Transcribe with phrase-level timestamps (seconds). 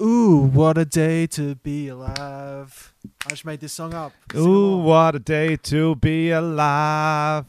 [0.00, 2.94] Ooh, what a day to be alive.
[3.24, 4.12] I just made this song up.
[4.30, 4.84] Sing Ooh, along.
[4.84, 7.46] what a day to be alive.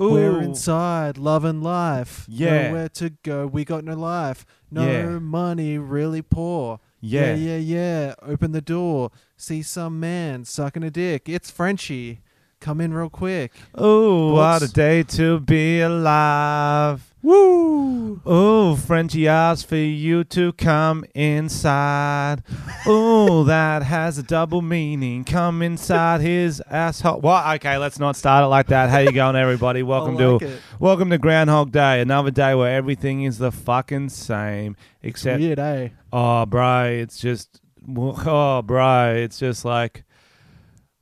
[0.00, 2.24] Ooh, We're inside, loving life.
[2.28, 2.68] Yeah.
[2.68, 4.46] Nowhere to go, we got no life.
[4.70, 5.18] No Yeah.
[5.18, 6.78] money, really poor.
[7.00, 7.34] yeah.
[7.34, 8.14] yeah, yeah, yeah.
[8.22, 9.10] Open the door.
[9.36, 11.28] See some man sucking a dick.
[11.28, 12.20] It's Frenchie.
[12.60, 13.52] Come in real quick.
[13.80, 17.14] Ooh, what a day to be alive.
[17.22, 18.20] Woo!
[18.30, 22.42] Ooh, Frenchie asked for you to come inside.
[22.86, 25.24] Ooh, that has a double meaning.
[25.24, 27.22] Come inside his asshole.
[27.22, 27.46] What?
[27.56, 28.90] Okay, let's not start it like that.
[28.90, 29.82] How you going, everybody?
[29.90, 30.60] Welcome like to it.
[30.78, 34.76] welcome to Groundhog Day, another day where everything is the fucking same.
[35.02, 35.88] Except, Weird, eh?
[36.12, 37.62] oh, bro, it's just,
[37.96, 40.04] oh, bro, it's just like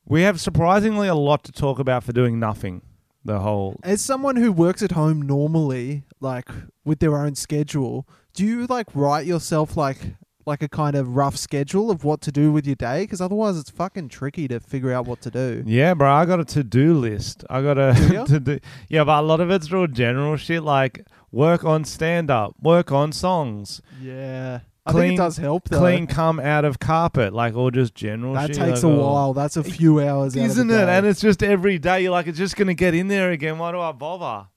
[0.08, 2.82] we have surprisingly a lot to talk about for doing nothing.
[3.24, 6.48] The whole As someone who works at home normally, like
[6.84, 9.98] with their own schedule, do you like write yourself like
[10.46, 13.02] like a kind of rough schedule of what to do with your day?
[13.02, 15.62] Because otherwise, it's fucking tricky to figure out what to do.
[15.66, 17.44] Yeah, bro, I got a to do list.
[17.50, 17.92] I got a
[18.28, 18.58] to do.
[18.88, 22.90] Yeah, but a lot of it's real general shit like work on stand up, work
[22.90, 25.80] on songs, Yeah, I Clean- think it does help though.
[25.80, 28.56] clean come out of carpet, like all just general that shit.
[28.56, 29.12] takes like, a oh.
[29.12, 29.34] while.
[29.34, 30.88] That's a few hours, Isn't it?
[30.88, 32.02] And it's just every day.
[32.02, 33.58] You're like, it's just gonna get in there again.
[33.58, 34.48] Why do I bother?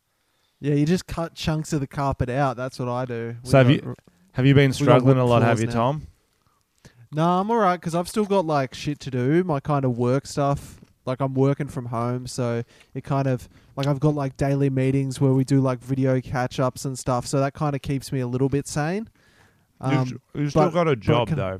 [0.62, 2.56] yeah, you just cut chunks of the carpet out.
[2.56, 3.36] That's what I do.
[3.44, 3.96] We So have you-
[4.34, 5.42] Have you been struggling a lot?
[5.42, 5.74] Have you, now.
[5.74, 6.08] Tom?
[7.12, 9.44] No, I'm alright because I've still got like shit to do.
[9.44, 10.80] My kind of work stuff.
[11.06, 15.20] Like I'm working from home, so it kind of like I've got like daily meetings
[15.20, 17.26] where we do like video catch ups and stuff.
[17.26, 19.10] So that kind of keeps me a little bit sane.
[19.82, 21.60] Um, You've, you've still but- got a job can- though.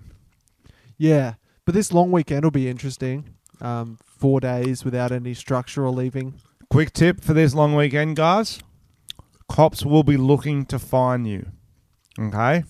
[0.98, 3.36] yeah, but this long weekend will be interesting.
[3.60, 6.36] Um, four days without any structure or leaving.
[6.70, 8.60] Quick tip for this long weekend, guys.
[9.50, 11.48] Cops will be looking to fine you.
[12.20, 12.64] Okay.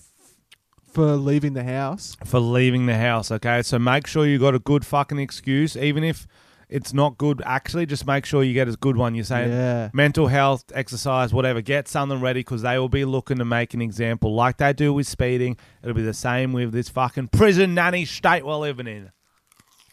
[0.92, 3.30] For leaving the house, for leaving the house.
[3.30, 6.26] Okay, so make sure you got a good fucking excuse, even if
[6.72, 7.42] it's not good.
[7.44, 9.14] Actually, just make sure you get a good one.
[9.14, 11.60] You're saying yeah, mental health, exercise, whatever.
[11.60, 14.92] Get something ready because they will be looking to make an example, like they do
[14.92, 15.56] with speeding.
[15.82, 19.12] It'll be the same with this fucking prison nanny state we're living in.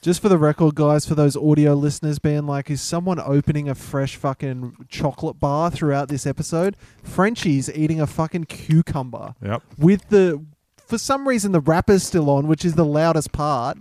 [0.02, 3.76] Just for the record, guys, for those audio listeners being like, is someone opening a
[3.76, 6.78] fresh fucking chocolate bar throughout this episode?
[7.04, 9.62] Frenchie's eating a fucking cucumber Yep.
[9.78, 10.42] with the,
[10.88, 13.78] for some reason, the wrapper's still on, which is the loudest part.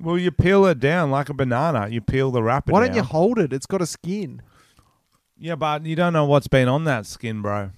[0.00, 1.88] Well, you peel it down like a banana.
[1.88, 2.72] You peel the wrapper.
[2.72, 3.10] Why don't you down.
[3.10, 3.52] hold it?
[3.52, 4.42] It's got a skin.
[5.38, 7.70] Yeah, but you don't know what's been on that skin, bro.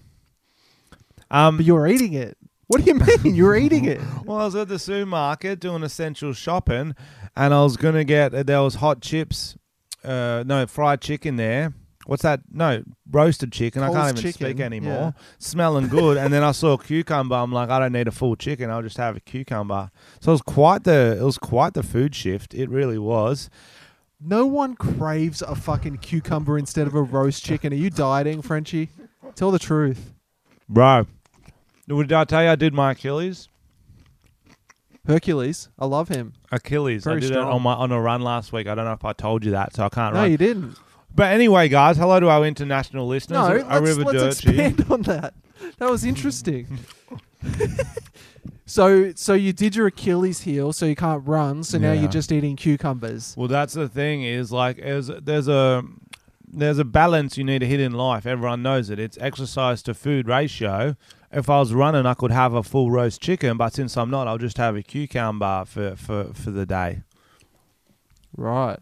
[1.31, 2.37] Um, But you're eating it.
[2.69, 3.35] What do you mean?
[3.35, 3.99] You're eating it.
[4.27, 6.95] Well, I was at the supermarket doing essential shopping,
[7.35, 9.57] and I was gonna get there was hot chips,
[10.05, 11.73] uh, no fried chicken there.
[12.09, 12.41] What's that?
[12.51, 13.83] No roasted chicken.
[13.83, 15.13] I can't even chicken, speak anymore.
[15.15, 15.23] yeah.
[15.39, 17.35] Smelling good, and then I saw a cucumber.
[17.37, 18.71] I'm like, I don't need a full chicken.
[18.71, 19.91] I'll just have a cucumber.
[20.19, 22.55] So it was quite the it was quite the food shift.
[22.55, 23.51] It really was.
[24.19, 27.75] No one craves a fucking cucumber instead of a roast chicken.
[27.75, 28.89] Are you dieting, Frenchie?
[29.35, 30.15] Tell the truth.
[30.67, 31.09] Bro,
[31.87, 33.51] did I tell you I did my Achilles?
[35.07, 36.33] Hercules, I love him.
[36.51, 37.07] Achilles.
[37.07, 37.49] I did strong.
[37.49, 38.67] it on my on a run last week.
[38.67, 40.31] I don't know if I told you that, so I can't No, run.
[40.31, 40.77] you didn't.
[41.15, 43.39] But anyway, guys, hello to our international listeners.
[43.39, 45.35] No, let's, river let's expand on that.
[45.79, 46.79] That was interesting.
[48.67, 51.65] so, so you did your Achilles heel, so you can't run.
[51.65, 52.03] So now Yeah.
[52.03, 53.35] you're just eating cucumbers.
[53.37, 55.83] Well, that's the thing is like there's there's a
[56.51, 58.25] there's a balance you need to hit in life.
[58.27, 58.99] Everyone knows it.
[58.99, 60.97] It's exercise to food ratio.
[61.31, 64.27] If I was running, I could have a full roast chicken, but since I'm not,
[64.29, 67.03] I'll just have a cucumber for for for the day.
[68.37, 68.79] Right.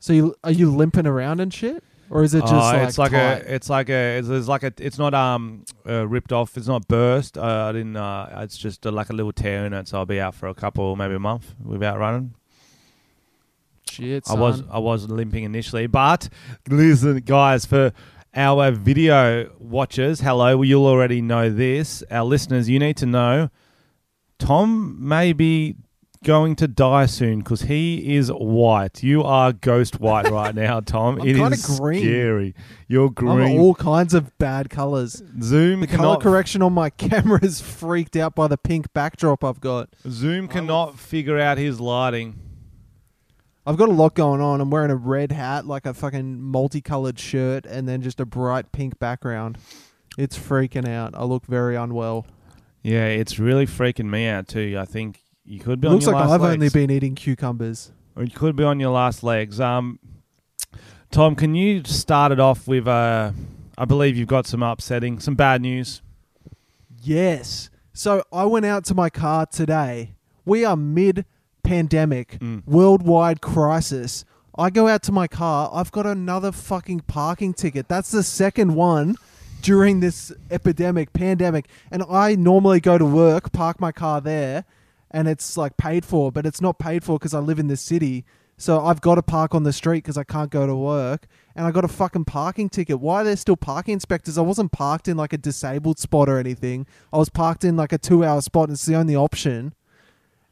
[0.00, 2.98] So you are you limping around and shit, or is it just Oh, like it's
[2.98, 3.18] like tight?
[3.42, 6.56] a it's like a it's, it's like a it's not um uh, ripped off.
[6.56, 7.36] It's not burst.
[7.36, 7.96] Uh, I didn't.
[7.96, 9.88] Uh, it's just uh like a little tear in it.
[9.88, 12.34] So I'll be out for a couple, maybe a month without running.
[13.90, 14.24] shit?
[14.30, 14.62] I was.
[14.70, 16.28] I was limping initially, but
[16.68, 17.92] listen, guys, for
[18.34, 22.04] our video watchers, hello, you'll already know this.
[22.10, 23.50] Our listeners, you need to know
[24.38, 25.74] Tom may be
[26.24, 29.02] going to die soon because he is white.
[29.02, 31.20] You are ghost white right now, Tom.
[31.20, 32.00] I'm It green.
[32.02, 32.54] scary.
[32.86, 33.56] You're green.
[33.56, 35.22] I'm all kinds of bad colors.
[35.42, 39.60] Zoom The color correction on my camera is freaked out by the pink backdrop I've
[39.60, 39.90] got.
[40.08, 42.38] Zoom cannot figure out his lighting.
[43.66, 44.62] I've got a lot going on.
[44.62, 48.72] I'm wearing a red hat, like a fucking multicolored shirt, and then just a bright
[48.72, 49.58] pink background.
[50.16, 51.14] It's freaking out.
[51.14, 52.26] I look very unwell.
[52.82, 54.76] Yeah, it's really freaking me out too.
[54.78, 56.54] I think you could be It looks like I've legs.
[56.54, 57.90] only been eating cucumbers.
[58.14, 59.60] or you could be on your last legs.
[59.60, 59.98] Um,
[61.10, 62.86] Tom, can you start it off with?
[62.86, 63.32] Uh,
[63.78, 66.02] I believe you've got some upsetting, some bad news.
[67.00, 67.70] Yes.
[67.92, 70.14] So I went out to my car today.
[70.44, 71.24] We are mid
[71.62, 72.62] pandemic, Mm.
[72.66, 74.24] worldwide crisis.
[74.56, 75.70] I go out to my car.
[75.72, 77.88] I've got another fucking parking ticket.
[77.88, 79.14] That's the second one
[79.62, 81.68] during this epidemic, pandemic.
[81.90, 84.64] And I normally go to work, park my car there,
[85.10, 87.76] and it's like paid for, but it's not paid for because I live in the
[87.76, 88.24] city.
[88.56, 91.26] So I've got to park on the street because I can't go to work.
[91.54, 93.00] And I got a fucking parking ticket.
[93.00, 94.36] Why are there still parking inspectors?
[94.36, 96.86] I wasn't parked in like a disabled spot or anything.
[97.12, 99.74] I was parked in like a two hour spot and it's the only option.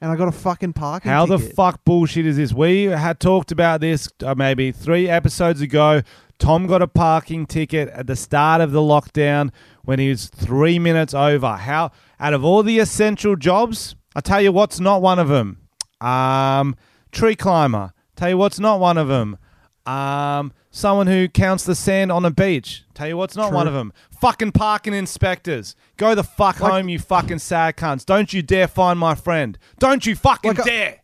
[0.01, 2.53] And I got a fucking parking How the fuck bullshit is this?
[2.53, 6.03] We had talked about this uh, maybe three episodes ago.
[6.39, 9.51] Tom got a parking ticket at the start of the lockdown
[9.85, 11.57] when he was three minutes over.
[11.57, 15.59] How out of all the essential jobs, I tell you what's not one of them.
[16.01, 16.75] Um,
[17.13, 17.93] tree climber.
[18.17, 19.37] Tell you what's not one of them.
[19.85, 22.85] Um, someone who counts the sand on a beach.
[22.95, 23.57] Tell you what's not True.
[23.59, 23.93] one of them.
[24.19, 25.77] Fucking parking inspectors.
[25.99, 28.07] Go the fuck Like- home, you fucking sad cunts.
[28.07, 29.59] Don't you dare find my friend.
[29.79, 31.01] Don't you fucking Like dare.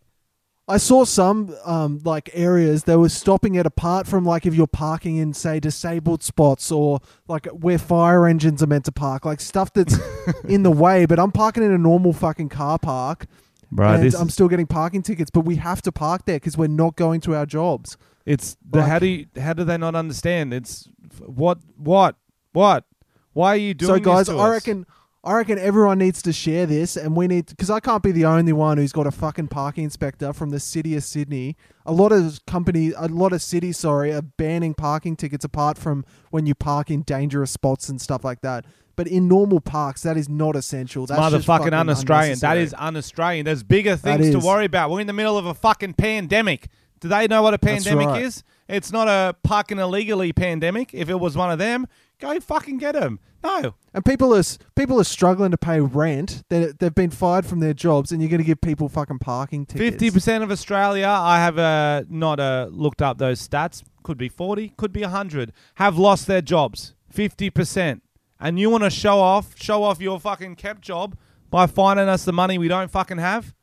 [0.68, 4.68] I saw some um, like areas they were stopping it apart from like if you're
[4.68, 9.40] parking in say disabled spots or like where fire engines are meant to park, like
[9.40, 9.98] stuff that's
[10.44, 11.04] in the way.
[11.04, 13.26] But I'm parking in a normal fucking car park,
[13.72, 15.30] Bro, and I'm still getting parking tickets.
[15.30, 17.96] But we have to park there because we're not going to our jobs.
[18.24, 20.54] it's the, like- how do you, how do they not understand?
[20.54, 20.88] It's
[21.18, 22.16] what what
[22.52, 22.84] what?
[23.32, 24.50] Why are you doing so guys, I us?
[24.50, 24.86] reckon.
[25.24, 28.24] I reckon everyone needs to share this, and we need because I can't be the
[28.24, 31.56] only one who's got a fucking parking inspector from the city of Sydney.
[31.86, 36.04] A lot of companies, a lot of cities, sorry, are banning parking tickets apart from
[36.30, 38.64] when you park in dangerous spots and stuff like that.
[38.96, 41.06] But in normal parks, that is not essential.
[41.06, 42.38] That's motherfucking un-Australian.
[42.40, 43.44] That is un-Australian.
[43.46, 44.90] There's bigger things to worry about.
[44.90, 46.68] We're in the middle of a fucking pandemic.
[47.00, 48.22] Do they know what a pandemic right.
[48.22, 48.44] is?
[48.68, 50.92] It's not a parking illegally pandemic.
[50.94, 51.86] If it was one of them,
[52.20, 53.18] go fucking get them.
[53.42, 54.42] No, And people are
[54.76, 56.44] people are struggling to pay rent.
[56.48, 59.66] They they've been fired from their jobs, and you're going to give people fucking parking
[59.66, 59.90] tickets.
[59.90, 63.82] Fifty percent of Australia, I have uh, not uh, looked up those stats.
[64.02, 65.52] Could be forty, could be hundred.
[65.74, 66.94] Have lost their jobs.
[67.10, 68.02] Fifty percent,
[68.40, 71.16] and you want to show off, show off your fucking kept job
[71.50, 73.54] by finding us the money we don't fucking have?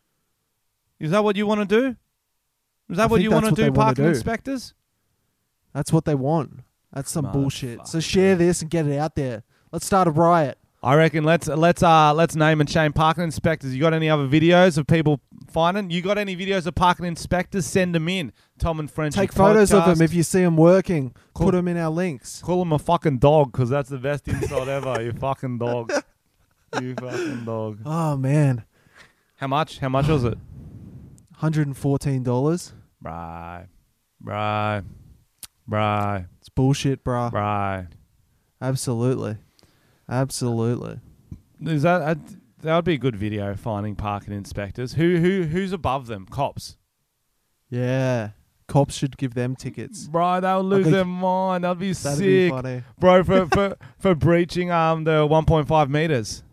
[0.99, 1.95] Is that what you want to do?
[2.89, 4.09] Is that I what you want to do, wanna parking do.
[4.09, 4.73] inspectors?
[5.73, 6.61] That's what they want.
[6.93, 7.87] That's some bullshit.
[7.87, 9.43] So share this and get it out there.
[9.71, 10.57] Let's start a riot.
[10.81, 13.75] I reckon let's let's uh let's name and shame parking inspectors.
[13.75, 15.19] You got any other videos of people
[15.51, 15.89] finding?
[15.89, 17.65] You got any videos of parking inspectors?
[17.65, 18.31] Send them in.
[18.59, 19.13] Tom and French.
[19.13, 21.13] Take photos of them if you see them working.
[21.33, 21.47] Cool.
[21.47, 22.41] Put them in our links.
[22.41, 25.01] Call them a fucking dog because that's the best insult ever.
[25.01, 25.91] You fucking dog.
[26.79, 27.79] You fucking dog.
[27.83, 28.63] Oh man,
[29.37, 29.79] How much?
[29.79, 30.37] How much was it?
[31.37, 32.73] hundred and fourteen dollars.
[33.01, 33.65] Right.
[34.21, 34.83] Right.
[35.67, 36.25] Right.
[36.39, 37.31] It's bullshit, bruh.
[37.33, 37.87] Right.
[38.61, 39.37] Absolutely,
[40.09, 40.99] absolutely.
[41.61, 42.17] Is that a,
[42.61, 44.93] that would be a good video finding parking inspectors.
[44.93, 46.25] Who who who's above them?
[46.25, 46.77] Cops.
[47.69, 48.29] Yeah,
[48.67, 50.07] cops should give them tickets.
[50.07, 51.63] Bro, they'll lose their mind.
[51.63, 52.51] That'd be That'd be sick.
[52.53, 52.83] funny.
[52.99, 56.43] Bro, for, for for breaching um the 1.5 meters.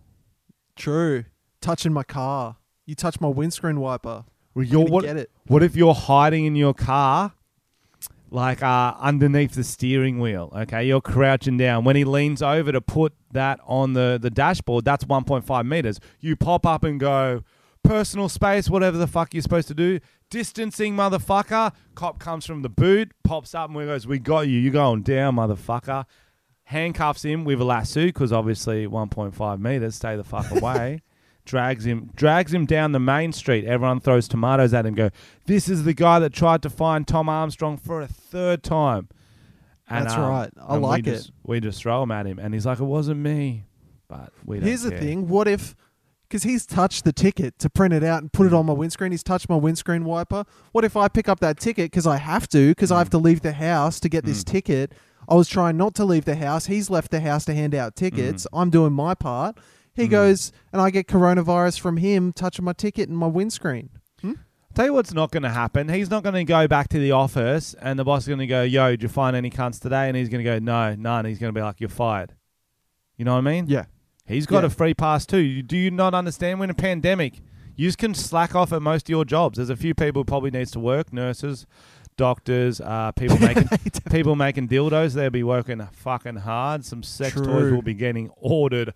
[0.77, 1.25] True.
[1.61, 2.57] Touching my car.
[2.85, 4.25] You touch my windscreen wiper.
[4.55, 5.05] Well, You're you're gonna what?
[5.05, 5.31] get it.
[5.47, 7.33] What if you're hiding in your car,
[8.37, 10.53] like uh, underneath the steering wheel?
[10.55, 11.85] Okay, you're crouching down.
[11.85, 15.99] When he leans over to put that on the, the dashboard, that's 1.5 meters.
[16.21, 17.43] You pop up and go,
[17.83, 20.01] personal space, whatever the fuck you're supposed to do.
[20.31, 21.73] Distancing, motherfucker.
[21.95, 24.59] Cop comes from the boot, pops up, and we goes, "We got you.
[24.59, 26.05] You're going down, motherfucker."
[26.65, 29.95] Handcuffs him with a lasso because obviously 1.5 meters.
[29.95, 31.01] Stay the fuck away
[31.47, 33.65] drags him drags him down the main street.
[33.65, 34.95] Everyone throws tomatoes at him.
[34.95, 35.11] Go,
[35.47, 39.09] this is the guy that tried to find Tom Armstrong for a third time.
[39.89, 40.51] That's um, right.
[40.61, 41.13] I and we like it.
[41.13, 43.65] just- We just throw him at him, and he's like, "It wasn't me."
[44.09, 45.29] But we don't Here's the thing.
[45.29, 45.75] What if,
[46.29, 49.11] because he's touched the ticket to print it out and put it on my windscreen,
[49.13, 50.45] he's touched my windscreen wiper.
[50.73, 53.13] What if I pick up that ticket because I have to, because I have mm.
[53.13, 54.53] to leave the house to get this Mm.
[54.53, 54.93] ticket?
[55.29, 56.67] I was trying not to leave the house.
[56.67, 58.45] He's left the house to hand out tickets.
[58.53, 58.61] Mm.
[58.61, 59.59] I'm doing my part.
[59.97, 60.11] He Mm.
[60.11, 63.91] goes, and I get coronavirus from him touching my ticket and my windscreen.
[64.23, 64.35] I
[64.75, 65.89] tell you what's not going to happen.
[65.89, 68.47] He's not going to go back to the office, and the boss is going to
[68.47, 71.25] go, "Yo, did you find any cunts today?" And he's going to go, "No, none."
[71.25, 72.35] He's going to be like, "You're fired."
[73.17, 73.65] You know what I mean?
[73.69, 73.87] Yeah.
[74.27, 74.67] He's got Yeah.
[74.67, 75.63] a free pass too.
[75.63, 76.59] Do you not understand?
[76.59, 77.41] We're in a pandemic.
[77.75, 79.57] You can slack off at most of your jobs.
[79.57, 81.65] There's a few people who probably needs to work: nurses,
[82.19, 83.69] doctors, uh, people making
[84.11, 85.15] people making dildos.
[85.15, 86.85] They'll be working fucking hard.
[86.85, 88.93] Some sex toys will be getting ordered.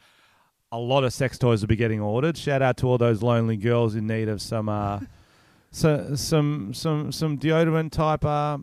[0.73, 2.37] A lot of sex toys will be getting ordered.
[2.37, 5.01] Shout out to all those lonely girls in need of some, uh,
[5.73, 8.59] so, some, some, some deodorant type uh,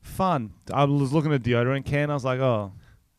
[0.00, 0.52] fun.
[0.72, 2.10] I was looking at deodorant can.
[2.10, 2.72] I was like, oh,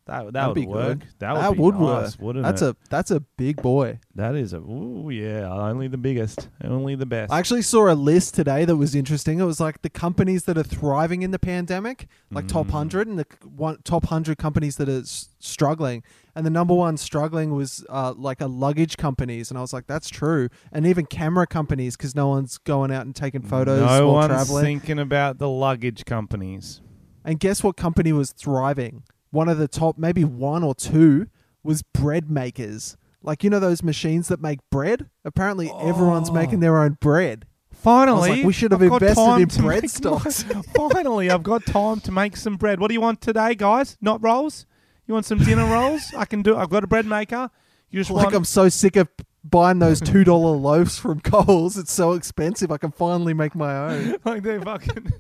[0.08, 1.00] That that That'd would be work.
[1.00, 1.08] good.
[1.20, 1.82] That would, That be would nice,
[2.18, 2.22] work.
[2.22, 2.70] wouldn't That's it?
[2.70, 4.00] a that's a big boy.
[4.14, 7.34] that is a ooh yeah, only the biggest, only the best.
[7.34, 9.40] I actually saw a list today that was interesting.
[9.40, 12.74] It was like the companies that are thriving in the pandemic, like top Mm.
[12.74, 16.04] 100 and the one, top 100 companies that are s- struggling.
[16.36, 19.50] And the number one struggling was uh, like a luggage companies.
[19.50, 20.50] And I was like, that's true.
[20.72, 24.28] And even camera companies because no one's going out and taking photos no while one's
[24.28, 24.66] traveling.
[24.66, 26.82] thinking about the luggage companies.
[27.24, 29.02] and guess what company was thriving?
[29.32, 31.28] One of the top, maybe one or two,
[31.64, 32.96] was bread makers.
[33.22, 35.10] Like, you know, those machines that make bread?
[35.26, 36.34] Apparently, everyone's Oh.
[36.34, 37.46] making their own bread.
[37.72, 40.46] Finally, like, we should have I've invested in bread stocks.
[40.54, 42.80] my- Finally, I've got time to make some bread.
[42.80, 43.98] What do you want today, guys?
[44.00, 44.66] Not rolls?
[45.08, 46.14] You want some dinner rolls?
[46.16, 46.56] I can do.
[46.56, 47.50] I've got a bread maker.
[47.90, 48.36] You just Like want.
[48.36, 49.08] I'm so sick of
[49.44, 51.78] buying those two dollar loaves from Coles.
[51.78, 52.72] It's so expensive.
[52.72, 54.16] I can finally make my own.
[54.26, 55.12] like they're fucking.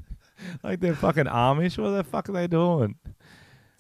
[0.63, 1.77] Like they're fucking Amish.
[1.77, 2.95] What the fuck are they doing?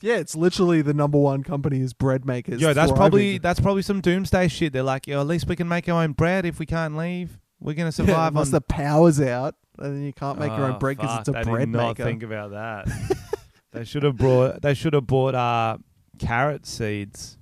[0.01, 2.61] Yeah, it's literally the number one company is bread makers.
[2.61, 2.95] Yo, that's thriving.
[2.95, 4.73] probably that's probably some doomsday shit.
[4.73, 7.39] They're like, yo, at least we can make our own bread if we can't leave.
[7.59, 10.65] We're gonna yeah, survive unless on the power's out, and then you can't make your
[10.65, 12.03] Oh, own bread because it's a fuck, I bread did not maker.
[12.03, 13.17] think about that.
[13.71, 14.61] they should have brought.
[14.61, 15.77] They should have bought uh,
[16.19, 17.37] carrot seeds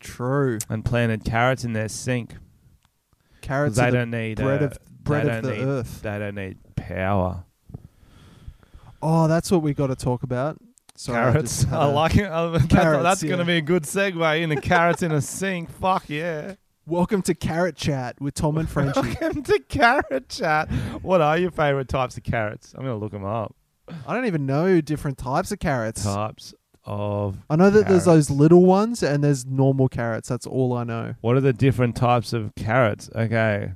[0.00, 0.58] True.
[0.68, 2.34] and planted carrots in their sink.
[3.42, 6.02] Carrots they are don't need bread uh, of bread they of don't the need, earth.
[6.02, 7.44] They don't need power.
[9.02, 10.58] Oh, that's what we got to talk about.
[10.96, 11.56] Sorry, I carrots.
[11.58, 12.26] just had I a- like it.
[12.30, 13.28] I- that's Carrots, that's yeah.
[13.28, 15.70] going to be a good segue into carrots in a sink.
[15.70, 16.54] Fuck yeah.
[16.86, 19.00] Welcome to Carrot Chat with Tom and Frenchie.
[19.00, 20.70] Welcome to Carrot Chat.
[21.02, 22.72] What are your favorite types of carrots?
[22.76, 23.54] I'm going to look them up.
[24.06, 26.04] I don't even know different types of carrots.
[26.04, 27.38] Types of.
[27.50, 30.28] I know that there's those little ones and there's normal carrots.
[30.28, 31.14] That's all I know.
[31.20, 33.10] What are the different types of carrots?
[33.14, 33.72] Okay.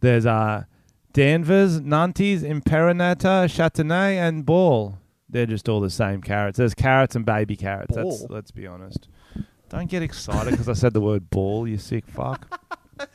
[0.00, 0.64] There's uh
[1.12, 4.98] Danvers, Nantes, Imperonata, Chantenay, and Ball.
[5.32, 6.58] They're just all the same carrots.
[6.58, 7.94] There's carrots and baby carrots.
[7.94, 8.26] That's, Ball?
[8.30, 9.08] let's be honest.
[9.68, 12.60] Don't get excited because I said the word ball, you sick fuck.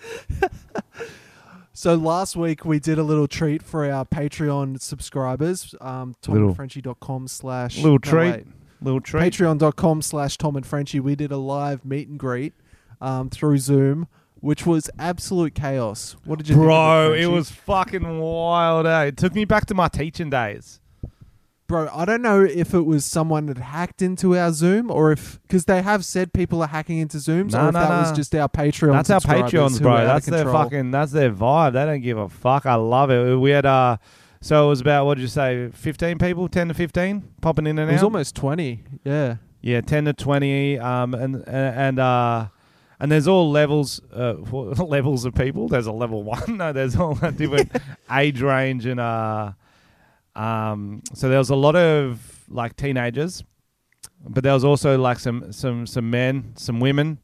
[1.78, 5.76] So last week we did a little treat for our Patreon subscribers.
[5.82, 8.32] Um, Little- TomandFrenchie.com slash Little no, treat.
[8.32, 8.48] wait.
[8.82, 9.22] Little treat.
[9.34, 11.02] Patreon.com slash Tom and Frenchie.
[11.02, 12.54] We did a live meet and greet
[13.02, 14.08] um, through Zoom,
[14.40, 16.16] which was absolute chaos.
[16.24, 16.64] What did you think?
[16.64, 17.28] of Bro, it, Frenchie?
[17.28, 19.04] was fucking wild, eh?
[19.08, 20.80] It took me back to my teaching days.
[21.68, 25.40] Bro, I don't know if it was someone that hacked into our Zoom or if
[25.42, 28.36] because they have said people are hacking into Zooms, No, or if that was just
[28.36, 28.92] our Patreon.
[28.92, 30.06] That's our Patreons, bro.
[30.06, 30.92] That's their fucking.
[30.92, 31.74] That's their vibe.
[31.74, 32.68] They don't give a fuck.
[32.68, 33.36] I love it.
[33.36, 33.98] We had uh,
[34.42, 37.80] so it was about what did you say, fifteen people, ten to fifteen, popping in
[37.80, 37.90] and out.
[37.90, 38.06] It was out.
[38.06, 38.84] almost twenty.
[39.04, 39.38] Yeah.
[39.62, 40.78] yeah, ten to twenty.
[40.78, 42.48] Um, and and uh,
[43.00, 45.68] and there's all levels, uh, levels of people.
[45.68, 46.44] There's a level one.
[46.58, 47.72] No, there's all that different
[48.12, 49.54] age range and uh,
[50.36, 51.02] um.
[51.14, 53.44] So there was a lot of like teenagers,
[54.28, 57.20] but there was also like some some some men, some women.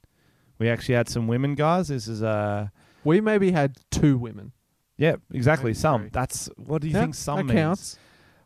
[0.59, 1.87] We actually had some women guys.
[1.87, 2.67] This is uh.
[3.03, 4.51] We maybe had two women.
[4.97, 5.69] Yeah, exactly.
[5.71, 6.01] Maybe Some.
[6.01, 6.09] three.
[6.13, 7.55] That's what do you Yeah, think some that means?
[7.55, 7.99] counts.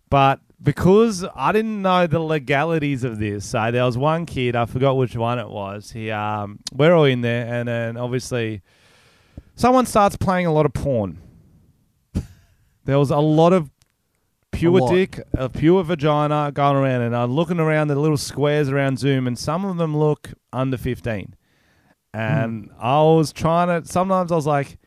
[0.09, 4.65] But because I didn't know the legalities of this, so there was one kid I
[4.65, 5.91] forgot which one it was.
[5.91, 8.61] He, um, we're all in there, and then obviously,
[9.55, 11.19] someone starts playing a lot of porn.
[12.85, 13.69] there was a lot of
[14.55, 18.99] pure dick, a pure vagina going around, and I'm looking around the little squares around
[18.99, 21.35] Zoom, and some of them look under 15.
[22.13, 22.71] And hmm.
[22.79, 23.87] I was trying to.
[23.87, 24.77] Sometimes I was like.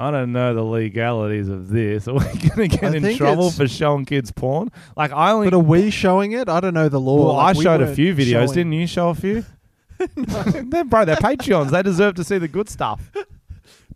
[0.00, 2.06] I don't know the legalities of this.
[2.08, 4.70] Are we going to get I in trouble for showing kids porn?
[4.96, 6.48] Like I only But are we showing it?
[6.48, 7.26] I don't know the law.
[7.26, 8.30] well, Like, I we showed a few videos.
[8.30, 9.44] showing- Didn't you show a few?
[10.16, 11.70] they're, bro, they're Patreons.
[11.70, 13.10] They deserve to see the good stuff.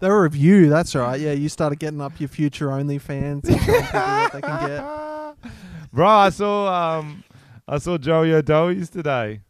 [0.02, 0.68] They were of you.
[0.68, 1.20] That's right.
[1.20, 5.52] Yeah, you started getting up your future OnlyFans and showing people what they can get.
[5.92, 7.22] Bro, I saw um,
[7.68, 9.42] I saw Joey O'Doey's today.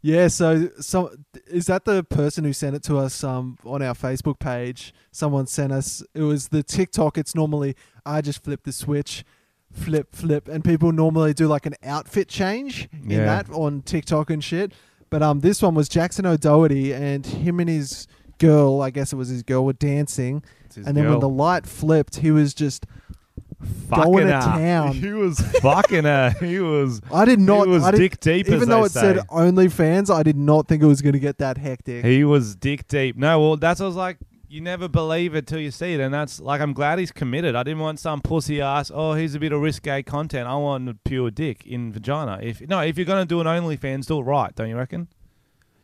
[0.00, 1.10] Yeah, so so
[1.48, 4.94] is that the person who sent it to us um on our Facebook page?
[5.10, 7.18] Someone sent us it was the TikTok.
[7.18, 7.74] It's normally
[8.06, 9.24] I just flip the switch,
[9.72, 13.24] flip flip, and people normally do like an outfit change in Yeah.
[13.24, 14.72] that on TikTok and shit.
[15.10, 18.06] But um, this one was Jackson O'Doherty and him and his
[18.38, 18.80] girl.
[18.80, 20.42] I guess it was his girl were dancing,
[20.76, 22.86] and then when the light flipped, he was just.
[23.88, 24.92] fucking going to town.
[24.94, 26.30] He was fucking her.
[26.40, 27.00] He was.
[27.12, 27.66] I did not.
[27.66, 28.46] he was I dick deep.
[28.46, 29.22] as even though it said say.
[29.30, 32.04] OnlyFans, I did not think it was going to get that hectic.
[32.04, 33.16] He was dick deep.
[33.16, 34.18] No, well, that's what I was like.
[34.50, 37.54] You never believe it till you see it, and that's like I'm glad he's committed.
[37.54, 38.90] I didn't want some pussy ass.
[38.94, 40.48] Oh, he's a bit of risque content.
[40.48, 42.38] I want pure dick in vagina.
[42.42, 45.08] If no, if you're gonna do an OnlyFans, do it right, don't you reckon?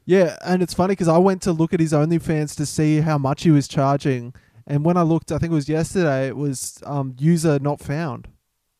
[0.07, 3.17] Yeah, and it's funny because I went to look at his OnlyFans to see how
[3.19, 4.35] much he was charging,
[4.67, 8.29] and when I looked, I think it was yesterday, it was um, user not found.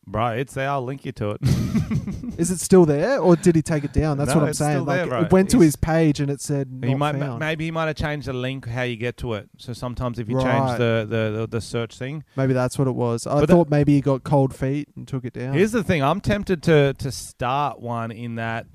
[0.07, 0.69] Bro, it's there.
[0.69, 1.39] I'll link you to it.
[2.37, 4.19] Is it still there, or did he take it down?
[4.19, 4.71] That's No, what I'm it's saying.
[4.75, 5.21] still there, like bro.
[5.23, 7.39] it went to his page and it said not he might found.
[7.39, 9.49] maybe he might have changed the link how you get to it.
[9.57, 10.43] So sometimes if you Right.
[10.67, 12.23] change the, the, the, the search thing.
[12.35, 13.25] Maybe that's what it was.
[13.25, 15.53] I But that- thought maybe he got cold feet and took it down.
[15.55, 18.67] Here's the thing, I'm tempted to to start one in that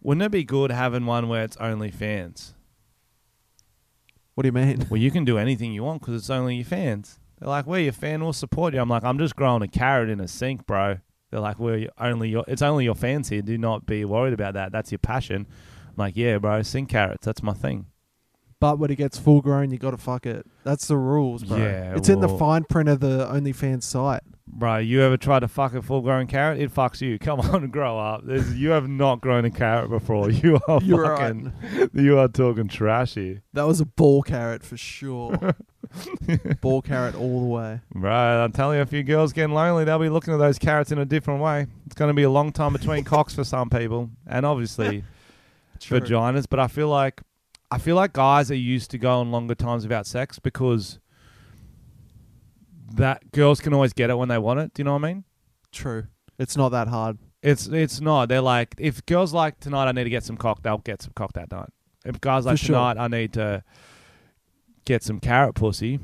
[0.00, 2.54] wouldn't it be good having one where it's only fans?
[4.34, 4.86] what do you mean?
[4.88, 7.18] Well, you can do anything you want because it's only your fans.
[7.38, 8.22] They're like, "We're your fan.
[8.22, 10.98] We'll support you." I'm like, "I'm just growing a carrot in a sink, bro."
[11.30, 12.44] They're like, "We're your- only your.
[12.48, 13.42] It's only your fans here.
[13.42, 14.72] Do not be worried about that.
[14.72, 15.46] That's your passion."
[15.88, 16.62] I'm like, "Yeah, bro.
[16.62, 17.26] Sink carrots.
[17.26, 17.86] That's my thing."
[18.60, 20.46] But when it gets full grown, you got to fuck it.
[20.64, 21.56] That's the rules, bro.
[21.56, 24.22] Yeah, it's in the well- fine print of the OnlyFans site.
[24.52, 26.58] Bro, you ever tried to fuck a full-grown carrot?
[26.60, 27.20] It fucks you.
[27.20, 28.26] Come on, grow up.
[28.26, 30.28] There's, you have not grown a carrot before.
[30.30, 31.52] You are You're fucking.
[31.94, 35.54] You are talking trashy, That was a ball carrot for sure.
[36.60, 37.80] ball carrot all the way.
[37.94, 38.42] right?
[38.44, 40.98] I'm telling you, a few girls getting lonely, they'll be looking at those carrots in
[40.98, 41.66] a different way.
[41.86, 45.04] It's going to be a long time between cocks for some people, and obviously
[45.78, 46.00] True.
[46.00, 46.46] vaginas.
[46.50, 47.20] But I feel like,
[47.70, 50.98] I feel like guys are used to going longer times without sex because
[52.94, 54.74] that girls can always get it when they want it.
[54.74, 55.24] Do you know what I mean?
[55.72, 56.06] True.
[56.38, 57.18] It's not that hard.
[57.42, 58.28] It's it's not.
[58.28, 60.62] They're like if girls like tonight, I need to get some cock.
[60.62, 61.70] They'll get some cock that night.
[62.04, 62.74] If guys like For sure.
[62.76, 63.62] tonight, I need to
[64.84, 66.00] get some carrot pussy.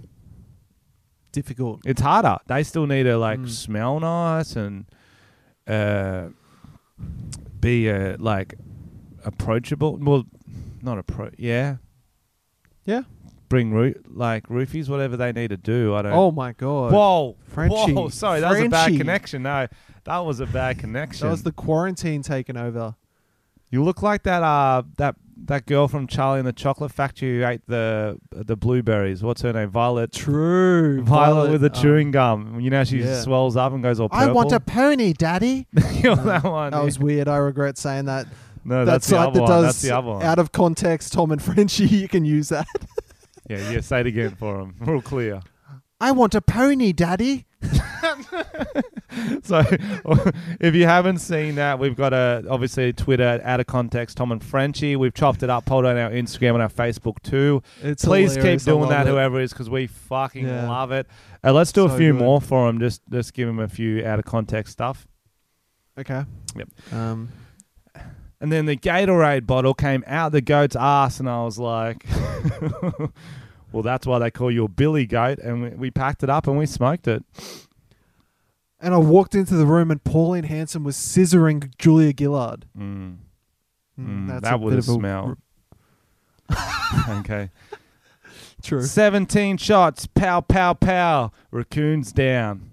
[1.32, 1.80] Difficult.
[1.84, 2.38] It's harder.
[2.46, 3.48] They still need to like Mm.
[3.48, 4.86] smell nice and
[5.66, 6.28] uh,
[7.60, 8.54] be uh, like
[9.24, 9.98] approachable.
[10.00, 10.24] Well,
[10.86, 11.30] not a pro.
[11.36, 11.76] Yeah,
[12.86, 13.02] Yeah.
[13.48, 15.94] Bring roo- like roofies, whatever they need to do.
[15.94, 16.12] I don't.
[16.12, 16.92] Oh my god.
[16.92, 17.92] Whoa, Frenchie.
[17.92, 18.98] Whoa, sorry, that was a bad Frenchie.
[18.98, 19.42] connection.
[19.44, 19.68] No,
[20.04, 21.26] that was a bad connection.
[21.26, 22.96] That was the quarantine taking over.
[23.70, 25.14] You look like that uh that
[25.44, 29.22] that girl from Charlie and the Chocolate Factory who ate the the blueberries.
[29.22, 29.70] What's her name?
[29.70, 30.12] Violet.
[30.12, 31.02] True.
[31.02, 32.58] Violet, with the um, chewing gum.
[32.58, 33.20] You know she yeah.
[33.20, 34.28] swells up and goes all purple.
[34.28, 35.68] I want a pony, daddy.
[36.02, 36.72] You're that one.
[36.72, 37.28] That was weird.
[37.28, 38.26] I regret saying that.
[38.66, 39.50] No, that that's the site other that one.
[39.50, 40.22] does That's the other one.
[40.22, 41.86] out of context Tom and Frenchie.
[41.86, 42.66] You can use that.
[43.48, 43.80] yeah, yeah.
[43.80, 44.74] Say it again for him.
[44.80, 45.40] Real clear.
[46.00, 47.46] I want a pony, daddy.
[49.42, 49.62] So,
[50.60, 54.18] if you haven't seen that, we've got a obviously Twitter out of context.
[54.18, 54.94] Tom and Frenchie.
[54.96, 57.62] We've chopped it up, pulled it on our Instagram and our Facebook too.
[57.82, 58.64] It's Please hilarious.
[58.64, 59.10] keep I doing love that, it.
[59.10, 60.68] whoever it is, because we fucking Yeah.
[60.68, 61.06] love it.
[61.42, 62.18] Uh, let's do a So few good.
[62.18, 62.78] more for him.
[62.78, 65.06] Just just give him a few out of context stuff.
[65.98, 66.24] Okay.
[66.56, 66.68] Yep.
[66.92, 67.28] Um,
[68.40, 72.04] And then the Gatorade bottle came out the goat's ass, and I was like,
[73.72, 76.46] "Well, that's why they call you a Billy Goat." And we, we packed it up
[76.46, 77.24] and we smoked it.
[78.80, 82.66] and I walked into the room and Pauline Hanson was scissoring Julia Gillard.
[82.78, 83.16] Mm.
[83.98, 85.36] Mm, Mm, that's that would bit have of a- smelled.
[87.20, 87.50] okay.
[88.62, 88.82] True.
[88.82, 90.06] 17 shots.
[90.06, 91.30] Pow, pow, pow.
[91.50, 92.70] Raccoons down.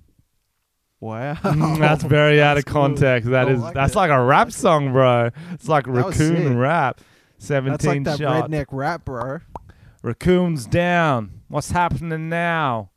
[1.03, 1.33] Wow.
[1.33, 2.81] Mm, that's very out of That's cool.
[2.83, 3.29] context.
[3.29, 3.97] That like that's it.
[3.97, 5.31] like a rap song, bro.
[5.51, 7.01] It's like That raccoon rap.
[7.39, 8.47] 17 That's like that shots.
[8.47, 9.39] redneck rap, bro.
[10.01, 11.41] Raccoons down.
[11.49, 12.91] What's happening now?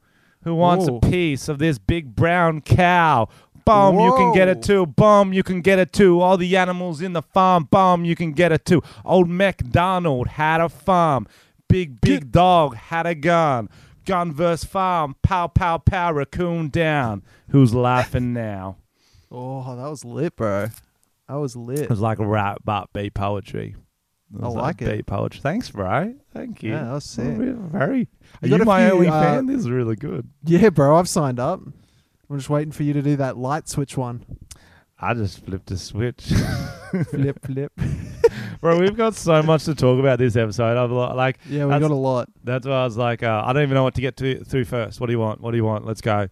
[0.44, 0.98] Who wants Whoa.
[0.98, 3.28] a piece of this big brown cow?
[3.64, 4.86] Boom, you can get it too.
[4.86, 6.20] Boom, you can get it too.
[6.20, 8.80] All the animals in the farm, boom, you can get it too.
[9.04, 11.26] Old MacDonald had a farm.
[11.68, 13.68] Big, big dog had a gun.
[14.06, 15.16] Gun versus farm.
[15.22, 17.22] Pow, pow, pow, raccoon down.
[17.50, 18.78] Who's laughing now?
[19.30, 20.68] Oh, that was lit, bro.
[21.28, 21.80] That was lit.
[21.80, 23.74] It was like rap, but beat poetry.
[24.34, 24.96] It I was like it.
[24.96, 25.40] Beat poetry.
[25.40, 26.14] Thanks, bro.
[26.32, 26.70] Thank you.
[26.72, 27.36] Yeah, that was sick.
[27.36, 27.98] Very.
[27.98, 28.06] You
[28.42, 29.46] Are got you my few, only uh, fan?
[29.46, 30.28] This is really good.
[30.44, 30.96] Yeah, bro.
[30.96, 31.60] I've signed up.
[32.30, 34.24] I'm just waiting for you to do that light switch one.
[34.98, 36.32] I just flipped a switch.
[37.10, 37.72] flip, flip.
[38.60, 40.76] Bro, we've got so much to talk about this episode.
[40.76, 42.28] I've lo- like Yeah, we That's- got a lot.
[42.42, 44.64] that's why I was like, uh, I don't even know what to get to through
[44.64, 44.98] first.
[45.00, 45.40] What do you want?
[45.42, 45.84] What do you want?
[45.86, 46.28] Let's go.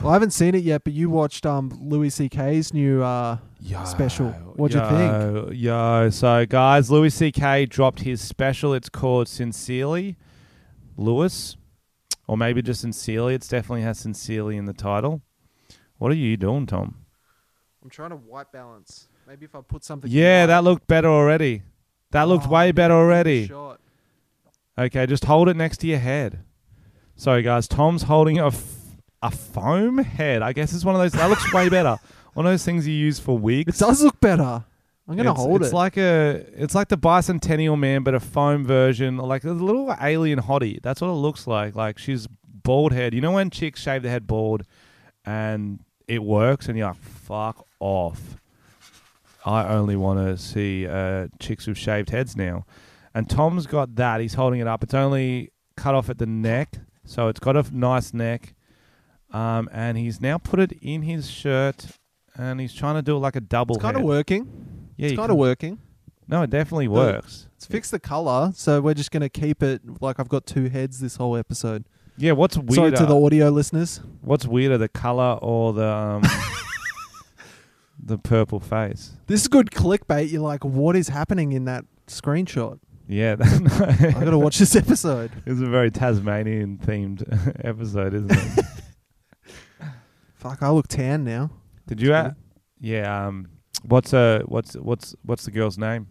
[0.00, 3.38] Well, I haven't seen it yet, but you watched um Louis C.K.'s new uh
[3.84, 4.28] Special.
[4.54, 5.54] What'd you think?
[5.60, 7.66] Yo, so guys, Louis C.K.
[7.66, 8.72] dropped his special.
[8.74, 10.16] It's called Sincerely,
[10.96, 11.56] Louis,
[12.28, 13.34] or maybe just Sincerely.
[13.34, 15.20] It definitely has Sincerely in the title.
[15.98, 16.98] What are you doing, Tom?
[17.86, 19.06] I'm trying to white balance.
[19.28, 20.10] Maybe if I put something.
[20.10, 21.62] Yeah, white- that looked better already.
[22.10, 23.46] That looked Oh, way better give it a already.
[23.46, 23.80] shot.
[24.76, 26.40] Okay, just hold it next to your head.
[27.14, 27.68] Sorry, guys.
[27.68, 30.42] Tom's holding a, f- a foam head.
[30.42, 31.12] I guess it's one of those.
[31.12, 31.96] That looks way better.
[32.34, 33.76] One of those things you use for wigs.
[33.76, 34.64] It does look better.
[35.08, 35.74] I'm gonna it's, hold it's it.
[35.76, 36.44] like a.
[36.54, 40.82] It's like the bicentennial man, but a foam version, like a little alien hottie.
[40.82, 41.76] That's what it looks like.
[41.76, 42.26] Like she's
[42.64, 43.14] bald head.
[43.14, 44.64] You know when chicks shave their head bald,
[45.24, 48.36] and it works, and you're like, fuck off.
[49.44, 52.64] I only want to see uh, chicks with shaved heads now.
[53.14, 54.20] And Tom's got that.
[54.20, 54.82] He's holding it up.
[54.82, 58.54] It's only cut off at the neck, so it's got a nice neck.
[59.32, 61.86] um, and he's now put it in his shirt,
[62.36, 63.76] and he's trying to do it like a double.
[63.76, 64.88] It's kind of working.
[64.96, 65.78] Yeah, it's kind of working.
[66.28, 67.48] No, it definitely works.
[67.56, 70.98] It's fixed the color, so we're just gonna keep it like I've got two heads
[71.00, 71.84] this whole episode.
[72.18, 74.00] Yeah, what's Sorry to the audio listeners.
[74.22, 76.22] what's weirder, the color or the um,
[78.02, 79.12] the purple face?
[79.26, 80.30] This is good clickbait.
[80.30, 82.78] You're like, what is happening in that screenshot?
[83.08, 85.30] Yeah, I gotta watch this episode.
[85.44, 87.22] It's a very Tasmanian themed
[87.64, 88.64] episode, isn't it?
[90.34, 91.50] Fuck, I look tan now.
[91.86, 92.14] Did you?
[92.14, 92.32] Uh,
[92.80, 93.26] yeah.
[93.26, 93.48] Um.
[93.84, 94.42] What's uh?
[94.46, 96.08] What's what's what's the girl's name?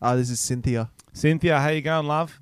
[0.00, 0.90] Ah, this is Cynthia.
[1.12, 1.58] Cynthia.
[1.58, 2.38] How you going, love?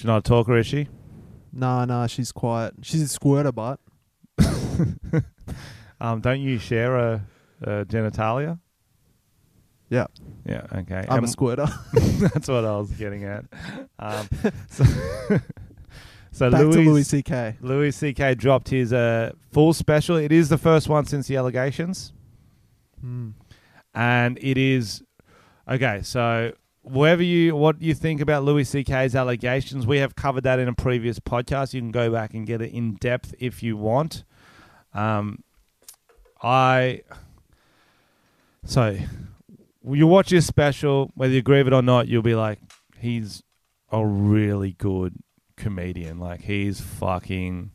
[0.00, 0.88] She's not a talker, is she?
[1.52, 2.72] Nah, nah, she's quiet.
[2.80, 3.80] She's a squirter, but
[6.00, 6.22] Um.
[6.22, 7.26] Don't you share a,
[7.60, 8.58] a genitalia?
[9.90, 10.06] Yeah.
[10.46, 10.62] Yeah.
[10.74, 11.04] Okay.
[11.06, 11.66] I'm Um, a squirter.
[11.92, 13.44] that's what I was getting at.
[13.98, 14.26] Um.
[16.32, 17.56] So, so Back Louis, to Louis C.K.
[17.60, 18.36] Louis C.K.
[18.36, 20.16] dropped his uh, full special.
[20.16, 22.14] It is the first one since the allegations.
[23.02, 23.30] Hmm.
[23.94, 25.02] and it is
[25.68, 26.00] okay.
[26.02, 26.52] So,
[26.90, 30.74] whatever you what you think about Louis C.K.'s allegations, we have covered that in a
[30.74, 31.72] previous podcast.
[31.74, 34.24] You can go back and get it in depth if you want.
[34.92, 35.44] Um,
[36.42, 37.02] I
[38.64, 38.98] so
[39.84, 42.58] you watch his special, whether you agree with it or not, you'll be like,
[42.98, 43.42] he's
[43.90, 45.14] a really good
[45.56, 46.18] comedian.
[46.18, 47.72] Like he's fucking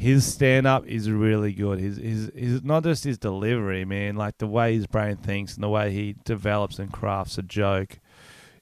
[0.00, 1.78] his stand up is really good.
[1.78, 5.62] His his his not just his delivery, man, like the way his brain thinks and
[5.62, 7.98] the way he develops and crafts a joke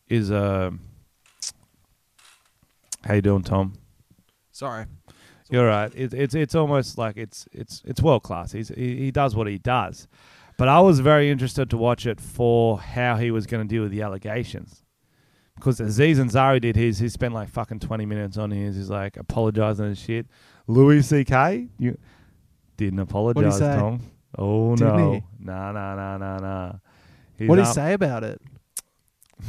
[0.09, 0.73] is uh
[3.05, 3.75] How you doing, Tom?
[4.51, 4.87] Sorry.
[5.49, 5.93] You're right.
[5.95, 8.51] It, it's it's almost like it's it's it's world class.
[8.51, 10.09] He's he, he does what he does.
[10.57, 13.85] But I was very interested to watch it for how he was going to deal
[13.85, 14.83] with the allegations.
[15.55, 18.75] Because Aziz Ansari did his, he spent like fucking 20 minutes on his.
[18.75, 20.27] He's like apologizing and shit.
[20.69, 21.67] Louis C.K.
[21.79, 21.99] You
[22.77, 23.75] didn't apologize, say?
[23.77, 24.01] Tom.
[24.37, 25.13] Oh, Didn't no.
[25.15, 25.23] he?
[25.41, 26.73] Nah, nah, nah, nah, nah.
[27.37, 28.41] He's What did he up- say about it?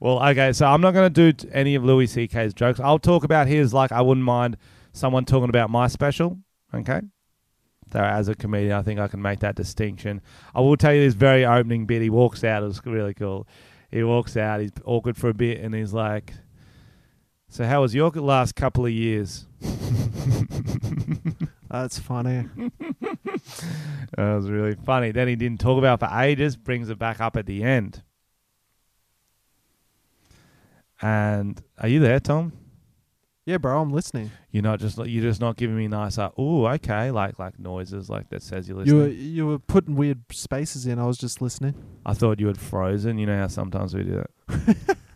[0.00, 2.80] well, okay, so I'm not going to do t- any of Louis C.K.'s jokes.
[2.80, 4.56] I'll talk about his like I wouldn't mind
[4.92, 6.38] someone talking about my special.
[6.74, 7.00] Okay,
[7.92, 10.20] so as a comedian, I think I can make that distinction.
[10.54, 12.02] I will tell you this very opening bit.
[12.02, 12.62] He walks out.
[12.62, 13.46] It was really cool.
[13.90, 14.60] He walks out.
[14.60, 16.32] He's awkward for a bit, and he's like,
[17.52, 19.46] "So how was your last couple of years?"
[21.70, 22.48] That's funny.
[24.16, 25.10] That was really funny.
[25.10, 26.54] Then he didn't talk about it for ages.
[26.54, 28.02] Brings it back up at the end.
[31.00, 32.52] And are you there, Tom?
[33.46, 34.30] Yeah, bro, I'm listening.
[34.50, 38.08] You're not just you're just not giving me nice uh, oh okay like like noises
[38.08, 39.00] like that says you're You listening.
[39.00, 40.98] were you were putting weird spaces in.
[41.00, 41.74] I was just listening.
[42.06, 43.18] I thought you had frozen.
[43.18, 44.96] You know how sometimes we do that.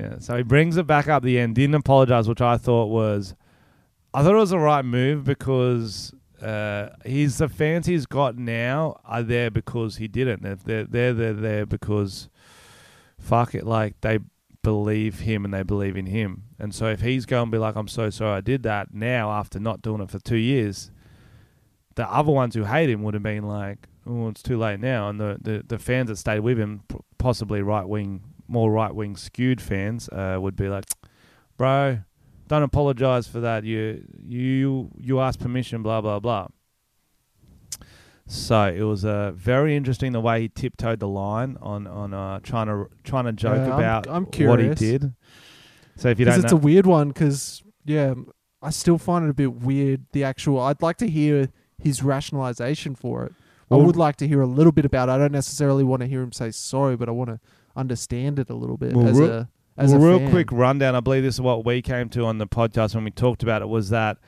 [0.00, 0.18] yeah.
[0.18, 1.54] So he brings it back up the end.
[1.54, 3.34] Didn't apologize, which I thought was,
[4.14, 9.00] I thought it was the right move because uh, he's the fans he's got now
[9.04, 10.42] are there because he didn't.
[10.42, 12.28] They're they're they're, there because,
[13.18, 14.20] fuck it, like they
[14.62, 16.44] believe him and they believe in him.
[16.58, 19.30] And so if he's going to be like, I'm so sorry I did that now
[19.30, 20.90] after not doing it for two years,
[21.94, 25.08] the other ones who hate him would have been like, oh, it's too late now.
[25.08, 26.82] And the, the, the fans that stayed with him,
[27.18, 30.84] possibly right wing, more right wing skewed fans, uh, would be like,
[31.56, 32.00] bro,
[32.48, 33.64] don't apologize for that.
[33.64, 36.48] You you you asked permission, blah blah blah.
[38.26, 42.38] So it was uh, very interesting the way he tiptoed the line on on uh,
[42.40, 45.14] trying to trying to joke Yeah, I'm- about I'm what he did.
[45.96, 47.08] So if you don't it's know, a weird one.
[47.08, 48.14] Because yeah,
[48.62, 50.06] I still find it a bit weird.
[50.12, 50.60] The actual.
[50.60, 53.32] I'd like to hear his rationalization for it.
[53.68, 55.12] Well- I would like to hear a little bit about it.
[55.12, 57.40] I don't necessarily want to hear him say sorry, but I want to
[57.76, 60.30] understand it a little bit Well, as real- a as well, a real fan.
[60.30, 60.94] quick rundown.
[60.94, 63.62] I believe this is what we came to on the podcast when we talked about
[63.62, 63.68] it.
[63.68, 64.18] Was that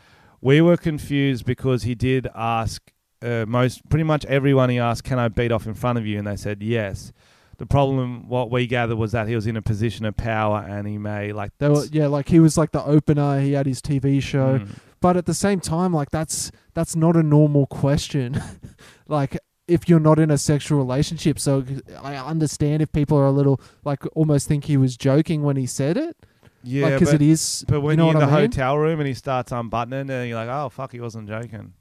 [0.41, 2.81] we were confused because he did ask
[3.23, 6.19] uh, most, pretty much everyone he asked, "Can I beat off in front of you?"
[6.19, 7.13] And they said yes.
[7.59, 10.89] The problem, what we gathered, was that he was in a position of power and
[10.89, 11.53] he may like.
[11.59, 13.41] They were, yeah, like he was like the opener.
[13.41, 14.69] He had his TV show, Mm.
[15.01, 18.41] but at the same time, like that's that's not a normal question.
[19.07, 19.39] like
[19.73, 21.65] if you're not in a sexual relationship, so
[22.03, 25.67] I understand if people are a little like almost think he was joking when he
[25.67, 26.17] said it,
[26.63, 27.65] yeah, because but, it is.
[27.69, 28.51] but when you know are in the I mean?
[28.51, 31.73] hotel room and he starts unbuttoning, and you're like, "Oh fuck, he wasn't joking."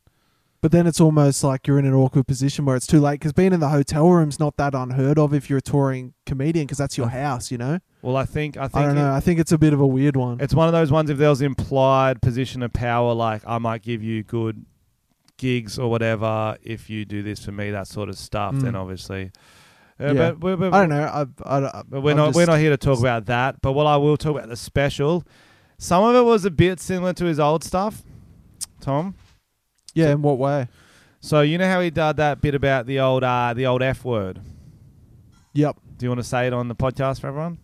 [0.62, 3.34] But then it's almost like you're in an awkward position where it's too late because
[3.34, 6.78] being in the hotel room's not that unheard of if you're a touring comedian because
[6.78, 7.80] that's your house, you know.
[8.04, 9.12] Well, I think I think I don't it- know.
[9.12, 10.40] I think it's a bit of a weird one.
[10.40, 13.82] It's one of those ones if there was implied position of power, like I might
[13.82, 14.64] give you good
[15.42, 18.54] gigs or whatever if you do this for me, that sort of stuff.
[18.56, 18.82] Then Mm.
[18.82, 19.32] obviously,
[20.00, 20.32] uh, Yeah.
[20.32, 21.04] but, we're, I don't know.
[21.04, 21.22] I,
[21.58, 23.60] I, but we're I'm not we're not here to talk about that.
[23.62, 25.24] But what I will talk about the special
[25.78, 28.04] Some of it was a bit similar to his old stuff,
[28.82, 29.16] Tom.
[29.96, 30.68] Yeah, in what way?
[31.20, 34.06] So you know how he did that bit about the old uh, the old F
[34.06, 34.42] word.
[35.54, 35.76] Yep.
[35.98, 37.58] Do you want to say it on the podcast for everyone?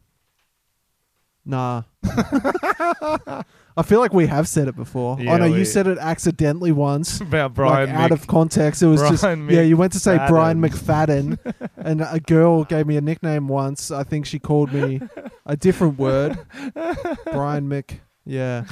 [1.46, 1.84] Nah.
[3.78, 5.18] I feel like we have said it before.
[5.20, 7.22] Yeah, oh no, we- you said it accidentally once.
[7.22, 8.82] about Brian like out of context.
[8.82, 9.62] It was just Brian yeah.
[9.62, 11.38] You went to say Brian McFadden.
[11.78, 13.92] And a girl gave me a nickname once.
[13.92, 15.00] I think she called me
[15.46, 16.38] a different word.
[17.32, 18.02] Brian Mc.
[18.26, 18.66] Yeah.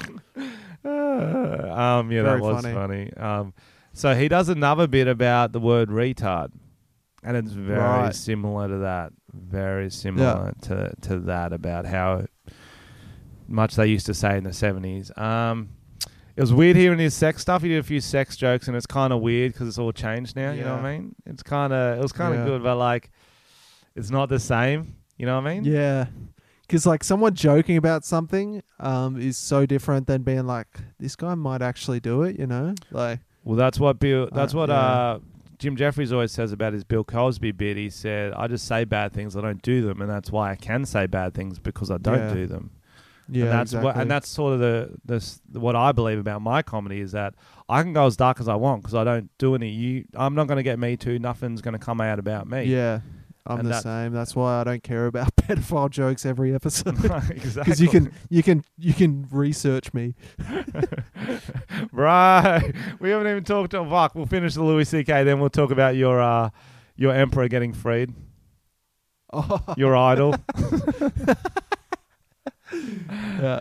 [0.83, 2.73] um, yeah, that was funny.
[2.73, 3.13] funny.
[3.13, 3.53] Um,
[3.93, 6.51] so he does another bit about the word retard,
[7.23, 8.15] and it's very Right.
[8.15, 9.13] similar to that.
[9.33, 12.25] Very similar to to that about how
[13.47, 15.11] much they used to say in the seventies.
[15.17, 15.69] Um,
[16.35, 17.61] it was weird hearing his sex stuff.
[17.61, 20.35] He did a few sex jokes, and it's kind of weird because it's all changed
[20.35, 20.51] now.
[20.51, 21.15] You know what I mean?
[21.25, 22.45] It's kind of it was kind of Yeah.
[22.45, 23.09] good, but like,
[23.95, 24.95] it's not the same.
[25.17, 25.63] You know what I mean?
[25.63, 26.07] Yeah.
[26.61, 30.67] Because like someone joking about something um, is so different than being like,
[30.99, 32.37] this guy might actually do it.
[32.39, 34.27] You know, like Well, that's what Bill.
[34.33, 34.75] That's Uh, what yeah.
[34.75, 35.19] uh,
[35.57, 37.77] Jim Jefferies always says about his Bill Cosby bit.
[37.77, 39.37] He said, "I just say bad things.
[39.37, 42.17] I don't do them, and that's why I can say bad things because I don't
[42.17, 42.33] Yeah.
[42.33, 42.71] do them."
[43.29, 43.85] Yeah, and that's exactly.
[43.85, 47.33] what, and that's sort of the this what I believe about my comedy is that
[47.67, 49.69] I can go as dark as I want because I don't do any.
[49.69, 51.17] You, I'm not going to get me too.
[51.19, 52.63] Nothing's going to come out about me.
[52.65, 52.99] yeah.
[53.47, 54.11] I'm And the that- same.
[54.11, 56.95] That's why I don't care about pedophile jokes every episode.
[57.05, 57.35] exactly.
[57.63, 60.15] Because you can, you can, you can research me.
[61.91, 62.73] right.
[62.99, 64.15] We haven't even talked to fuck.
[64.15, 65.23] We'll finish the Louis C.K.
[65.25, 66.49] Then we'll talk about your uh,
[66.95, 68.13] your emperor getting freed.
[69.33, 70.35] Oh, Your idol.
[73.09, 73.59] Yeah.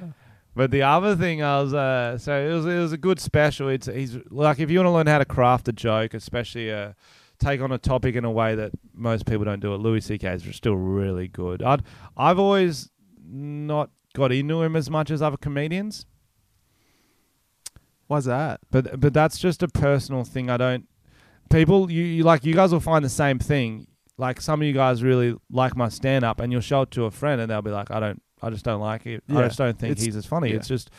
[0.56, 3.68] But the other thing I was uh, so it was it was a good special.
[3.68, 6.92] It's he's like if you want to learn how to craft a joke, especially uh,
[7.38, 9.78] take on a topic in a way that most people don't do it.
[9.78, 10.28] Louis C.K.
[10.28, 11.62] is still really good.
[11.62, 11.82] I'd
[12.16, 12.90] I've always
[13.26, 16.06] not got into him as much as other comedians,
[18.06, 18.60] Why's that?
[18.70, 20.50] but but that's just a personal thing.
[20.50, 20.86] I don't
[21.50, 23.86] people you, you like you guys will find the same thing.
[24.16, 27.06] Like some of you guys really like my stand up, and you'll show it to
[27.06, 28.22] a friend, and they'll be like, I don't.
[28.44, 29.22] I just don't like it.
[29.28, 30.50] I just don't think It's- he's as funny.
[30.50, 30.56] yeah.
[30.56, 30.90] It's just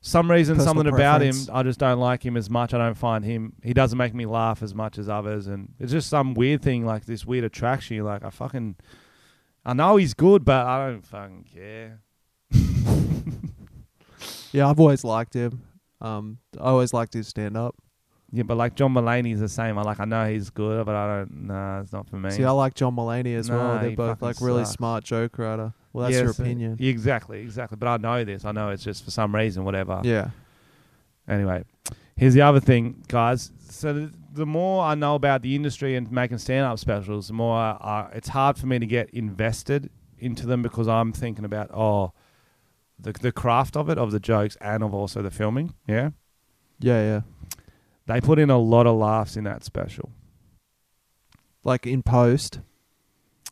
[0.00, 1.34] some reason, Personal something about him.
[1.52, 2.72] I just don't like him as much.
[2.74, 3.54] I don't find him.
[3.62, 6.86] He doesn't make me laugh as much as others, and it's just some weird thing,
[6.86, 7.96] like this weird attraction.
[7.96, 8.76] You're like, I fucking,
[9.64, 12.00] I know he's good, but I don't fucking care.
[14.52, 15.62] Yeah, I've always liked him.
[16.00, 17.74] Um, I always liked his stand up.
[18.32, 19.76] Yeah, but like John Mulaney's the same.
[19.78, 21.46] I like, I know he's good, but I don't.
[21.48, 22.30] Nah, it's not for me.
[22.30, 23.82] See, I like John Mulaney as Nah, well.
[23.82, 24.76] They're both like really sucks.
[24.76, 25.74] smart joke writer.
[25.96, 26.76] Well, that's Yeah, your opinion.
[26.78, 27.78] Yeah, exactly, exactly.
[27.78, 28.44] But I know this.
[28.44, 30.02] I know it's just for some reason, whatever.
[30.04, 30.28] Yeah.
[31.26, 31.64] Anyway,
[32.16, 33.50] here's the other thing, guys.
[33.70, 37.58] So the, the more I know about the industry and making stand-up specials, the more
[37.58, 42.12] uh, it's hard for me to get invested into them because I'm thinking about oh,
[42.98, 45.72] the the craft of it, of the jokes, and of also the filming.
[45.88, 46.10] Yeah,
[46.78, 47.20] Yeah, yeah.
[48.04, 50.10] they put in a lot of laughs in that special.
[51.64, 52.60] Like in post.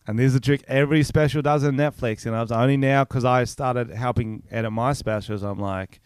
[0.06, 3.24] And there's a trick every special does on Netflix, and I was only now because
[3.24, 5.42] I started helping edit my specials.
[5.42, 6.00] I'm like,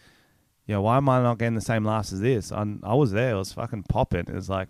[0.66, 2.52] yeah, why am I not getting the same laughs as this?
[2.52, 4.20] i I was there, it was fucking popping.
[4.28, 4.68] It was like,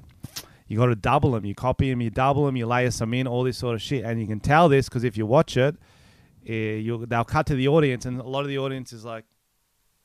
[0.67, 3.27] you got to double them, you copy them, you double them, you layer some in,
[3.27, 5.77] all this sort of shit, and you can tell this because if you watch it,
[6.49, 9.25] uh, you they'll cut to the audience, and a lot of the audience is like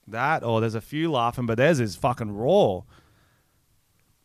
[0.07, 2.81] that, or there's a few laughing, but theirs is fucking raw.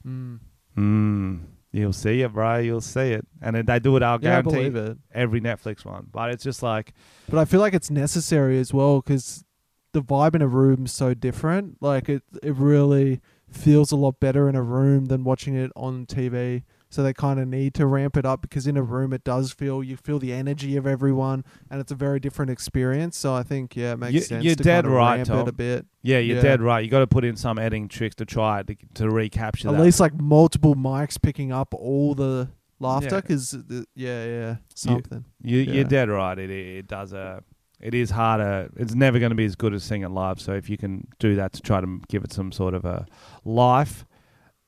[0.06, 0.40] Mm.
[0.76, 1.40] Mm,
[1.72, 2.58] you'll see it, bro.
[2.58, 4.02] You'll see it, and then they do it.
[4.02, 4.98] I'll Yeah, I guarantee believe it.
[5.14, 6.06] every Netflix one.
[6.10, 6.92] But it's just like,
[7.28, 9.44] But I feel like it's necessary as well because
[9.92, 11.78] the vibe in a room's so different.
[11.80, 16.04] Like it, it really feels a lot better in a room than watching it on
[16.06, 16.64] TV.
[16.90, 19.52] So they kind of need to ramp it up because in a room it does
[19.52, 23.16] feel you feel the energy of everyone, and it's a very different experience.
[23.16, 24.44] So I think yeah, it makes You- sense.
[24.44, 25.40] you're to dead right, ramp Tom.
[25.40, 25.86] it a bit.
[26.02, 26.42] yeah, you're Yeah.
[26.42, 26.82] dead right.
[26.84, 29.82] You got to put in some editing tricks to try to to recapture At that.
[29.82, 32.48] least like multiple mics picking up all the
[32.80, 33.54] laughter because
[33.94, 35.24] yeah, yeah, something.
[35.42, 35.72] you, yeah.
[35.74, 36.38] You're dead right.
[36.38, 37.42] It it does a.
[37.80, 38.70] It is harder.
[38.76, 40.40] It's never going to be as good as seeing it live.
[40.40, 43.06] So if you can do that to try to give it some sort of a
[43.44, 44.04] life,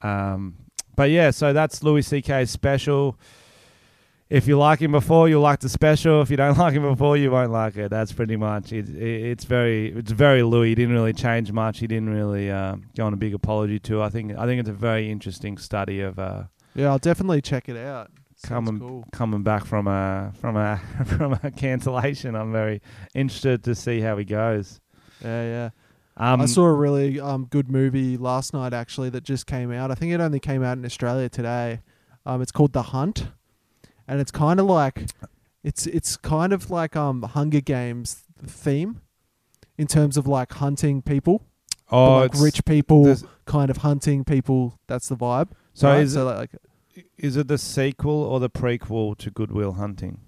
[0.03, 0.55] um,
[0.97, 1.31] but yeah.
[1.31, 3.19] So that's Louis C.K.'s special.
[4.29, 6.23] If you like him before, you'll like the special.
[6.23, 7.91] If you don't like him before, you won't like it.
[7.91, 8.89] That's pretty much it.
[8.89, 8.97] it
[9.31, 10.69] it's very, it's very Louis.
[10.69, 11.81] He didn't really change much.
[11.81, 14.03] He didn't really uh, go on a big apology to.
[14.03, 16.45] I think, I think it's a very interesting study of uh,
[16.77, 18.11] Yeah, I'll definitely check it out.
[18.37, 19.05] Sounds Coming- cool.
[19.13, 22.35] coming back from a from a from a cancellation.
[22.37, 22.81] I'm very
[23.15, 24.81] interested to see how he goes.
[25.23, 25.71] Yeah, yeah.
[26.21, 29.91] Um, I saw a really um, good movie last night actually that just came out.
[29.91, 31.81] I think it only came out in Australia today.
[32.27, 33.29] Um, it's called The Hunt,
[34.07, 35.07] and it's kind of like
[35.65, 39.01] it's it's kind of like um Hunger Games theme,
[39.79, 41.47] in terms of like hunting people,
[41.91, 44.79] Oh, like rich people kind of hunting people.
[44.89, 45.53] That's the vibe.
[45.73, 46.03] So right?
[46.03, 46.51] is so like
[47.17, 50.21] is it the sequel or the prequel to Good Will Hunting?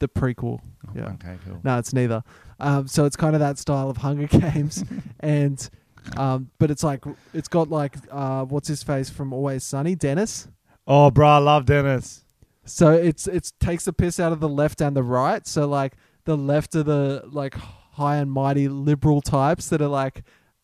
[0.00, 0.60] The prequel.
[0.94, 1.12] Yeah.
[1.12, 1.60] Okay, cool.
[1.62, 2.22] No, it's neither.
[2.58, 4.84] Um, so it's kind of that style of Hunger Games,
[5.20, 5.70] and
[6.16, 10.48] um, but it's like it's got like uh, what's his face from Always Sunny, Dennis.
[10.86, 12.24] Oh, bro, I love Dennis.
[12.64, 15.46] So it's it's takes the piss out of the left and the right.
[15.46, 20.22] So like the left are the like high and mighty liberal types that are like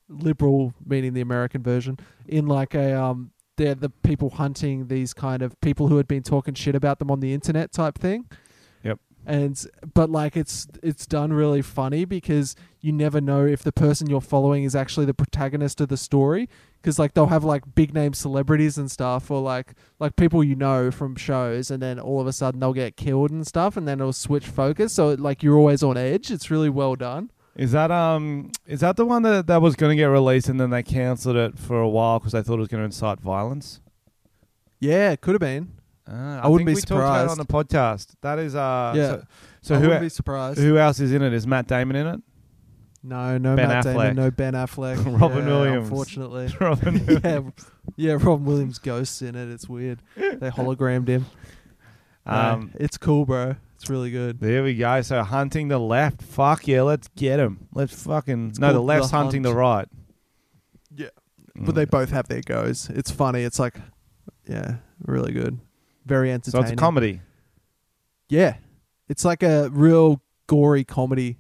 [0.09, 5.43] liberal meaning the American version in like a um they're the people hunting these kind
[5.43, 8.27] of people who had been talking shit about them on the internet type thing.
[9.27, 9.61] And
[9.93, 14.21] but like it's it's done really funny because you never know if the person you're
[14.21, 16.49] following is actually the protagonist of the story.
[16.81, 20.55] Because like they'll have like big name celebrities and stuff or like like people you
[20.55, 23.89] know from shows and then all of a sudden they'll get killed and stuff and
[23.89, 24.93] then it'll switch focus.
[24.93, 26.31] So like you're always on edge.
[26.31, 27.33] It's really well done.
[27.57, 30.61] Is that um is that the one that that was going to get released and
[30.61, 33.19] then they cancelled it for a while because they thought it was going to incite
[33.19, 33.81] violence?
[34.79, 35.73] yeah it could have been
[36.09, 37.69] Uh, I wouldn't think be we talked about it on surprised.
[37.71, 38.07] the podcast.
[38.23, 39.07] That is uh Yeah.
[39.07, 39.23] So,
[39.63, 41.33] so I who wouldn't be surprised who else is in it?
[41.33, 42.21] Is Matt Damon in it?
[43.03, 43.95] no no Ben Matt Affleck.
[44.03, 45.89] Damon no Ben Affleck Robin Yeah, Williams.
[45.89, 47.21] unfortunately Robin Williams.
[47.25, 47.41] yeah
[47.97, 51.27] yeah Robin Williams ghosts in it it's weird they hologrammed him
[52.27, 55.03] No, Um, it's cool bro it's really good there we go.
[55.03, 56.23] So hunting the left.
[56.23, 57.69] Fuck yeah, let's get him.
[57.75, 58.73] Let's fucking It's no.
[58.73, 59.55] The left's The hunting Hunt.
[59.55, 59.89] the right.
[60.97, 61.09] Yeah.
[61.55, 61.91] but they Mm.
[61.91, 63.75] both have their goes it's funny it's like
[64.49, 65.59] yeah really good
[66.07, 66.65] very entertaining.
[66.67, 67.21] So it's a comedy.
[68.29, 68.57] Yeah.
[69.09, 71.39] It's like a real gory comedy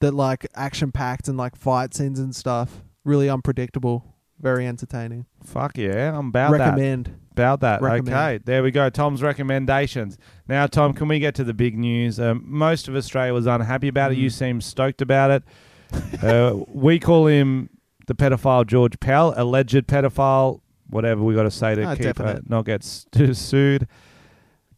[0.00, 2.82] that like action packed and like fight scenes and stuff.
[3.04, 4.14] Really unpredictable.
[4.40, 5.26] Very entertaining.
[5.44, 6.58] Fuck yeah, I'm about that.
[6.58, 7.18] Recommend.
[7.32, 7.80] About that.
[7.80, 8.08] Recommend.
[8.08, 8.90] Okay, there we go.
[8.90, 10.18] Tom's recommendations.
[10.46, 12.20] Now, Tom, can we get to the big news?
[12.20, 14.18] Um, most of Australia was unhappy about it.
[14.18, 14.32] You Mm.
[14.32, 15.42] seem stoked about it.
[16.22, 17.70] uh, we call him
[18.08, 22.40] the pedophile George Pell, alleged pedophile, whatever we got to say to Ah, keep uh,
[22.46, 22.82] not get
[23.32, 23.88] sued.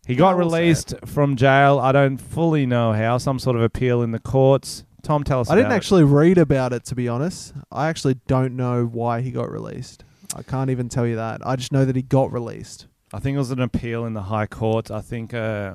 [0.07, 1.79] He got released from jail.
[1.79, 3.18] I don't fully know how.
[3.18, 4.85] Some sort of appeal in the courts.
[5.03, 5.51] Tom, tell us.
[5.51, 5.77] I didn't about it.
[5.77, 7.53] actually read about it to be honest.
[7.71, 10.05] I actually don't know why he got released.
[10.35, 11.40] I can't even tell you that.
[11.47, 12.87] I just know that he got released.
[13.12, 14.90] I think it was an appeal in the High Court.
[14.90, 15.35] I think.
[15.35, 15.75] Uh,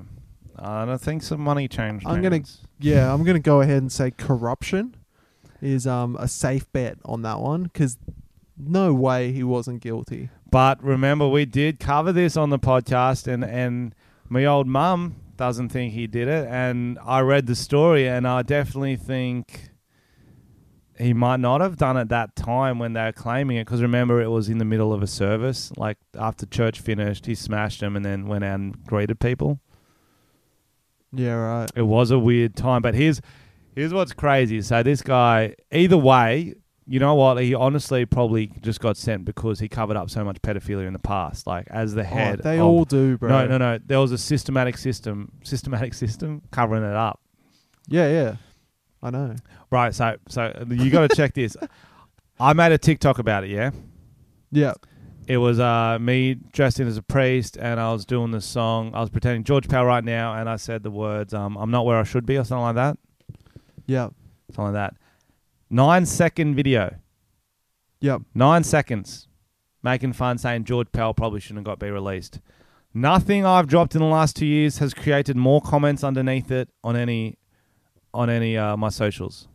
[0.58, 2.06] I don't think some money changed.
[2.08, 2.42] I'm gonna-.
[2.80, 4.96] Yeah, I'm going to go ahead and say corruption
[5.62, 7.98] is um a safe bet on that one cuz
[8.58, 10.30] no way he wasn't guilty.
[10.50, 13.96] But remember, we did cover this on the podcast, and and
[14.30, 18.44] my old mum doesn't think he did it, and I read the story, and I
[18.44, 19.72] definitely think
[21.00, 24.22] he might not have done it that time when they were claiming it, because remember,
[24.22, 27.96] it was in the middle of a service, like after church finished, he smashed them,
[27.96, 29.60] and then went out and greeted people.
[31.12, 31.72] Yeah, right.
[31.76, 33.22] It was a weird time, but here's
[33.76, 34.62] here's what's crazy.
[34.62, 36.56] So this guy, either way,
[36.88, 37.42] you know what?
[37.42, 41.00] He honestly probably just got sent because he covered up so much pedophilia in the
[41.00, 42.40] past, like as the Oh, head.
[42.44, 43.30] they of- all do, bro.
[43.30, 43.80] No, no, no.
[43.86, 47.20] There was a systematic system, systematic system covering it up.
[47.88, 48.36] Yeah, yeah.
[49.02, 49.36] I know.
[49.72, 49.94] Right.
[49.94, 51.58] So, so you got to check this.
[52.40, 53.50] I made a TikTok about it.
[53.50, 53.72] Yeah.
[54.52, 54.74] Yeah.
[55.28, 58.94] It was uh, me dressed in as a priest, and I was doing this song.
[58.94, 61.86] I was pretending George Pell right now, and I said the words, um, "I'm not
[61.86, 62.98] where I should be," or something like that.
[63.86, 64.10] Yeah.
[64.52, 64.94] Something like that.
[65.74, 66.98] Nine second video.
[68.00, 68.22] Yep.
[68.36, 69.28] Nine seconds.
[69.82, 72.40] Making fun, saying George Pell probably shouldn't have got be released.
[72.94, 76.96] Nothing I've dropped in the last two years has created more comments underneath it on
[76.96, 77.40] any
[78.14, 79.48] on any uh, my socials.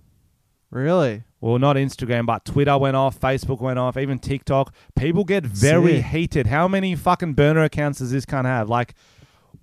[0.73, 1.23] Really?
[1.41, 4.75] Well, not Instagram, but Twitter went off, Facebook went off, even TikTok.
[4.97, 6.07] People get very Sick.
[6.07, 6.47] heated.
[6.49, 8.69] How many fucking burner accounts does this cunt have?
[8.69, 8.95] Like,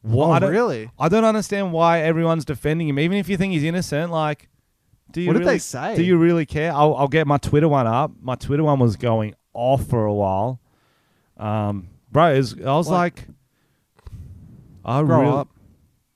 [0.02, 0.38] what?
[0.38, 0.90] Oh, don't, really?
[0.98, 2.98] I don't understand why everyone's defending him.
[2.98, 4.48] Even if you think he's innocent, like,
[5.16, 5.96] do you What did they say?
[5.96, 6.74] Do you really care?
[6.74, 8.12] I'll, I'll get my Twitter one up.
[8.22, 10.60] My Twitter one was going off for a while.
[11.38, 13.28] Um, bro, was, I was Like, like,
[14.84, 15.48] I Grow really, up.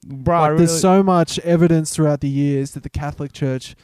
[0.06, 3.78] bro, I Like, really, there's so much evidence throughout the years that the Catholic Church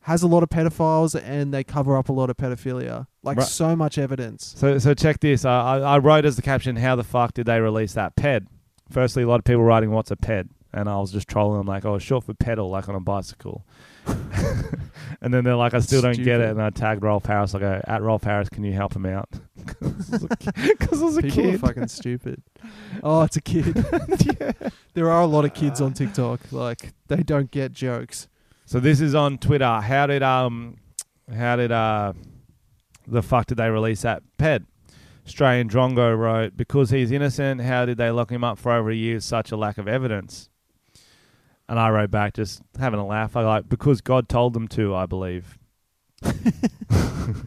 [0.00, 3.06] has a lot of pedophiles and they cover up a lot of pedophilia.
[3.22, 3.46] Like Right.
[3.46, 4.52] so much evidence.
[4.56, 5.44] So, so check this.
[5.44, 8.48] I, I, I wrote as the caption, "How the fuck did they release that ped?"
[8.90, 11.66] Firstly, a lot of people writing, "What's a ped?" And I was just trolling them,
[11.68, 13.64] like, "Oh, it's short for pedal, like on a bicycle."
[15.20, 17.54] and then they're like, "I still don't get it." And I tagged Rolf Harris.
[17.54, 21.42] I go, "At Rolf Harris, can you help him out?" Because I was a People
[21.42, 21.54] kid.
[21.54, 22.42] are fucking stupid.
[23.02, 23.84] Oh, it's a kid.
[24.94, 26.40] There are a lot of kids on TikTok.
[26.50, 28.28] Like they don't get jokes.
[28.64, 29.80] So this is on Twitter.
[29.80, 30.78] How did um,
[31.32, 32.14] how did uh,
[33.06, 34.62] the fuck did they release that ped?
[35.26, 38.94] Australian Drongo wrote, because he's innocent, how did they lock him up for over a
[38.94, 39.18] year?
[39.20, 40.48] Such a lack of evidence.
[41.68, 43.36] And I wrote back, just having a laugh.
[43.36, 44.94] I like because God told them to.
[44.94, 45.58] I believe.
[46.22, 47.46] and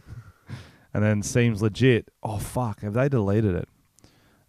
[0.92, 2.08] then seems legit.
[2.22, 3.68] Oh fuck, have they deleted it?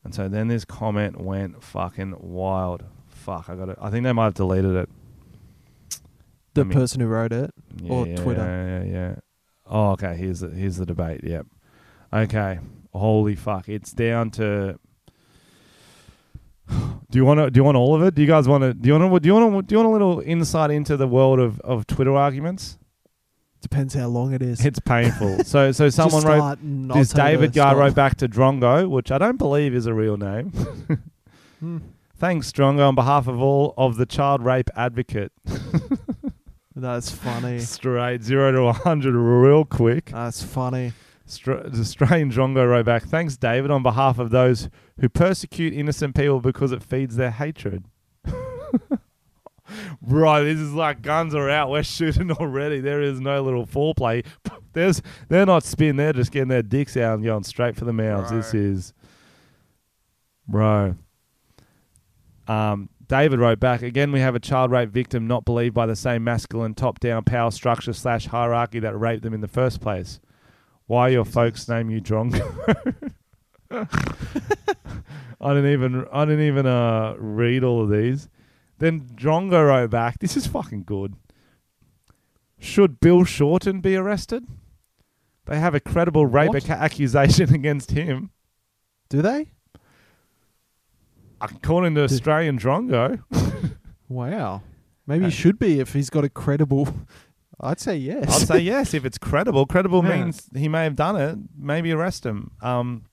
[0.03, 2.83] And so then this comment went fucking wild.
[3.07, 3.77] Fuck, I got it.
[3.79, 4.89] I think they might have deleted it.
[6.53, 7.51] The I mean- person who wrote it.
[7.81, 8.41] Yeah, Or yeah, Twitter.
[8.41, 9.15] Yeah, yeah, yeah.
[9.67, 10.15] Oh, okay.
[10.15, 11.21] Here's the here's the debate.
[11.23, 11.45] Yep.
[12.13, 12.59] Okay.
[12.93, 13.69] Holy fuck!
[13.69, 14.77] It's down to.
[17.09, 17.51] Do you want to?
[17.51, 18.15] Do you want all of it?
[18.15, 18.73] Do you guys want to?
[18.73, 19.19] Do you want to?
[19.19, 19.67] Do you want?
[19.67, 22.77] Do you want a little insight into the world of, of Twitter arguments?
[23.61, 24.65] Depends how long it is.
[24.65, 25.43] It's painful.
[25.43, 27.77] so so someone wrote start and I'll this David guy stop.
[27.77, 30.51] wrote back to Drongo, which I don't believe is a real name.
[31.59, 31.77] Hmm.
[32.15, 35.31] Thanks, Drongo, on behalf of all of the child rape advocate.
[36.75, 37.59] That's funny.
[37.59, 40.05] Straight zero to 100 real quick.
[40.05, 40.93] That's funny.
[41.47, 44.69] Australian Drongo wrote back, Thanks, David, on behalf of those
[44.99, 47.85] who persecute innocent people because it feeds their hatred.
[50.01, 51.69] Bro, this is like guns are out.
[51.69, 52.79] We're shooting already.
[52.81, 54.25] There is no little foreplay.
[54.73, 55.97] There's they're not spin.
[55.97, 58.31] They're just getting their dicks out and going straight for the mouths.
[58.31, 58.93] This is,
[60.47, 60.95] bro.
[62.47, 64.11] Um, David wrote back again.
[64.13, 67.91] We have a child rape victim not believed by the same masculine top-down power structure
[67.91, 70.21] slash hierarchy that raped them in the first place.
[70.87, 72.41] Why your folks name you Drongo?
[75.43, 78.27] I didn't even I didn't even uh read all of these.
[78.79, 80.19] Then Drongo wrote back.
[80.19, 81.15] This is fucking good.
[82.59, 84.45] Should Bill Shorten be arrested?
[85.45, 88.31] They have a credible rape ac- accusation against him,
[89.09, 89.51] Do they?
[91.39, 93.23] according to Did- Australian Drongo.
[94.09, 94.61] Wow.
[95.07, 96.93] Maybe Uh, he should be if he's got a credible.
[97.61, 98.41] I'd say yes.
[98.41, 99.65] I'd say yes if it's credible.
[99.65, 100.17] Credible Yeah.
[100.23, 101.37] means he may have done it.
[101.57, 102.51] Maybe arrest him.
[102.61, 103.03] Um,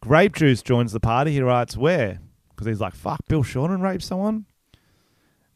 [0.00, 1.32] Grape Juice joins the party.
[1.32, 2.18] He writes where
[2.50, 3.20] because he's like fuck.
[3.28, 4.46] Bill Shorten raped someone,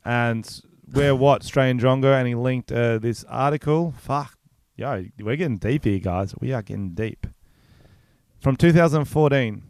[0.04, 0.48] and
[0.92, 3.92] where what Australian Drongo and he linked uh, this article.
[3.98, 4.38] Fuck,
[4.76, 6.34] yo, we're getting deep here, guys.
[6.40, 7.26] We are getting deep.
[8.40, 9.62] From 2014.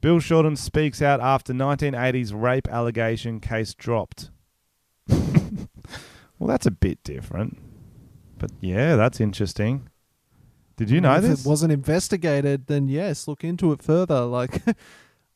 [0.00, 4.30] Bill Shorten speaks out after 1980s rape allegation case dropped.
[6.38, 7.58] well, that's a bit different.
[8.38, 9.88] But yeah, that's interesting.
[10.76, 11.44] Did you know if this?
[11.44, 14.20] it wasn't investigated, then yes, look into it further.
[14.26, 14.62] Like,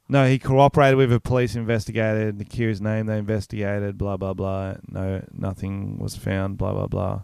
[0.09, 2.33] no, he cooperated with a police investigator.
[2.33, 3.97] The cure's name they investigated.
[3.97, 4.75] Blah blah blah.
[4.89, 6.59] No, nothing was found.
[6.59, 7.23] Blah blah blah.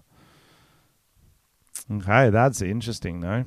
[1.93, 3.45] Okay, that's interesting though.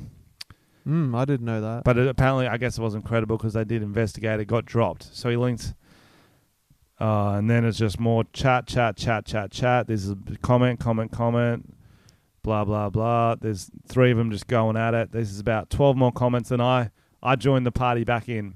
[0.87, 1.83] mm, I didn't know that.
[1.83, 4.39] But it, apparently, I guess it wasn't credible because they did investigate.
[4.39, 5.09] It got dropped.
[5.15, 5.73] So he linked.
[6.99, 9.87] Uh, and then it's just more chat, chat, chat, chat, chat.
[9.87, 11.73] There's a comment, comment, comment,
[12.43, 13.35] blah, blah, blah.
[13.35, 15.11] There's three of them just going at it.
[15.13, 16.91] This is about 12 more comments, and I,
[17.23, 18.55] I joined the party back in.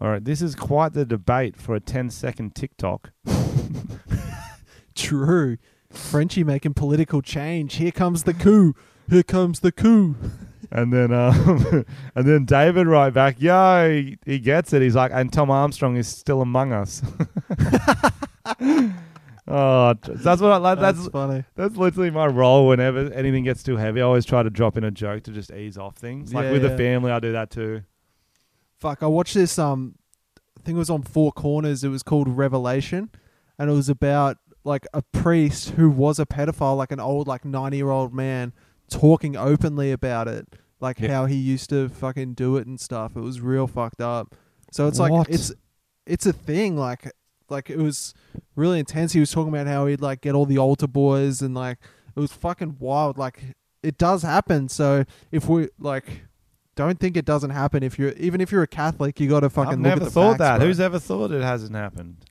[0.00, 3.10] All right, this is quite the debate for a 10 second TikTok.
[4.94, 5.58] True.
[5.90, 7.76] Frenchie making political change.
[7.76, 8.74] Here comes the coup.
[9.08, 10.16] Here comes the coup.
[10.70, 14.82] And then, um, and then David right back, yo, he, he gets it.
[14.82, 17.02] He's like, and Tom Armstrong is still among us.
[19.48, 20.78] oh, that's what I like.
[20.78, 21.44] That's, That's funny.
[21.54, 22.68] that's literally my role.
[22.68, 25.50] Whenever anything gets too heavy, I always try to drop in a joke to just
[25.50, 26.34] ease off things.
[26.34, 27.82] Like Yeah, with the family, I do that too.
[28.78, 29.58] Fuck, I watched this.
[29.58, 29.94] Um,
[30.36, 31.82] I think it was on Four Corners.
[31.82, 33.10] It was called Revelation,
[33.58, 37.44] and it was about like a priest who was a pedophile, like an old, like
[37.44, 38.52] ninety-year-old man,
[38.90, 40.46] talking openly about it,
[40.80, 41.12] like Yeah.
[41.12, 43.16] how he used to fucking do it and stuff.
[43.16, 44.34] It was real fucked up.
[44.72, 45.10] So it's What?
[45.12, 45.52] like it's
[46.06, 46.76] it's a thing.
[46.76, 47.10] Like
[47.50, 48.14] like it was
[48.56, 49.12] really intense.
[49.12, 51.78] He was talking about how he'd like get all the altar boys and like
[52.16, 53.16] it was fucking wild.
[53.18, 54.68] Like it does happen.
[54.68, 56.24] So if we like.
[56.74, 59.50] Don't think it doesn't happen if you're even if you're a Catholic, you got to
[59.50, 60.58] fucking I've look never thought facts, that.
[60.58, 60.66] bro.
[60.68, 62.24] Who's ever thought it hasn't happened?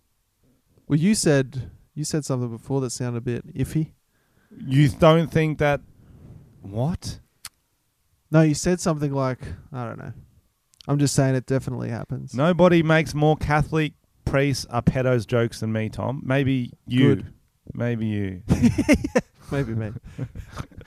[0.87, 3.91] Well, you said you said something before that sounded a bit iffy.
[4.57, 5.81] You don't think that?
[6.61, 7.19] What?
[8.29, 9.39] No, you said something like
[9.71, 10.13] I don't know.
[10.87, 12.33] I'm just saying it definitely happens.
[12.33, 13.93] Nobody makes more Catholic
[14.25, 16.21] priests are pedos jokes than me, Tom.
[16.25, 17.15] Maybe you.
[17.15, 17.33] Good.
[17.73, 18.41] Maybe you.
[19.51, 19.91] maybe me.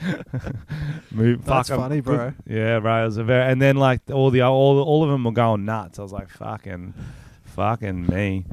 [1.10, 2.32] Move, That's fuck, I'm funny, bro.
[2.46, 3.02] Yeah, bro.
[3.02, 5.64] It was a very, and then like all the all all of them were going
[5.64, 5.98] nuts.
[5.98, 6.94] I was like, fucking,
[7.44, 8.46] fucking me.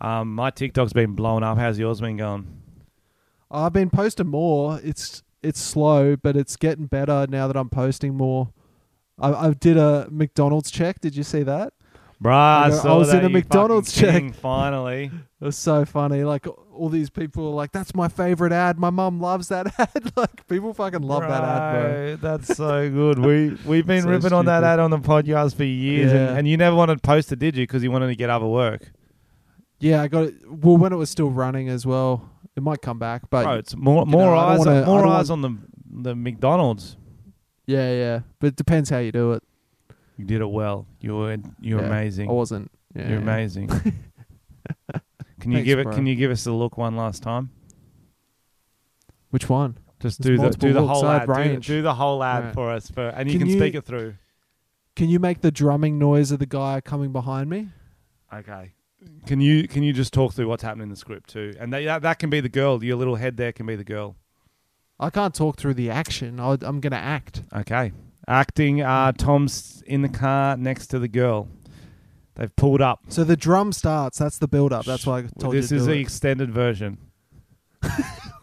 [0.00, 1.58] Um, my TikTok's been blown up.
[1.58, 2.62] How's yours been going?
[3.50, 4.80] I've been posting more.
[4.82, 8.50] It's it's slow, but it's getting better now that I'm posting more.
[9.18, 11.00] I, I did a McDonald's check.
[11.00, 11.72] Did you see that?
[12.22, 14.34] Bruh, I, go- I was in a McDonald's check.
[14.34, 16.24] Finally, It was so funny.
[16.24, 18.78] Like all these people are like, "That's my favorite ad.
[18.78, 21.82] My mum loves that ad." like people fucking love that ad, bro.
[21.82, 23.18] Bro, That's so good.
[23.18, 26.28] We we've been So ripping on that ad on the podcast for years, Yeah.
[26.30, 27.64] and, and you never wanted to post it, did you?
[27.64, 28.90] Because you wanted to get other work.
[29.80, 30.34] Yeah, I got it.
[30.48, 33.74] Well, when it was still running as well, It might come back, but Bro, it's
[33.76, 35.56] more more know, I don't eyes wanna- I more don't eyes on the
[35.90, 36.96] the McDonald's.
[37.66, 38.20] yeah, yeah.
[38.40, 39.42] But it depends how you do it.
[40.16, 40.86] You did it well.
[41.00, 42.28] You were you're Yeah, amazing.
[42.28, 42.70] I wasn't.
[42.94, 43.22] Yeah, You're yeah.
[43.22, 43.66] amazing.
[45.40, 45.84] can you Thanks, give it?
[45.84, 45.94] bro.
[45.94, 47.50] Can you give us a look one last time?
[49.30, 49.78] Which one?
[50.00, 51.26] Just There's do the multiple do the looks, whole I ad.
[51.26, 51.66] Do, range.
[51.66, 52.54] do the whole ad Right.
[52.54, 54.14] for us, for, and you Can can you- speak it through.
[54.94, 57.70] Can you make the drumming noise of the guy coming behind me?
[58.32, 58.74] Okay.
[59.26, 61.54] Can you can you just talk through what's happening in the script too?
[61.58, 62.82] And that that, that can be the girl.
[62.82, 64.16] Your little head there can be the girl.
[65.00, 66.38] I can't talk through the action.
[66.38, 67.42] I, I'm gonna act.
[67.54, 67.92] Okay.
[68.28, 68.82] Acting.
[68.82, 71.48] Uh, Tom's in the car next to the girl.
[72.36, 73.00] They've pulled up.
[73.08, 74.18] So the drum starts.
[74.18, 74.84] That's the build up.
[74.84, 75.76] That's why I told this you.
[75.76, 76.00] This is to the it.
[76.00, 76.98] extended version.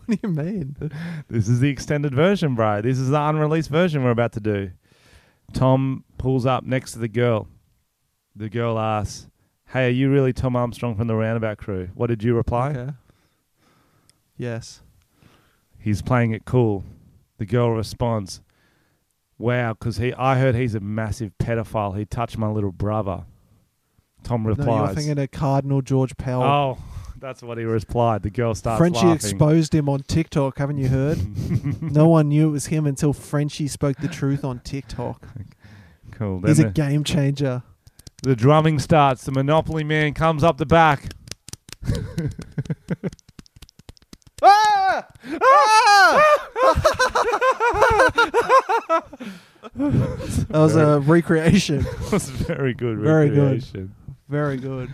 [0.05, 0.75] What do you mean?
[1.29, 2.81] This is the extended version, bro.
[2.81, 4.71] This is the unreleased version we're about to do.
[5.53, 7.47] Tom pulls up next to the girl.
[8.35, 9.29] The girl asks,
[9.73, 12.71] "Hey, are you really Tom Armstrong from the Roundabout Crew?" What did you reply?
[12.71, 12.93] Okay.
[14.37, 14.81] Yes.
[15.77, 16.83] He's playing it cool.
[17.37, 18.41] The girl responds,
[19.37, 21.97] "Wow, because he, I heard he's a massive pedophile.
[21.97, 23.25] He touched my little brother."
[24.23, 24.67] Tom replies.
[24.67, 26.43] No, you're thinking of Cardinal George Pell.
[26.43, 26.77] "Oh,
[27.19, 29.13] that's what he replied." The girl starts Frenchie laughing.
[29.15, 30.57] exposed him on TikTok.
[30.57, 31.17] Haven't you heard?
[31.81, 35.27] no one knew it was him until Frenchie spoke the truth on TikTok.
[36.11, 36.41] cool.
[36.45, 37.63] He's a game changer.
[38.21, 39.25] The drumming starts.
[39.25, 41.09] The Monopoly man comes up the back.
[44.43, 45.05] Ah!
[49.75, 51.83] that was a recreation.
[52.01, 52.97] That was very good.
[52.97, 53.37] Very good.
[53.37, 53.95] recreation.
[54.29, 54.89] Very good.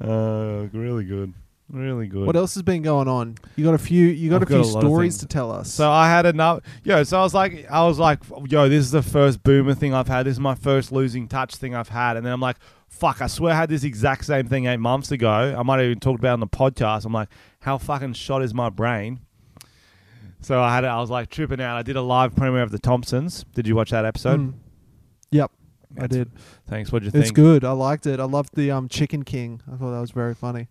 [0.00, 1.34] Uh, really good.
[1.70, 2.26] Really good.
[2.26, 3.36] What else has been going on?
[3.56, 4.06] You got a few.
[4.06, 5.70] You got I've a few got a stories to tell us.
[5.70, 6.60] So I had enough.
[6.82, 9.92] Yo, so I was like, I was like, yo, this is the first boomer thing
[9.92, 10.24] I've had.
[10.24, 12.16] This is my first losing touch thing I've had.
[12.16, 12.56] And then I'm like,
[12.88, 15.28] fuck, I swear I had this exact same thing eight months ago.
[15.30, 17.04] I might have even talked about it on the podcast.
[17.04, 17.28] I'm like,
[17.60, 19.20] how fucking shot is my brain?
[20.40, 20.88] So I had, it.
[20.88, 21.76] I was like tripping out.
[21.76, 23.44] I did a live premiere of the Thompsons.
[23.54, 24.40] Did you watch that episode?
[24.40, 24.54] Mm.
[25.32, 25.50] Yep,
[26.00, 26.30] I did.
[26.66, 26.90] Thanks.
[26.90, 27.24] What'd you think?
[27.24, 27.64] It's good.
[27.64, 28.20] I liked it.
[28.20, 29.60] I loved the um Chicken King.
[29.70, 30.68] I thought that was very funny.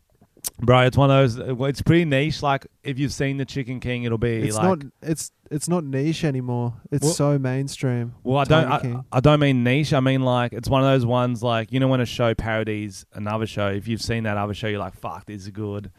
[0.59, 0.81] Bro.
[0.81, 1.39] It's one of those.
[1.39, 2.41] uh, It's pretty niche.
[2.41, 4.63] Like if you've seen the Chicken King, it'll be It's like.
[4.65, 4.91] not.
[5.01, 6.73] It's it's not niche anymore.
[6.91, 8.13] It's Well- so mainstream.
[8.23, 8.65] Well, I don't.
[8.71, 9.93] I, I don't mean niche.
[9.93, 13.05] I mean like it's one of those ones like you know when a show parodies
[13.13, 13.67] another show.
[13.67, 15.91] If you've seen that other show, you're like, "Fuck, this is good."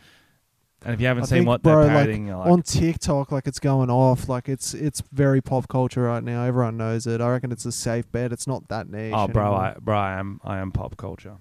[0.85, 2.63] And if you haven't I seen think, what bro, they're like, parodying, you're like, on
[2.63, 4.29] TikTok, like it's going off.
[4.29, 6.45] Like it's it's very pop culture right now.
[6.45, 7.21] Everyone knows it.
[7.21, 8.33] I reckon it's a safe bet.
[8.33, 9.13] It's not that niche.
[9.17, 9.61] "Oh, bro, anymore.
[9.61, 11.37] I, bro, I am, I am pop culture."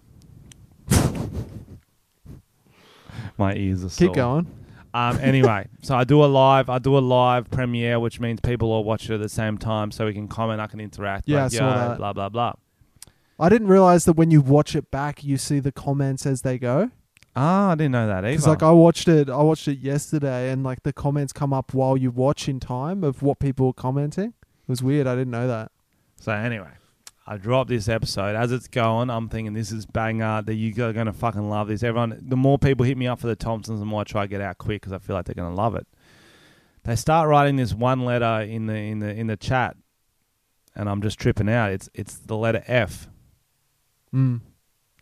[3.38, 4.15] My ears are keep sore.
[4.15, 4.47] going.
[4.93, 8.71] Um, anyway, so I do a live, I do a live premiere, which means people
[8.71, 11.27] all watch it at the same time, so we can comment, I can interact.
[11.27, 11.97] Yeah, like, I saw "Yo," that.
[11.97, 12.53] Blah blah blah.
[13.39, 16.57] I didn't realize that when you watch it back, you see the comments as they
[16.57, 16.89] go.
[17.35, 18.31] Ah, I didn't know that either.
[18.31, 21.73] Because like I watched it, I watched it yesterday, and like the comments come up
[21.75, 24.29] while you watch in time of what people are commenting.
[24.29, 25.05] It was weird.
[25.05, 25.71] I didn't know that.
[26.19, 26.71] So anyway,
[27.30, 28.36] I dropped this episode.
[28.38, 30.41] As it's going, I'm thinking this is banger.
[30.41, 31.84] That you are gonna fucking love this.
[31.84, 34.28] Everyone, the more people hit me up for the Thompsons, the more I try to
[34.30, 35.86] get out quick because I feel like they're gonna love it.
[36.84, 39.75] They start writing this one letter in the in the in the chat,
[40.73, 41.71] and I'm just tripping out.
[41.71, 43.09] It's it's the letter F,
[44.15, 44.39] Mm.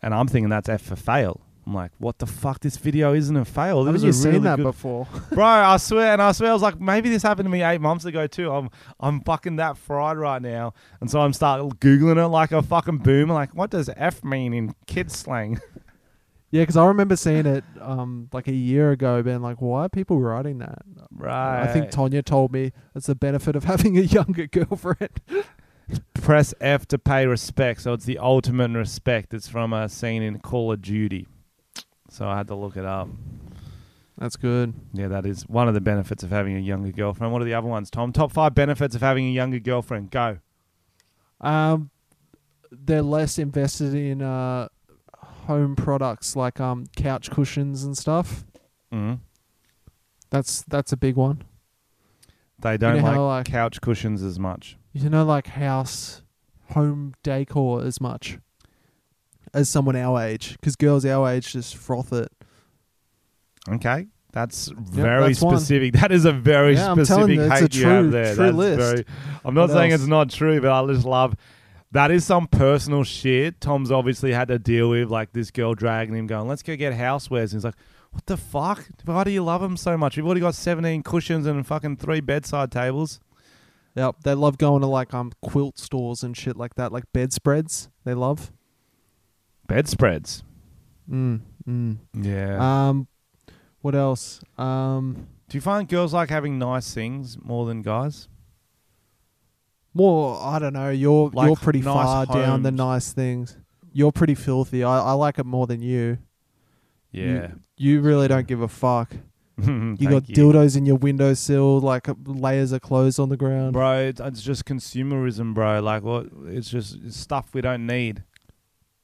[0.02, 1.45] and I'm thinking that's F for fail.
[1.66, 2.60] I'm like, what the fuck?
[2.60, 3.82] This video isn't a fail.
[3.82, 5.08] This Haven't you seen really that good before?
[5.32, 5.44] bro.
[5.44, 8.04] I swear, and I swear, I was like, maybe this happened to me eight months
[8.04, 8.52] ago too.
[8.52, 12.62] I'm, I'm fucking that fried right now, and so I'm starting googling it like a
[12.62, 13.34] fucking boomer.
[13.34, 15.58] Like, what does F mean in kid slang?
[16.52, 19.88] yeah, because I remember seeing it um like a year ago, being like, why are
[19.88, 20.82] people writing that?
[21.10, 21.62] Right.
[21.62, 25.20] I think Tonya told me that's the benefit of having a younger girlfriend.
[26.14, 27.80] press F to pay respect.
[27.80, 29.34] So it's the ultimate respect.
[29.34, 31.26] It's from a scene in Call of Duty.
[32.16, 33.10] So I had to look it up.
[34.16, 34.72] That's good.
[34.94, 37.30] Yeah, that is one of the benefits of having a younger girlfriend.
[37.30, 38.10] What are the other ones, Tom?
[38.10, 40.10] Top five benefits of having a younger girlfriend.
[40.10, 40.38] Go.
[41.42, 41.90] Um,
[42.70, 44.68] they're less invested in uh
[45.46, 48.46] home products like um couch cushions and stuff.
[48.90, 49.18] Mm.
[50.30, 51.42] That's that's a big one.
[52.58, 54.78] They don't know like, how, like- couch cushions as much.
[54.94, 56.22] You know, like house
[56.70, 58.38] home decor as much
[59.54, 62.28] as someone our age, because girls our age just froth it.
[63.68, 64.06] Okay.
[64.32, 65.56] That's very that's one.
[65.58, 65.94] specific.
[65.94, 68.34] That is a very Yeah, specific you, hate you true- have there.
[68.34, 68.78] true That's list.
[68.78, 69.04] very.
[69.46, 70.02] I'm not What saying else?
[70.02, 71.34] it's not true, but I just love.
[71.92, 73.60] That is some personal shit.
[73.62, 76.92] Tom's obviously had to deal with, like this girl dragging him, going, "Let's go get
[76.92, 77.76] housewares." And he's like,
[78.10, 78.86] "What the fuck?
[79.06, 80.16] Why do you love them so much?
[80.16, 83.20] We've already got 17 cushions and fucking three bedside tables."
[83.94, 87.88] Yep, they love going to like um quilt stores and shit like that, like bedspreads.
[88.04, 88.52] They love.
[89.66, 90.42] Bedspreads.
[91.10, 91.96] Mm, mm.
[92.14, 92.88] Yeah.
[92.88, 93.06] Um,
[93.80, 94.40] What else?
[94.58, 98.28] Um, Do you find girls like having nice things more than guys?
[99.94, 100.38] more.
[100.42, 100.90] I don't know.
[100.90, 103.56] You're Like you're pretty nice far down the nice things.
[103.92, 104.84] You're pretty filthy.
[104.84, 106.18] I, I like it more than you.
[107.12, 107.52] Yeah.
[107.78, 109.14] You really don't give a fuck.
[109.58, 113.72] You You got dildos in your windowsill, like uh, layers of clothes on the ground.
[113.72, 114.00] bro.
[114.00, 115.80] It's, it's just consumerism, bro.
[115.80, 116.26] Like what?
[116.44, 118.22] It's just it's stuff we don't need.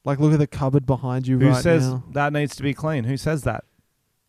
[0.05, 1.47] Like look at the cupboard behind you right now.
[1.49, 2.03] Who right says now.
[2.11, 3.05] that needs to be clean?
[3.05, 3.63] Who says that?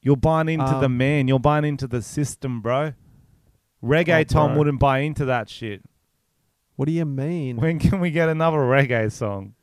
[0.03, 1.29] You're buying into the Um, man.
[1.29, 2.93] You're buying into the system, bro.
[3.83, 4.59] Reggae Oh, Tom bro.
[4.59, 5.83] wouldn't buy into that shit.
[6.77, 7.57] What do you mean?
[7.57, 9.55] When can we get another reggae song?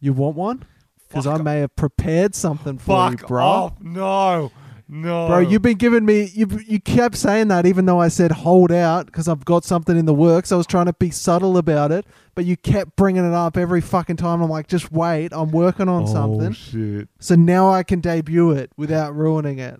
[0.00, 0.64] You want one?
[1.08, 3.44] Because I may have prepared something for Fuck you, bro.
[3.44, 3.80] off!
[3.80, 4.52] No,
[4.92, 8.32] no, Bro, you've been giving me you you kept saying that even though I said
[8.32, 10.50] hold out because I've got something in the works.
[10.50, 13.80] I was trying to be subtle about it, but you kept bringing it up every
[13.80, 14.42] fucking time.
[14.42, 16.52] I'm like, just wait, I'm working on oh, something.
[16.52, 17.08] shit.
[17.20, 19.78] So now I can debut it without ruining it.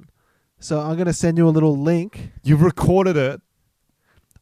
[0.61, 2.31] So I'm gonna send you a little link.
[2.45, 3.41] You've recorded it.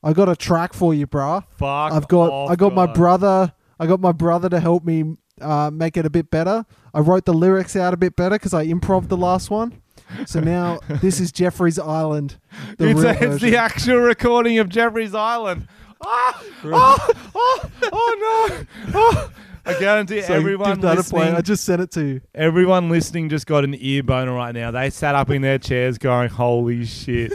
[0.03, 1.45] I got a track for you, bro.
[1.57, 1.93] Fuck.
[1.93, 3.55] I've got off, I got my brother.
[3.81, 6.67] I got my brother to help me uh, make it a bit better.
[6.93, 9.81] I wrote the lyrics out a bit better because I improv the last one.
[10.27, 12.37] So now this is Jeffrey's Island.
[12.79, 13.51] The It's, real it's version.
[13.51, 15.69] the actual recording of Jeffrey's Island.
[16.05, 18.67] Ah, oh, oh, oh no!
[18.95, 19.31] Oh.
[19.67, 21.21] I guarantee So everyone give that a play.
[21.21, 22.21] listening, I just sent it to you.
[22.35, 24.71] everyone listening just got an ear boner right now.
[24.71, 27.33] They sat up in their chairs going, "Holy shit!"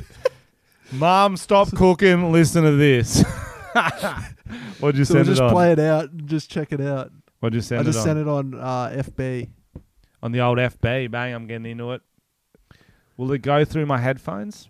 [0.93, 2.31] Mom, stop cooking.
[2.31, 3.23] Listen to this.
[4.79, 5.51] What'd you So we'll send it just on?
[5.51, 7.11] play it out and just check it out.
[7.39, 9.49] What'd you send I just it sent it on uh, FB.
[10.23, 11.11] on the old FB.
[11.11, 11.33] Bang!
[11.33, 12.01] I'm getting into it.
[13.17, 14.69] Will it go through my headphones?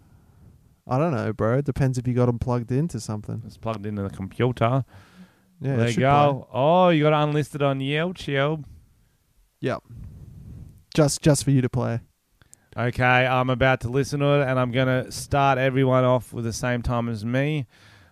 [0.87, 1.59] I don't know, bro.
[1.59, 3.41] It depends if you got them plugged into something.
[3.45, 4.83] It's plugged into the computer.
[5.61, 6.47] Yeah, there you go.
[6.51, 8.63] Oh, you got it unlisted on YouTube.
[8.63, 8.65] play.
[9.61, 9.83] Yep.
[10.93, 12.01] Just just for you to play.
[12.75, 16.53] Okay, I'm about to listen to it, and I'm gonna start everyone off with the
[16.53, 17.67] same time as me.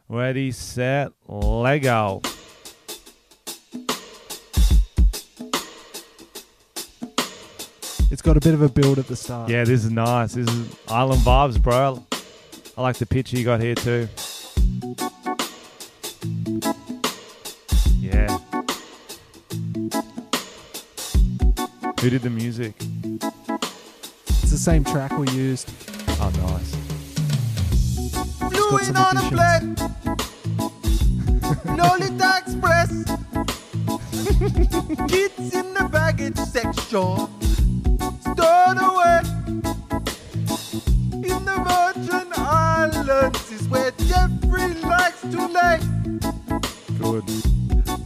[0.08, 2.22] Ready, set, Lego.
[8.12, 9.50] It's got a bit of a build at the start.
[9.50, 10.34] Yeah, this is nice.
[10.34, 12.04] This is island vibes, bro.
[12.78, 14.10] I like the picture you got here too.
[18.02, 18.38] Yeah.
[22.02, 22.74] Who did the music?
[24.28, 25.72] It's the same track we used.
[26.20, 26.76] Oh, nice.
[28.52, 29.80] got some on a additions.
[29.80, 30.02] plate.
[31.78, 32.92] Lolita Express.
[35.10, 37.51] Kids in the baggage section.
[38.34, 39.20] Stored away.
[41.12, 45.80] In the Virgin Islands is where Jeffrey likes to lay.
[46.98, 47.26] Good.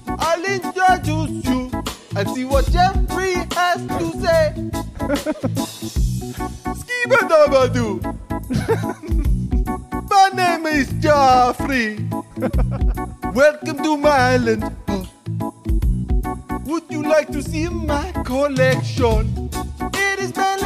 [0.08, 1.72] I'll introduce you
[2.16, 4.54] and see what Jeffrey has to say.
[6.80, 8.02] Skiba dabadoo.
[10.10, 12.08] My name is Jeffrey.
[13.34, 14.76] Welcome to my island.
[16.66, 19.45] Would you like to see my collection?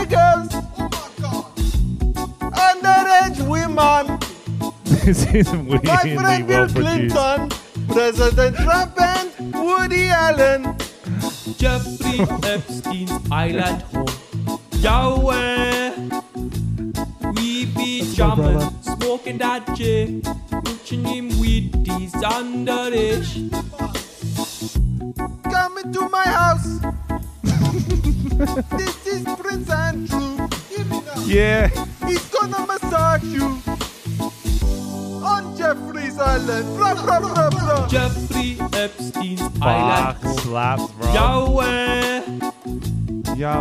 [0.10, 0.90] It is mainly
[1.20, 1.60] girls.
[2.42, 4.20] Underage women.
[4.84, 7.16] this is weirdly My friend well Bill produced.
[7.16, 7.50] Clinton.
[7.90, 10.76] President Trump and Woody Allen.
[11.58, 14.08] Jeffrey Epstein's island home.
[14.74, 15.94] Yahweh.
[17.36, 18.70] We be my jamming, brother.
[18.84, 23.52] smoking that J, watching him with these underage.
[25.52, 26.80] Come into my house.
[28.40, 30.48] This is Prince Andrew.
[31.26, 31.68] Yeah.
[32.08, 33.62] He's gonna massage you.
[35.24, 36.78] On Jeffrey's Island.
[36.78, 37.88] Blah, blah, blah, blah.
[37.88, 40.38] Jeffrey Epstein's island Fuck home.
[40.40, 41.14] slaps, bro.
[41.14, 42.24] Yahweh.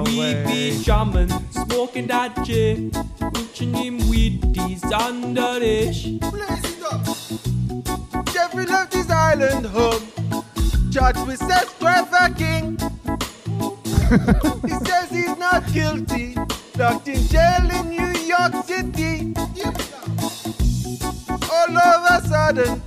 [0.04, 6.20] We be jamming, smoking that J, watching him with these underage.
[6.30, 8.26] Blaze it up.
[8.32, 10.02] Jeffrey left his island home.
[10.92, 12.76] Charged with sex trafficking.
[14.08, 16.34] He says he's not guilty.
[16.76, 19.34] Locked in jail in New York City.
[21.52, 22.82] All of a sudden,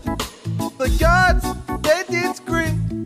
[0.77, 1.45] the guards,
[1.83, 3.05] they did scream.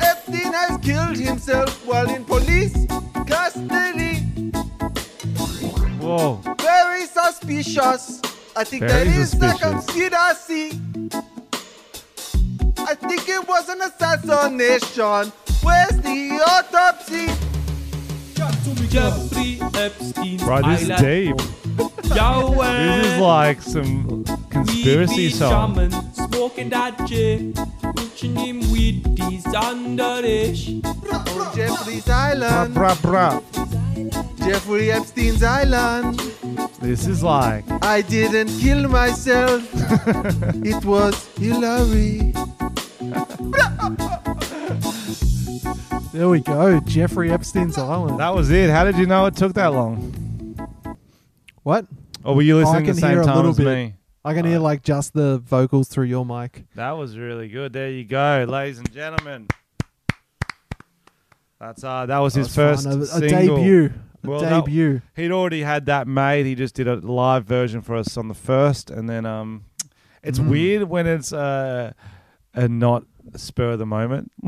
[0.00, 2.86] Epstein has killed himself while in police
[3.26, 4.16] custody.
[6.00, 6.40] Whoa.
[6.60, 8.20] Very suspicious.
[8.56, 10.80] I think Very that is a conspiracy.
[12.78, 15.32] I think it was an assassination.
[15.62, 17.26] Where's the autopsy?
[18.88, 21.36] Jeffrey Epstein's Bro, this is island deep.
[22.02, 23.20] This is eh.
[23.20, 25.74] like some conspiracy we be song.
[25.74, 27.52] jamming, smoking that J,
[27.84, 30.84] watching him with these underage.
[30.84, 32.74] On Jeffrey's Bra, Island.
[32.74, 33.40] bra, bra.
[34.38, 36.18] Jeffrey Epstein's island.
[36.80, 39.62] This is like I didn't kill myself.
[40.64, 42.34] it was Hillary.
[46.12, 46.80] There we go.
[46.80, 48.18] Jeffrey Epstein's Island.
[48.18, 48.68] that was it.
[48.70, 49.98] How did you know it took that long?
[51.62, 51.86] what?
[52.24, 53.64] Or were you I listening can the same hear a time little as bit.
[53.66, 53.94] me?
[54.24, 56.64] I can hear like just the vocals through your mic.
[56.74, 57.72] That was really good.
[57.72, 59.46] There you go, ladies and gentlemen.
[61.60, 62.98] That's uh that was That his was first fun.
[62.98, 63.56] A, a single.
[63.56, 63.92] debut.
[64.24, 65.00] A Well, that- debut.
[65.16, 66.44] He'd already had that made.
[66.44, 69.64] He just did a live version for us on the first, and then um,
[70.22, 70.48] it's Mm.
[70.48, 71.92] weird when it's uh,
[72.54, 73.04] a not
[73.36, 74.32] spur of the moment.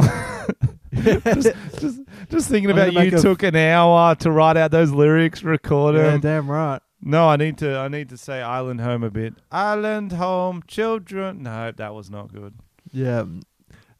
[0.95, 4.57] just, just, just thinking I'm about gonna you make a- took an hour to write
[4.57, 6.20] out those lyrics, record yeah, them.
[6.20, 6.80] damn right.
[7.01, 7.78] no, I need to.
[7.78, 9.34] I need to say Island Home a bit.
[9.51, 11.43] Island Home, children.
[11.43, 12.55] No, that was not good.
[12.93, 13.20] Yeah.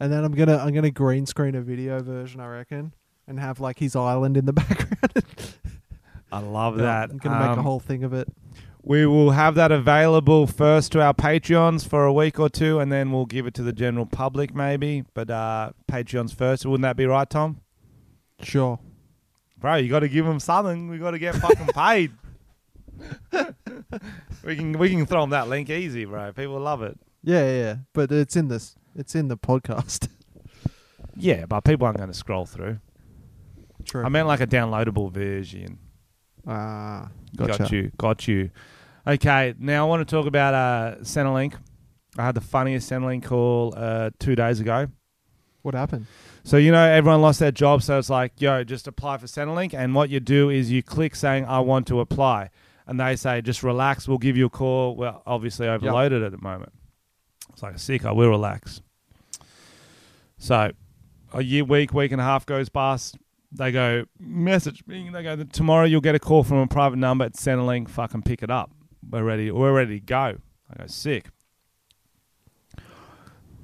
[0.01, 2.93] And then I'm gonna I'm gonna green screen a video version, I reckon,
[3.27, 5.25] and have like his island in the background.
[6.31, 7.11] I love that.
[7.11, 8.27] I'm gonna make a Um, whole thing of it.
[8.85, 12.91] We will have that available first to our Patreons for a week or two, and
[12.91, 15.05] then we'll give it to the general public, maybe.
[15.15, 16.67] But uh, Patreons first.
[16.67, 17.61] Wouldn't that be right, Tom?
[18.43, 18.81] Sure.
[19.57, 20.89] Bro, you got to give them something.
[20.89, 22.11] We got to get fucking paid.
[24.45, 26.33] we can we can throw them that link easy, bro.
[26.33, 26.99] People love it.
[27.23, 27.77] Yeah, yeah, yeah.
[27.93, 28.75] But it's in this.
[28.97, 30.09] It's in the podcast.
[31.15, 32.79] Yeah, but people aren't going to scroll through.
[33.85, 34.03] True.
[34.03, 35.79] I meant like a downloadable version.
[36.47, 37.59] Ah, gotcha.
[37.59, 37.93] Got you.
[37.97, 38.51] Got you.
[39.07, 41.55] Okay, now I want to talk about uh, Centrelink.
[42.17, 44.89] I had the funniest Centrelink call uh, two days ago.
[45.63, 46.07] What happened?
[46.45, 49.75] So you know everyone lost their job, so it's like, yo, just apply for Centrelink,
[49.75, 52.51] and what you do is you click saying I want to apply,
[52.87, 54.97] and they say just relax, we'll give you a call.
[54.97, 56.73] Well, obviously overloaded at the moment.
[57.53, 58.83] It's like sick, I will relax.
[60.39, 60.73] So
[61.33, 63.17] a year, week, week and a half goes past.
[63.55, 65.11] They go message me.
[65.11, 67.89] They go tomorrow you'll get a call from a private number at Centrelink.
[67.89, 68.71] Fucking pick it up.
[69.09, 69.51] We're ready.
[69.51, 70.39] We're ready to go.
[70.71, 71.27] I go sick.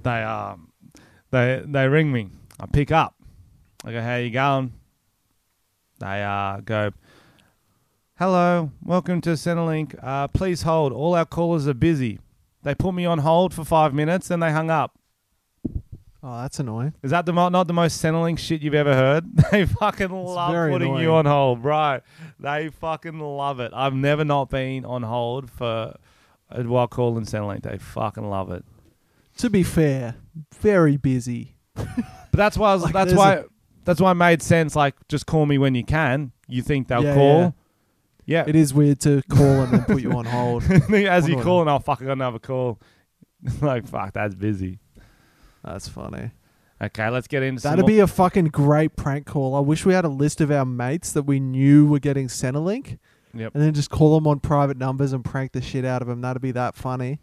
[0.02, 0.72] They um
[1.30, 2.28] they they ring me.
[2.60, 3.14] I pick up.
[3.84, 4.72] I go, how you going?
[6.00, 6.90] They uh, go,
[8.18, 9.94] hello, welcome to Centrelink.
[10.02, 10.92] Uh, please hold.
[10.92, 12.18] All our callers are busy.
[12.64, 14.97] They put me on hold for five minutes, then they hung up.
[16.22, 16.94] Oh, that's annoying.
[17.02, 19.24] Is that the mo- not the most Centrelink shit you've ever heard?
[19.52, 22.00] They fucking love very putting you on hold, bro.
[22.40, 23.70] They fucking love it.
[23.74, 25.96] I've never not been on hold for
[26.50, 27.62] uh, while calling Centrelink.
[27.62, 28.64] They fucking love it.
[29.38, 30.16] To be fair,
[30.60, 31.54] very busy.
[31.76, 31.86] But
[32.32, 33.44] that's why I was, Like, that's there's why a-
[33.84, 34.74] that's why it made sense.
[34.74, 36.32] Like, just call me when you can.
[36.48, 37.54] You think they'll Yeah, call?
[38.26, 38.44] Yeah.
[38.46, 40.64] It is weird to call and then put you on hold.
[40.70, 42.80] As you Wonder call, and I'll fucking got another call.
[43.62, 44.80] like fuck, that's busy.
[45.64, 46.30] That's funny.
[46.80, 49.54] Okay, let's get into some That'd be a fucking great prank call.
[49.56, 52.98] I wish we had a list of our mates that we knew were getting Centrelink,
[53.34, 53.54] Yep.
[53.54, 56.20] and then just call them on private numbers and prank the shit out of them.
[56.20, 57.18] That'd be that funny.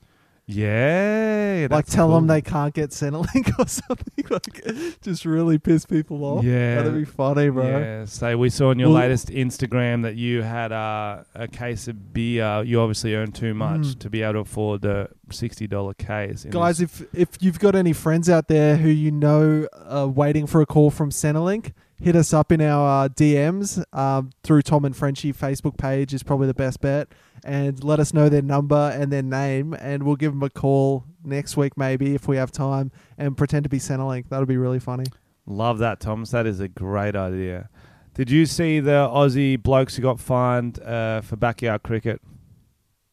[0.48, 1.68] Yeah.
[1.70, 4.26] like tell them they can't get Centrelink or something.
[4.30, 6.44] Like just really piss people off.
[6.44, 6.76] Yeah.
[6.76, 7.68] that'd be funny, bro.
[7.68, 8.06] Yeah.
[8.06, 12.14] So we saw on your Well- latest Instagram that you had uh, a case of
[12.14, 12.64] beer.
[12.64, 14.00] You obviously earn too much Mm.
[14.00, 16.46] to be able to afford the sixty dollar case.
[16.50, 20.48] Guys, this- if if you've got any friends out there who you know are waiting
[20.48, 24.86] for a call from Centrelink, hit us up in our uh, DMs um, through Tom
[24.86, 27.08] and Frenchie Facebook page is probably the best bet,
[27.44, 31.04] and let us know their number and their name, and we'll give them a call
[31.24, 34.30] next week maybe if we have time, and pretend to be Centrelink.
[34.30, 35.06] That'll be really funny.
[35.46, 36.32] Love that, Thomas.
[36.32, 37.70] That is a great idea.
[38.16, 42.22] Did you see the Aussie blokes who got fined uh, for backyard cricket?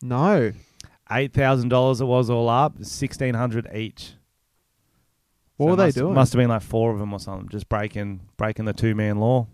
[0.00, 0.52] No,
[1.10, 4.14] Eight thousand dollars it was all up, sixteen hundred each.
[5.56, 6.14] what So were they must, doing?
[6.14, 9.18] Must have been like four of them or something, just breaking breaking the two man
[9.18, 9.46] law.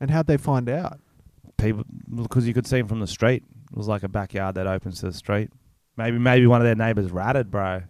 [0.00, 0.98] and how'd they find out?
[1.58, 1.84] People,
[2.22, 3.42] because you could see them from the street.
[3.70, 5.50] It was like a backyard that opens to the street.
[5.96, 7.82] Maybe maybe one of their neighbors ratted, bro.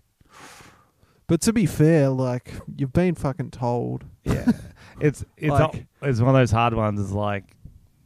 [1.27, 4.05] But to be fair, like you've been fucking told.
[4.25, 4.51] Yeah,
[5.01, 7.01] it's it's Like- a, it's one of those hard ones.
[7.01, 7.45] It's like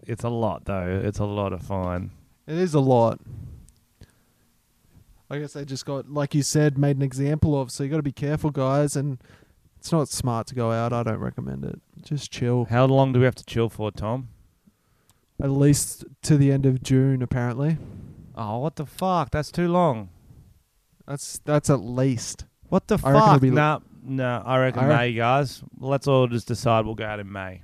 [0.07, 1.03] it's a lot though.
[1.05, 2.11] It's a lot of fun.
[2.47, 3.21] It is a lot.
[5.33, 7.71] I guess they just got, like you said, made an example of.
[7.71, 8.97] So you got to be careful, guys.
[8.97, 9.23] And
[9.79, 10.93] it's not smart to go out.
[10.93, 11.81] I don't recommend it.
[12.03, 12.65] Just chill.
[12.69, 14.29] How long do we have to chill for, Tom?
[15.43, 17.79] At least to the end of June, apparently.
[18.37, 19.31] Oh, what the fuck?
[19.31, 20.09] That's too long.
[21.07, 22.45] That's that's at least.
[22.69, 23.41] What the I fuck?
[23.41, 25.63] be- Nah, no, I reckon I re- May, guys.
[25.79, 27.63] Let's all just decide we'll go out in May.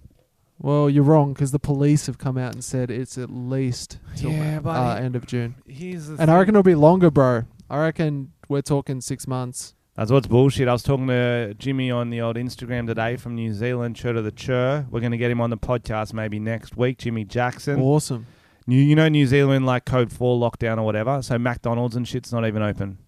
[0.59, 4.31] Well, you're wrong because the police have come out and said it's at least till
[4.33, 5.55] Yeah, uh, end of June.
[5.66, 7.43] Here's And I reckon it'll be longer, bro.
[7.68, 9.74] I reckon we're talking six months.
[9.97, 10.68] That's what's bullshit.
[10.68, 14.20] I was talking to Jimmy on the old Instagram today from New Zealand, Chur to
[14.20, 14.86] the Chur.
[14.90, 16.99] We're going to get him on the podcast maybe next week.
[16.99, 17.80] Jimmy Jackson.
[17.80, 18.26] Awesome.
[18.66, 21.22] New, you know, New Zealand like code four lockdown or whatever.
[21.22, 22.99] So McDonald's and shit's not even open.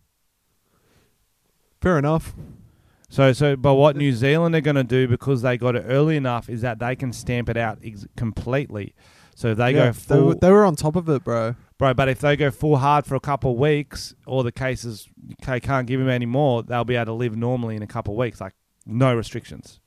[1.83, 2.35] Fair enough.
[3.11, 6.17] So, so, but what New Zealand are going to do because they got it early
[6.17, 8.95] enough is that they can stamp it out ex- completely.
[9.35, 11.55] So if they Yeah, go they, full, were, they were on top of it, bro.
[11.79, 11.95] Bro.
[11.95, 15.09] But if they go full hard for a couple of weeks, or the cases
[15.47, 18.15] they can't give him any more, they'll be able to live normally in a couple
[18.15, 18.53] of weeks, like
[18.87, 19.81] no restrictions.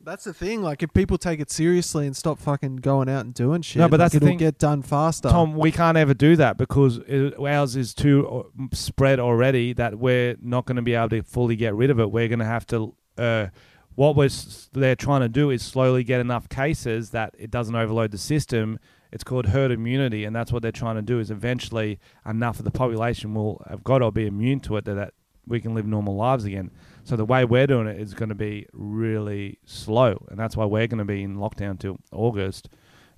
[0.00, 0.60] That's the thing.
[0.60, 3.88] Like, if people take it seriously and stop fucking going out and doing shit, No,
[3.88, 4.36] but like, that's the it'll thing.
[4.36, 5.30] get done faster.
[5.30, 8.28] Tom, we can't ever do that because it, ours is too
[8.60, 11.98] uh, spread already that we're not going to be able to fully get rid of
[12.00, 12.10] it.
[12.10, 12.94] We're going to have to.
[13.16, 13.46] Uh,
[13.94, 17.74] what we're s- they're trying to do is slowly get enough cases that it doesn't
[17.74, 18.78] overload the system.
[19.14, 21.20] It's called herd immunity, and that's what they're trying to do.
[21.20, 24.94] Is eventually enough of the population will have got to be immune to it that,
[24.94, 25.14] that
[25.46, 26.72] we can live normal lives again.
[27.04, 30.64] So the way we're doing it is going to be really slow, and that's why
[30.64, 32.68] we're going to be in lockdown till August.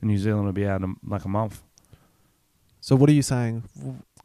[0.02, 1.62] And New Zealand will be out in like a month
[2.80, 3.64] So, what are you saying?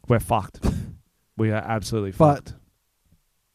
[0.08, 0.60] we're fucked.
[1.38, 2.54] we are absolutely But- fucked.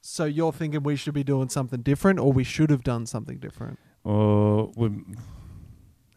[0.01, 3.37] So, you're thinking we should be doing something different, or we should have done something
[3.37, 3.77] different?
[4.05, 4.89] Uh, we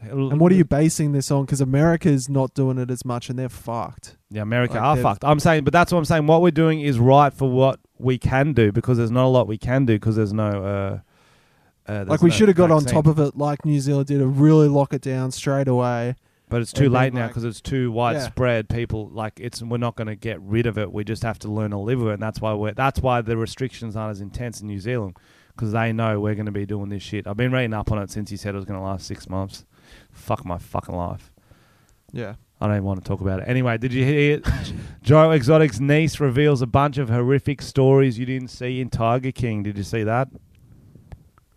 [0.03, 1.45] And what are you basing this on?
[1.45, 4.17] Because America's not doing it as much, and they're fucked.
[4.31, 5.25] Yeah, America like are they've- fucked.
[5.25, 6.27] I'm saying, but that's what I'm saying.
[6.27, 9.47] What we're doing is right for what we can do because there's not a lot
[9.47, 10.49] we can do because there's no.
[10.49, 10.99] Uh,
[11.91, 12.95] uh, there's like we no should have got on vaccine.
[13.03, 16.15] top of it, like New Zealand did, and really lock it down straight away.
[16.49, 18.69] But it's too and late now like- because it's too widespread.
[18.69, 19.63] People like it's.
[19.63, 20.93] We're not going to get rid of it.
[20.93, 22.73] We just have to learn to live with it, and that's why we're.
[22.73, 25.17] That's why the restrictions aren't as intense in New Zealand
[25.55, 27.27] because they know we're going to be doing this shit.
[27.27, 29.29] I've been reading up on it since he said it was going to last six
[29.29, 29.65] months.
[30.13, 31.33] Fuck my fucking life.
[32.13, 32.35] Yeah.
[32.61, 33.49] I don't even want to talk about it.
[33.49, 34.47] Anyway, did you hear it?
[35.03, 39.63] Joe Exotic's niece reveals a bunch of horrific stories you didn't see in Tiger King?
[39.63, 40.29] Did you see that?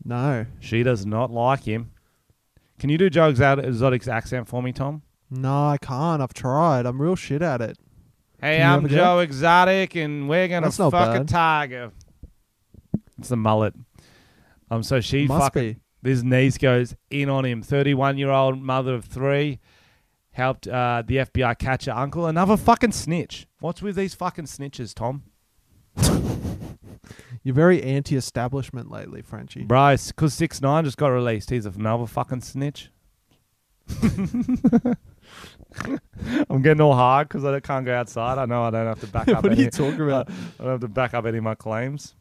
[0.05, 0.45] No.
[0.59, 1.91] She does not like him.
[2.79, 5.01] Can you do Joe Exotic's accent for me, Tom?
[5.29, 6.21] No, I can't.
[6.21, 6.85] I've tried.
[6.85, 7.77] I'm real shit at it.
[8.41, 8.95] Hey, Can I'm have a go?
[8.95, 11.91] Joe Exotic, and we're gonna That's fuck a tiger.
[13.17, 13.73] It's the mullet.
[14.69, 15.79] Um, so she Must fucking be.
[16.03, 17.61] This niece goes in on him.
[17.61, 19.59] Thirty-one year old mother of three
[20.31, 22.25] helped uh, the FBI catch her uncle.
[22.25, 23.47] Another fucking snitch.
[23.59, 25.23] What's with these fucking snitches, Tom?
[27.43, 29.63] You're very anti-establishment lately, Frenchie.
[29.63, 31.49] Bryce, because six nine just got released.
[31.49, 32.89] He's another fucking snitch.
[36.49, 38.37] I'm getting all hard because I can't go outside.
[38.37, 39.43] I know I don't have to back up.
[39.43, 40.29] what are you talking about?
[40.29, 42.15] I don't have to back up any of my claims.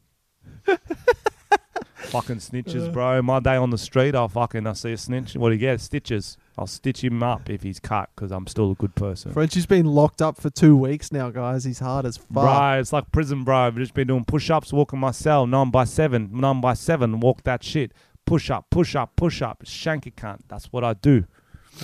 [2.12, 3.22] Fucking snitches, bro.
[3.22, 5.34] My day on the street, I'll fucking I see a snitch.
[5.34, 5.80] What do you get?
[5.80, 6.36] Stitches.
[6.58, 9.32] I'll stitch him up if he's cut because I'm still a good person.
[9.32, 11.64] Frenchie's been locked up for two weeks now, guys.
[11.64, 12.28] He's hard as fuck.
[12.28, 13.56] Bro, it's like prison, bro.
[13.56, 17.18] I've just been doing push ups, walking my cell, nine by seven, nine by seven,
[17.18, 17.92] walk that shit.
[18.26, 20.40] Push up, push up, push up, shank a cunt.
[20.48, 21.24] That's what I do.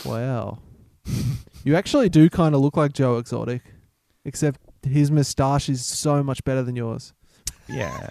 [0.05, 0.59] Wow.
[1.65, 3.63] you actually do kind of look like Joe Exotic,
[4.27, 7.15] except his moustache is so much better than yours.
[7.67, 8.11] Yeah.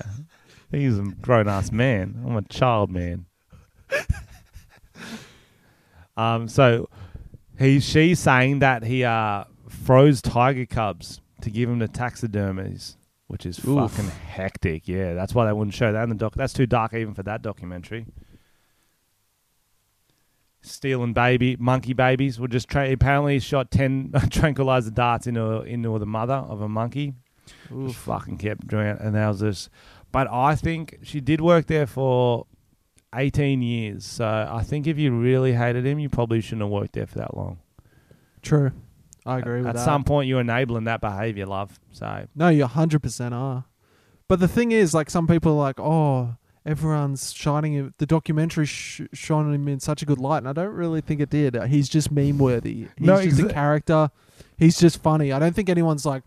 [0.72, 2.22] He's a grown ass man.
[2.26, 3.26] I'm a child man.
[6.18, 6.90] um, so
[7.58, 12.98] he she's saying that he uh froze tiger cubs to give him to taxidermies,
[13.28, 13.92] which is Oof.
[13.92, 14.88] fucking hectic.
[14.88, 16.34] Yeah, that's why they wouldn't show that in the doc.
[16.36, 18.06] That's too dark even for that documentary.
[20.62, 25.98] Stealing baby monkey babies were just tra- apparently he shot ten tranquilizer darts into into
[25.98, 27.14] the mother of a monkey.
[27.70, 29.70] Just fucking kept doing it, and that was just.
[30.12, 32.46] But I think she did work there for
[33.16, 34.06] eighteen years.
[34.06, 37.20] So I think if you really hated him, you probably shouldn't have worked there for
[37.20, 37.60] that long.
[38.42, 38.72] True.
[39.26, 39.84] I agree with At that.
[39.84, 41.78] some point, you're enabling that behavior, love.
[41.92, 43.66] So No, you 100% are.
[44.30, 46.36] But the thing is, like, some people are like, oh,
[46.66, 47.94] everyone's shining him.
[47.98, 50.38] The documentary sh- shone him in such a good light.
[50.40, 51.62] And I don't really think it did.
[51.64, 52.88] He's just meme worthy.
[52.98, 54.12] He's No, just a character.
[54.58, 55.34] He's just funny.
[55.34, 56.24] I don't think anyone's like,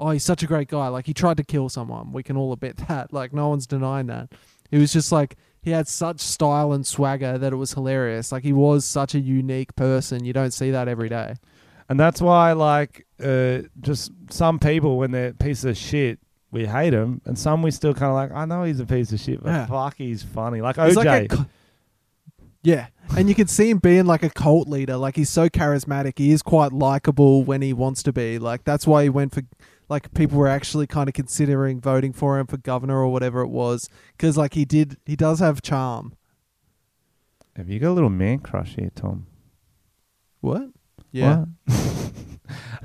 [0.00, 0.88] oh, he's such a great guy.
[0.88, 2.12] Like, he tried to kill someone.
[2.12, 3.12] We can all admit that.
[3.12, 4.30] Like, no one's denying that.
[4.70, 8.32] He was just like, he had such style and swagger that it was hilarious.
[8.32, 10.24] Like, he was such a unique person.
[10.24, 11.34] You don't see that every day.
[11.88, 16.18] And that's why, like, uh, just some people, when they're pieces of shit,
[16.50, 18.30] we hate them, and some we still kind of like.
[18.30, 19.66] I know he's a piece of shit, but Yeah.
[19.66, 20.60] fuck, he's funny.
[20.60, 21.04] Like He's OJ.
[21.04, 21.44] like a cu-
[22.62, 22.86] yeah,
[23.16, 24.96] and you can see him being like a cult leader.
[24.96, 26.16] Like he's so charismatic.
[26.18, 28.38] He is quite likable when he wants to be.
[28.38, 29.42] Like that's why he went for.
[29.88, 33.48] Like people were actually kind of considering voting for him for governor or whatever it
[33.48, 36.14] was, because like he did, he does have charm.
[37.56, 39.26] Have you got a little man crush here, Tom?
[40.40, 40.70] What?
[41.12, 41.76] Yeah, What?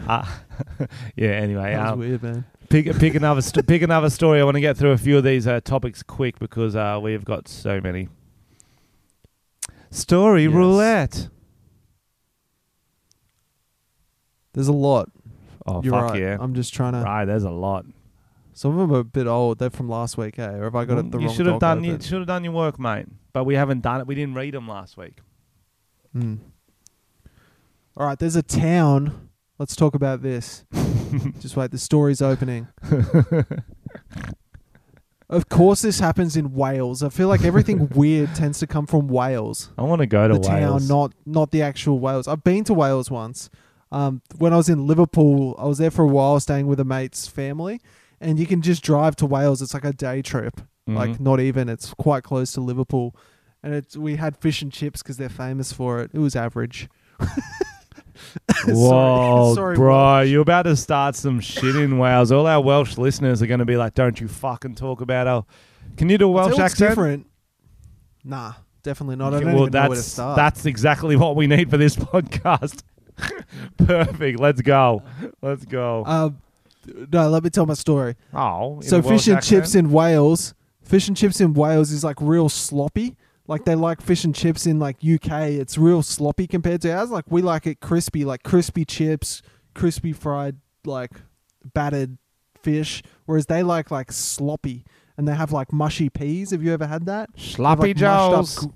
[0.07, 0.25] uh,
[1.15, 1.29] yeah.
[1.29, 2.45] Anyway, that um, weird, man.
[2.69, 4.39] pick pick another st- pick another story.
[4.39, 7.25] I want to get through a few of these uh, topics quick because uh, we've
[7.25, 8.09] got so many.
[9.89, 10.53] Story Yes.
[10.53, 11.29] roulette.
[14.53, 15.09] There's a lot.
[15.69, 16.21] Oh You're fuck right.
[16.21, 16.37] yeah!
[16.39, 16.99] I'm just trying to.
[16.99, 17.85] Right, there's a lot.
[18.53, 19.59] Some of them are a bit old.
[19.59, 20.45] They're from last week, eh?
[20.47, 21.35] Or have I got it the you wrong?
[21.35, 22.01] should have done you open?
[22.01, 23.05] should have done your work, mate.
[23.31, 24.07] But we haven't done it.
[24.07, 25.19] We didn't read them last week.
[26.13, 26.35] Hmm.
[27.95, 29.29] All right, there's a town.
[29.59, 30.65] Let's talk about this.
[31.39, 32.67] Just wait, the story's opening.
[35.29, 37.03] of course, this happens in Wales.
[37.03, 39.69] I feel like everything weird tends to come from Wales.
[39.77, 40.87] I want to go to the Wales.
[40.87, 42.27] town, not not the actual Wales.
[42.27, 43.49] I've been to Wales once.
[43.91, 46.85] Um, when I was in Liverpool, I was there for a while, staying with a
[46.85, 47.81] mate's family,
[48.21, 49.61] and you can just drive to Wales.
[49.61, 50.95] It's like a day trip, Mhm.
[50.95, 51.69] like not even.
[51.69, 53.15] It's quite close to Liverpool,
[53.63, 56.11] and it's we had fish and chips because they're famous for it.
[56.13, 56.87] It was average.
[58.67, 60.29] Whoa, sorry, bro, Welsh.
[60.29, 62.31] you're about to start some shit in Wales.
[62.31, 65.45] All our Welsh listeners are going to be like, "Don't you fucking talk about our."
[65.97, 66.91] Can you do a Welsh accent?
[66.91, 67.27] different.
[68.23, 69.33] Nah, definitely not.
[69.33, 70.35] I don't well, even know where to start.
[70.35, 72.81] that's exactly what we need for this podcast.
[73.77, 74.39] Perfect.
[74.39, 75.03] Let's go.
[75.41, 76.03] Let's go.
[76.05, 76.29] Uh,
[77.11, 78.15] no, let me tell my story.
[78.33, 80.53] oh, in so a fish and chips in Wales,
[80.83, 83.15] fish and chips in Wales is like real sloppy.
[83.47, 87.09] Like they like fish and chips in like UK, it's real sloppy compared to ours.
[87.09, 89.41] Like we like it crispy, like crispy chips,
[89.73, 91.11] crispy fried, like
[91.73, 92.17] battered
[92.61, 93.01] fish.
[93.25, 94.85] Whereas they like like sloppy,
[95.17, 96.51] and they have like mushy peas.
[96.51, 97.29] Have you ever had that?
[97.37, 98.67] Sloppy like, up joes.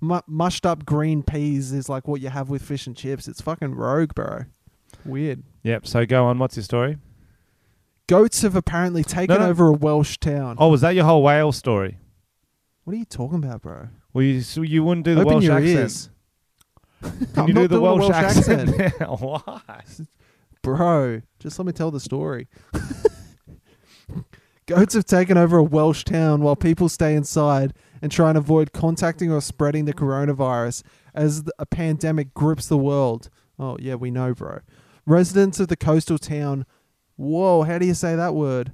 [0.00, 3.28] Mu- mushed up green peas is like what you have with fish and chips.
[3.28, 4.44] It's fucking rogue, bro.
[5.04, 5.42] Weird.
[5.62, 5.86] Yep.
[5.86, 6.38] So go on.
[6.38, 6.98] What's your story?
[8.06, 9.46] Goats have apparently taken no.
[9.46, 10.56] over a Welsh town.
[10.58, 11.98] Oh, was that your whole Wales story?
[12.84, 13.88] What are you talking about, bro?
[14.12, 15.78] Well, you, so you wouldn't do the Open Welsh your accent.
[15.78, 16.10] ears.
[17.02, 18.70] Can I'm you not do the doing a Welsh, Welsh accent?
[18.70, 18.94] accent.
[19.00, 19.16] now?
[19.16, 19.82] Why?
[20.62, 22.48] Bro, just let me tell the story.
[24.66, 28.72] Goats have taken over a Welsh town while people stay inside and try and avoid
[28.72, 30.82] contacting or spreading the coronavirus
[31.14, 33.28] as a pandemic grips the world.
[33.58, 34.60] Oh, yeah, we know, bro.
[35.06, 36.64] Residents of the coastal town,
[37.16, 38.72] whoa, how do you say that word?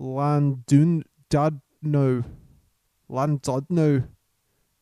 [0.00, 1.04] Llandudno.
[3.10, 4.08] Llandudno.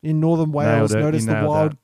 [0.02, 0.94] In northern Wales, Nailed it.
[0.94, 1.78] You noticed the wild that.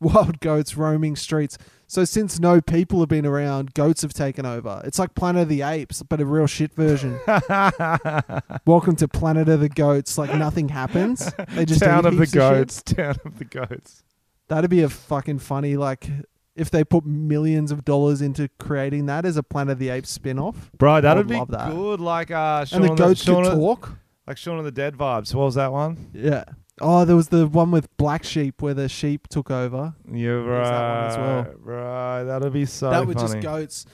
[0.00, 1.58] wild goats roaming streets.
[1.90, 4.80] So since no people have been around, goats have taken over.
[4.84, 7.18] It's like Planet of the Apes, but a real shit version.
[8.64, 10.16] Welcome to Planet of the Goats.
[10.16, 11.32] Like nothing happens.
[11.48, 12.38] They just Town of the heaps shit.
[12.38, 12.82] goats.
[12.84, 14.04] Town of the goats.
[14.46, 16.08] That'd be a fucking funny like
[16.54, 20.10] if they put millions of dollars into creating that as a Planet of the Apes
[20.10, 20.70] spin-off.
[20.78, 21.72] Bro, that would would be love that.
[21.74, 21.98] good.
[21.98, 23.96] Like uh, Shaun and the goats Shaun could of- talk.
[24.28, 25.34] like Shaun of the Dead vibes.
[25.34, 26.10] What was that one?
[26.14, 26.44] Yeah.
[26.80, 29.94] Oh, there was the one with black sheep where the sheep took over.
[30.10, 31.06] You're There's that one right.
[31.06, 31.54] as well.
[31.62, 33.14] Right, that'd be so that funny.
[33.14, 33.86] just goats.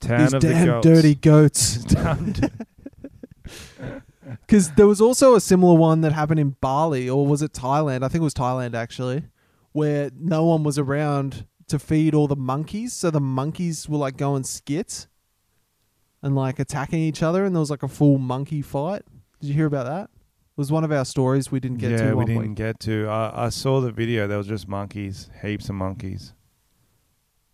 [0.00, 0.86] Town These of damn the goats.
[0.86, 1.84] dirty goats.
[4.46, 8.02] Because there was also a similar one that happened in Bali, or was it Thailand?
[8.04, 9.24] I think it was Thailand actually,
[9.72, 12.92] where no one was around to feed all the monkeys.
[12.92, 15.08] So the monkeys were like going skits
[16.22, 19.02] and like attacking each other, and there was like a full monkey fight.
[19.40, 20.10] Did you hear about that?
[20.52, 22.54] It was one of our stories we didn't get yeah, to we didn't week.
[22.56, 23.08] get to.
[23.08, 24.26] I, I saw the video.
[24.26, 26.34] There was just monkeys, heaps of monkeys.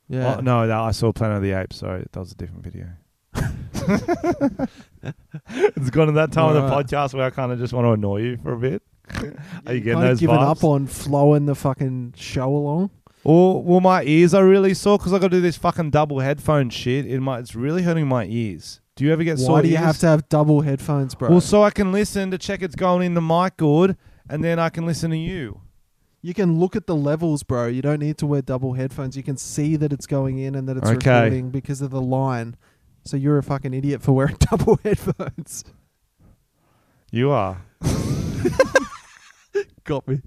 [0.09, 0.37] Yeah.
[0.37, 1.77] Oh, no, that, I saw Planet of the Apes.
[1.77, 2.89] Sorry, that was a different video.
[5.77, 6.87] it's gone to that time of the Alright.
[6.87, 8.83] podcast where I kind of just want to annoy you for a bit.
[9.67, 10.51] Are you getting those given vibes?
[10.51, 12.91] up on flowing the fucking show along.
[13.23, 16.19] Or well, my ears are really sore because I got to do this fucking double
[16.21, 17.07] headphone shit.
[17.07, 18.81] In my, it's really hurting my ears.
[18.99, 19.85] Do you ever get sore Why do you ears?
[19.85, 21.31] have to have double headphones, bro?
[21.31, 23.97] Well, so I can listen to check it's going in the mic good,
[24.29, 25.61] and then I can listen to you.
[26.21, 27.69] You can look at the levels, bro.
[27.69, 29.17] You don't need to wear double headphones.
[29.17, 31.15] You can see that it's going in and that it's Okay.
[31.15, 32.57] recording because of the line.
[33.05, 35.63] So you're a fucking idiot for wearing double headphones.
[37.13, 37.63] You are.
[39.85, 40.23] Got me.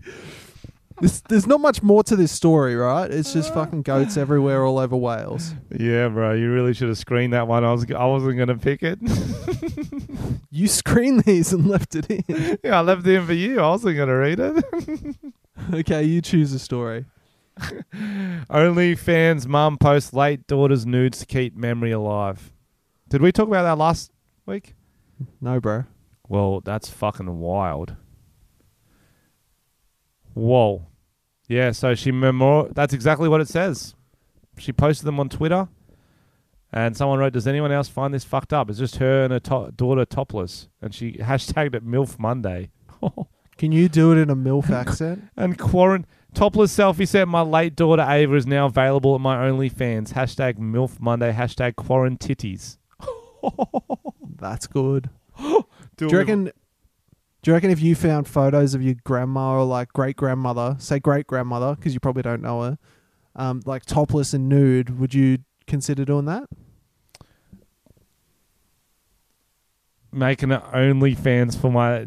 [1.02, 3.10] This, there's not much more to this story, right?
[3.10, 5.54] It's just uh, fucking goats everywhere all over Wales.
[5.78, 6.34] Yeah, bro.
[6.34, 7.64] You really should have screened that one.
[7.64, 7.90] I was.
[7.92, 9.00] I wasn't gonna pick it.
[10.54, 12.58] You screened these and left it in.
[12.64, 13.62] yeah, I left it in for you.
[13.62, 14.66] I wasn't gonna read it.
[15.74, 17.06] okay, you choose a story.
[18.50, 22.52] Only fans' mum posts late daughter's nudes to keep memory alive.
[23.08, 24.12] Did we talk about that last
[24.46, 24.76] week?
[25.40, 25.86] No, bro.
[26.28, 27.96] Well, that's fucking wild.
[30.34, 30.88] Whoa.
[31.52, 33.94] Yeah, so she memor that's exactly what it says.
[34.58, 35.68] She posted them on Twitter
[36.72, 38.70] and someone wrote, Does anyone else find this fucked up?
[38.70, 40.70] It's just her and her to- daughter topless.
[40.82, 42.70] And she hashtagged it MILF Monday.
[43.58, 45.24] Can you do it in a MILF accent?
[45.36, 50.14] and quarant topless selfie set my late daughter Ava is now available at my OnlyFans.
[50.14, 52.78] Hashtag MILF Monday, hashtag quarantitties.
[54.40, 55.10] That's good.
[55.38, 55.66] Do,
[55.98, 56.52] Do you reckon?
[57.42, 61.00] Do you reckon if you found photos of your grandma or like great grandmother, say
[61.00, 62.78] great grandmother, because you probably don't know her,
[63.36, 66.48] um, like topless and nude, would you consider doing that?
[70.12, 72.06] making it OnlyFans for my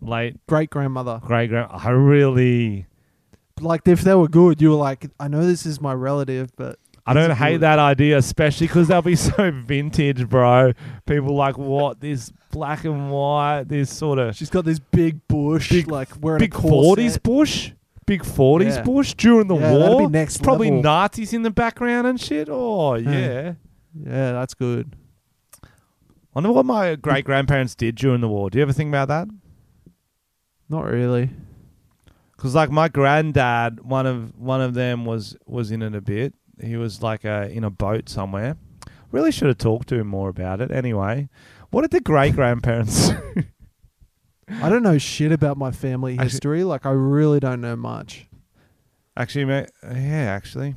[0.00, 1.68] late Great grandmother, great grand?
[1.70, 2.86] I really.
[3.60, 6.78] like if they were good, you were like, I know this is my relative, but
[7.06, 7.60] I don't It's hate good.
[7.62, 10.72] that idea, especially because they'll be so vintage, bro.
[11.06, 15.68] People like what this black and white, this sort of she's got this big bush,
[15.70, 17.72] Big- like wearing big forties bush,
[18.06, 18.82] big forties Yeah.
[18.84, 20.00] bush during the Yeah, war.
[20.08, 20.82] be next Probably level.
[20.82, 22.48] Nazis in the background and shit.
[22.50, 23.10] Oh Yeah.
[23.10, 23.52] yeah.
[23.96, 24.96] Yeah, that's good.
[25.62, 25.68] I
[26.34, 28.50] wonder what my great grandparents did during the war.
[28.50, 29.28] Do you ever think about that?
[30.68, 31.30] Not really.
[32.36, 36.34] Because like my granddad, one of one of them was was in it a bit.
[36.62, 38.56] He was like uh in a boat somewhere.
[39.10, 40.70] Really should have talked to him more about it.
[40.70, 41.28] Anyway,
[41.70, 43.10] what did the great grandparents?
[44.62, 46.64] I don't know shit about my family Actually- history.
[46.64, 48.26] Like I really don't know much.
[49.16, 50.74] actually, ma- yeah, actually,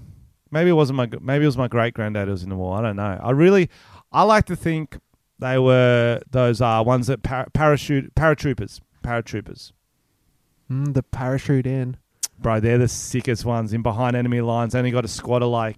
[0.51, 2.78] maybe it wasn't my maybe it was my great granddad who was in the war.
[2.78, 3.19] I don't know.
[3.21, 3.69] I really,
[4.11, 4.97] I like to think
[5.39, 9.71] they were those uh ones that par- parachute paratroopers, paratroopers.
[10.71, 11.97] Mm, the parachute in.
[12.39, 14.75] Bro, they're the sickest ones in behind enemy lines.
[14.75, 15.77] Only got a squad of like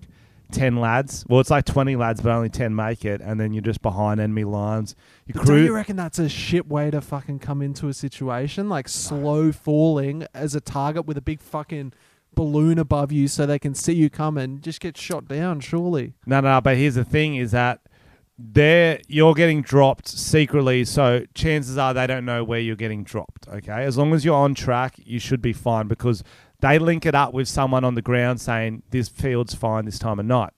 [0.51, 1.25] 10 lads.
[1.27, 3.21] Well, it's like 20 lads, but only 10 make it.
[3.21, 4.95] And then you're just behind enemy lines.
[5.25, 8.67] You But don't you reckon that's a shit way to fucking come into a situation?
[8.69, 11.93] Like slow falling as a target with a big fucking
[12.35, 14.61] balloon above you so they can see you coming.
[14.61, 16.13] Just get shot down, surely.
[16.25, 17.81] No, no, but here's the thing is that
[18.37, 20.85] they're, you're getting dropped secretly.
[20.85, 23.47] So chances are they don't know where you're getting dropped.
[23.47, 23.83] Okay.
[23.83, 26.23] As long as you're on track, you should be fine because
[26.61, 30.19] they link it up with someone on the ground saying this field's fine this time
[30.19, 30.53] of night.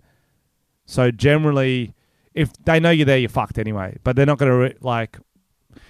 [0.86, 1.94] So generally,
[2.34, 3.98] if they know you're there, you're fucked anyway.
[4.04, 5.18] But they're not going to re- like.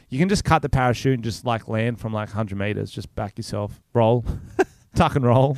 [0.10, 2.92] You can just cut the parachute and just like land from like 100 meters.
[2.92, 4.26] Just back yourself, roll,
[4.96, 5.58] tuck and roll.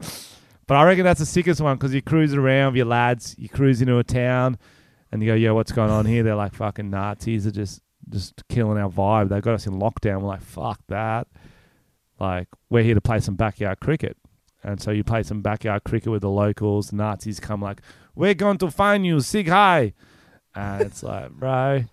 [0.00, 3.36] but I reckon that's the sickest one because you cruise around with your lads.
[3.38, 4.58] You cruise into a town,
[5.12, 8.42] and you go, "Yo, what's going on here?" They're like, "Fucking Nazis are just just
[8.48, 9.28] killing our vibe.
[9.28, 11.28] They got us in lockdown." We're like, "Fuck that!"
[12.18, 14.16] Like we're here to play some backyard cricket.
[14.62, 16.88] And so you play some backyard cricket with the locals.
[16.90, 17.80] The Nazis come like,
[18.14, 19.92] "We're going to find you, sig hi,"
[20.54, 21.84] and it's like, bro,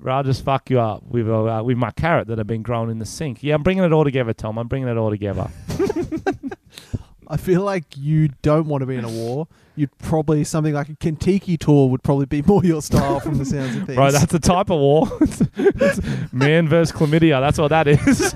[0.00, 2.90] bro, I'll just fuck you up with uh, with my carrot that have been grown
[2.90, 3.42] in the sink.
[3.44, 4.58] Yeah, I'm bringing it all together, Tom.
[4.58, 5.48] I'm bringing it all together.
[7.28, 9.46] I feel like you don't want to be in a war.
[9.76, 13.44] You'd probably something like a Kentucky tour would probably be more your style from the
[13.44, 13.94] sounds of things.
[13.94, 15.06] Bro, that's a type of war.
[15.22, 17.40] It's- it's man versus chlamydia.
[17.40, 18.34] That's what that is.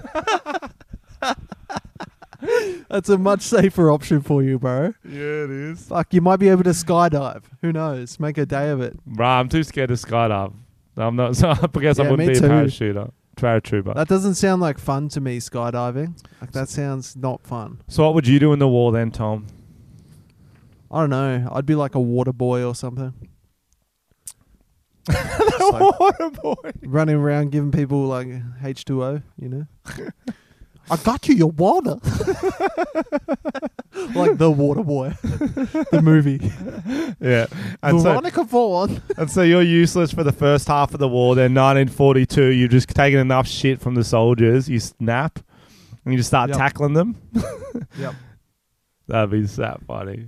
[2.90, 4.92] That's a much safer option for you, bro.
[5.04, 5.86] yeah, it is.
[5.86, 7.44] Fuck, you might be able to skydive.
[7.62, 8.20] Who knows?
[8.20, 8.98] Make a day of it.
[9.06, 10.52] Bro, I'm too scared to skydive.
[10.96, 11.36] I'm not.
[11.36, 12.46] So I guess I Yeah, wouldn't me be too.
[12.46, 13.94] a parachuter, paratrooper.
[13.94, 16.16] That doesn't sound like fun to me, skydiving.
[16.40, 17.80] Like that sounds not fun.
[17.88, 19.46] so what would you do in the war then, Tom?
[20.90, 21.48] I don't know.
[21.50, 23.12] I'd be like a water boy or something.
[25.10, 26.70] Just like Water boy.
[26.82, 28.28] running around giving people like
[28.62, 29.66] H2O, you know?
[30.90, 31.96] I got you your water.
[34.14, 35.10] like the water boy.
[35.22, 36.40] the movie.
[37.20, 37.46] Yeah.
[37.82, 39.00] And so, Veronica Vaughn.
[39.16, 41.34] and so you're useless for the first half of the war.
[41.34, 44.68] Then 1942, you've just taken enough shit from the soldiers.
[44.68, 45.38] You snap,
[46.04, 46.58] and you just start Yep.
[46.58, 47.16] tackling them.
[47.98, 48.14] Yep.
[49.08, 50.26] That'd be so funny.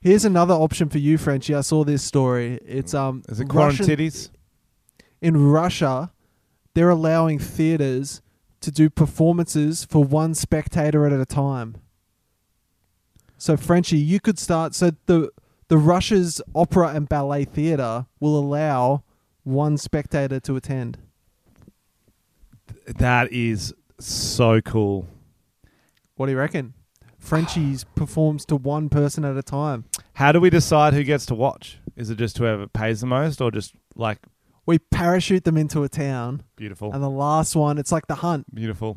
[0.00, 1.54] Here's another option for you, Frenchie.
[1.54, 2.58] I saw this story.
[2.66, 4.28] It's um Is it Russian- titties?
[5.22, 6.12] in Russia,
[6.74, 8.20] they're allowing theaters
[8.64, 11.76] to do performances for one spectator at a time.
[13.36, 15.30] So Frenchie, you could start so the
[15.68, 19.02] the Russia's opera and ballet theater will allow
[19.42, 20.98] one spectator to attend.
[22.86, 25.06] That is so cool.
[26.16, 26.74] What do you reckon?
[27.18, 29.84] Frenchie's performs to one person at a time.
[30.14, 31.78] How do we decide who gets to watch?
[31.96, 34.18] Is it just whoever pays the most, or just like
[34.66, 38.52] We parachute them into a town, beautiful, and the last one, it's like the hunt.
[38.54, 38.96] beautiful?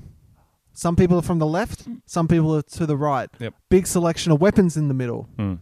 [0.74, 3.30] Some people are from the left, some people are to the right.
[3.40, 3.54] Yep.
[3.70, 5.24] Big selection of weapons in the middle.
[5.36, 5.56] Hmm.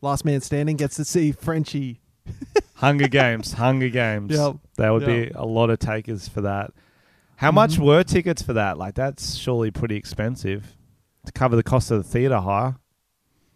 [0.00, 2.00] Last man standing gets to see Frenchie.
[2.74, 4.36] Hunger Games, Hunger Games.
[4.36, 4.56] Yep.
[4.76, 5.08] There would Yep.
[5.08, 6.72] be a lot of takers for that.
[7.36, 7.84] How much Mhm.
[7.86, 8.76] were tickets for that?
[8.78, 10.76] Like that's surely pretty expensive
[11.24, 12.76] to cover the cost of the theater hire.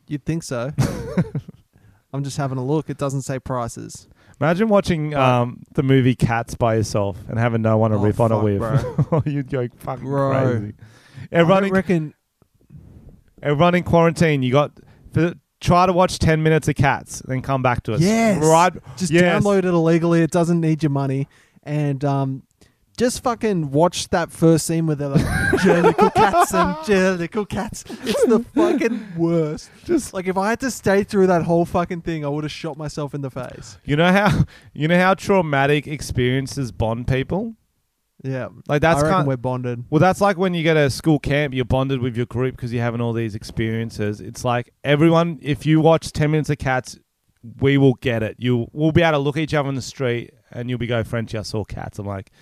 [0.07, 0.73] You'd think so.
[2.13, 2.89] I'm just having a look.
[2.89, 4.09] It doesn't say prices.
[4.41, 8.21] Imagine watching um, the movie Cats by yourself and having no one to Oh, riff
[8.21, 9.27] on it with.
[9.27, 10.31] You'd go fucking Bro.
[10.59, 10.75] crazy.
[11.33, 12.15] Everyone in, reckon.
[13.43, 14.73] everyone in quarantine, you got
[15.13, 18.01] for try to watch ten minutes of Cats, then come back to us.
[18.01, 18.43] Yes.
[18.45, 18.73] right.
[18.97, 19.43] Just Yes.
[19.43, 20.23] download it illegally.
[20.23, 21.27] It doesn't need your money.
[21.65, 22.43] And um,
[22.99, 25.25] just fucking watch that first scene where they're like,
[25.61, 27.85] jellicle cats and jellicle cats.
[28.03, 29.71] It's the fucking worst.
[29.85, 32.53] Just Like, if I had to stay through that whole fucking thing, I would have
[32.53, 33.79] shot myself in the face.
[33.85, 34.45] you know how
[34.75, 37.55] you know how traumatic experiences bond people.
[38.25, 38.49] Yeah.
[38.67, 39.29] Like that's I reckon kind.
[39.29, 39.85] we're bonded.
[39.91, 42.73] Well, that's like when you get a school camp, you're bonded with your group because
[42.73, 44.21] you're having all these experiences.
[44.21, 46.99] It's like everyone, if you watch 10 minutes of cats,
[47.61, 48.35] we will get it.
[48.39, 50.89] You We'll be able to look at each other in the street and you'll be
[50.89, 52.01] go, Frenchie, I saw cats.
[52.01, 52.33] I'm like,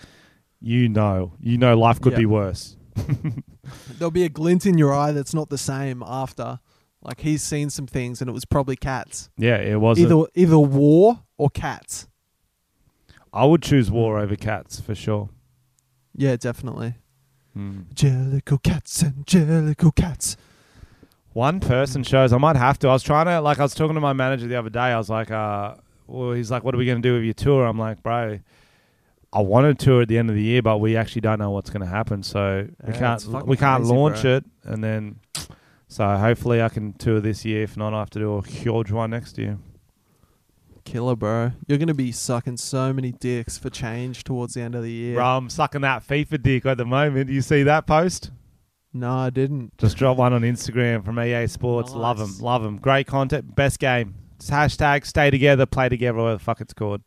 [0.60, 2.18] you know, you know life could Yeah.
[2.18, 2.76] be worse.
[3.98, 6.60] There'll be a glint in your eye that's not the same after.
[7.02, 9.28] Like, he's seen some things and it was probably cats.
[9.36, 9.98] Yeah, it was.
[9.98, 12.08] Either, either war or cats.
[13.32, 15.28] I would choose war over cats for sure.
[16.14, 16.94] Yeah, definitely.
[17.52, 17.82] Hmm.
[17.94, 20.36] Jellicle cats and jellicle cats.
[21.32, 22.32] One person shows.
[22.32, 22.88] I might have to.
[22.88, 23.58] I was trying to like.
[23.58, 24.80] I was talking to my manager the other day.
[24.80, 25.74] I was like, uh,
[26.06, 27.66] well, he's like, what are we going to do with your tour?
[27.66, 28.38] I'm like, bro,
[29.36, 31.68] I wanted to at the end of the year, but we actually don't know what's
[31.70, 32.22] going to happen.
[32.22, 34.36] So we Yeah, can't we can't crazy, launch bro.
[34.36, 35.16] it, and then
[35.88, 37.62] so hopefully I can tour this year.
[37.64, 39.58] If not, I have to do a huge one next year.
[40.84, 41.50] Killer, bro.
[41.66, 44.90] You're going to be sucking so many dicks for change towards the end of the
[44.90, 45.16] year.
[45.16, 47.28] Bro, I'm sucking that FIFA dick at the moment.
[47.28, 48.30] You see that post?
[48.92, 49.76] No, I didn't.
[49.78, 51.92] Just drop one on Instagram from EA Sports.
[51.92, 52.78] Love them, love them.
[52.78, 54.14] Great content, best game.
[54.36, 57.02] It's hashtag stay together, play together, whatever the fuck it's called.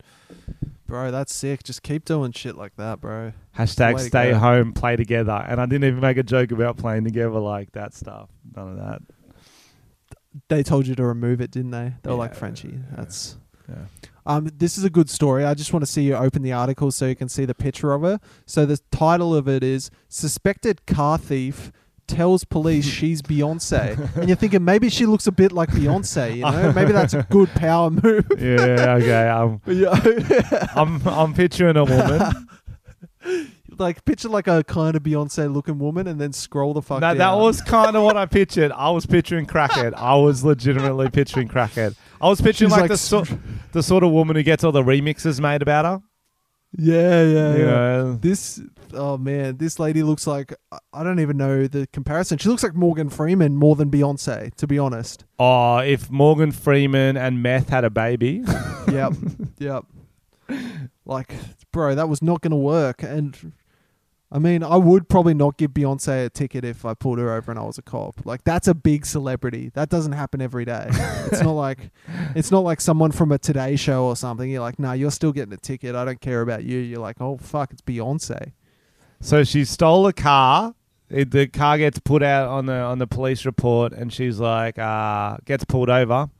[0.90, 1.62] Bro, that's sick.
[1.62, 3.32] Just keep doing shit like that, bro.
[3.56, 4.38] Hashtag Way to stay go.
[4.38, 5.44] home, play together.
[5.48, 8.28] And I didn't even make a joke about playing together like that stuff.
[8.56, 9.02] None of that.
[10.48, 11.92] They told you to remove it, didn't they?
[12.02, 12.96] They were like, Yeah, Frenchie, yeah.
[12.96, 13.36] that's.
[13.68, 13.76] Yeah.
[14.26, 15.44] Um, this is a good story.
[15.44, 17.92] I just want to see you open the article so you can see the picture
[17.92, 18.18] of her.
[18.44, 21.70] So the title of it is "Suspected Car Thief
[22.10, 26.36] Tells Police She's Beyonce," and you're thinking maybe she looks a bit like Beyonce.
[26.36, 28.26] You know, maybe that's a good power move.
[28.38, 29.28] Yeah, okay.
[29.30, 29.60] Um.
[30.74, 32.48] I'm I'm picturing a woman.
[33.78, 37.00] like picture like a kind of Beyonce looking woman, and then scroll the fuck.
[37.00, 38.72] that, that was kind of what I pictured.
[38.72, 39.94] I was picturing crackhead.
[39.94, 41.94] I was legitimately picturing crackhead.
[42.20, 43.24] I was picturing like, like the so,
[43.72, 46.02] the sort of woman who gets all the remixes made about her.
[46.76, 48.16] Yeah, yeah, yeah.
[48.20, 48.60] This,
[48.94, 50.54] oh man, this lady looks like
[50.92, 52.38] I don't even know the comparison.
[52.38, 55.24] She looks like Morgan Freeman more than Beyonce, to be honest.
[55.38, 58.44] oh, if Morgan Freeman and Meth had a baby,
[58.90, 59.12] yep,
[59.58, 59.84] yep.
[61.04, 61.34] Like,
[61.72, 63.02] bro, that was not going to work.
[63.02, 63.52] And
[64.32, 67.50] I mean, I would probably not give Beyonce a ticket if I pulled her over
[67.50, 68.24] and I was a cop.
[68.24, 69.72] Like, that's a big celebrity.
[69.74, 70.86] That doesn't happen every day.
[70.88, 71.90] it's not like,
[72.36, 74.48] it's not like someone from a Today Show or something.
[74.48, 75.96] You're like, nah, you're still getting a ticket.
[75.96, 76.78] I don't care about you.
[76.78, 78.52] You're like, oh fuck, it's Beyonce.
[79.20, 80.74] So she stole a car.
[81.08, 84.78] It, the car gets put out on the on the police report, and she's like,
[84.78, 86.30] uh, gets pulled over.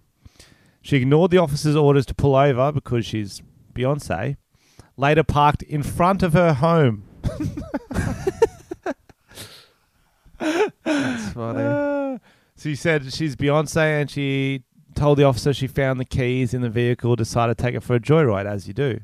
[0.80, 3.42] She ignored the officer's orders to pull over because she's
[3.74, 4.36] Beyonce.
[4.96, 7.09] Later parked in front of her home.
[10.84, 12.20] That's funny.
[12.58, 14.64] She said she's Beyonce, and she
[14.94, 17.16] told the officer she found the keys in the vehicle.
[17.16, 19.00] Decided to take it for a joyride, as you do.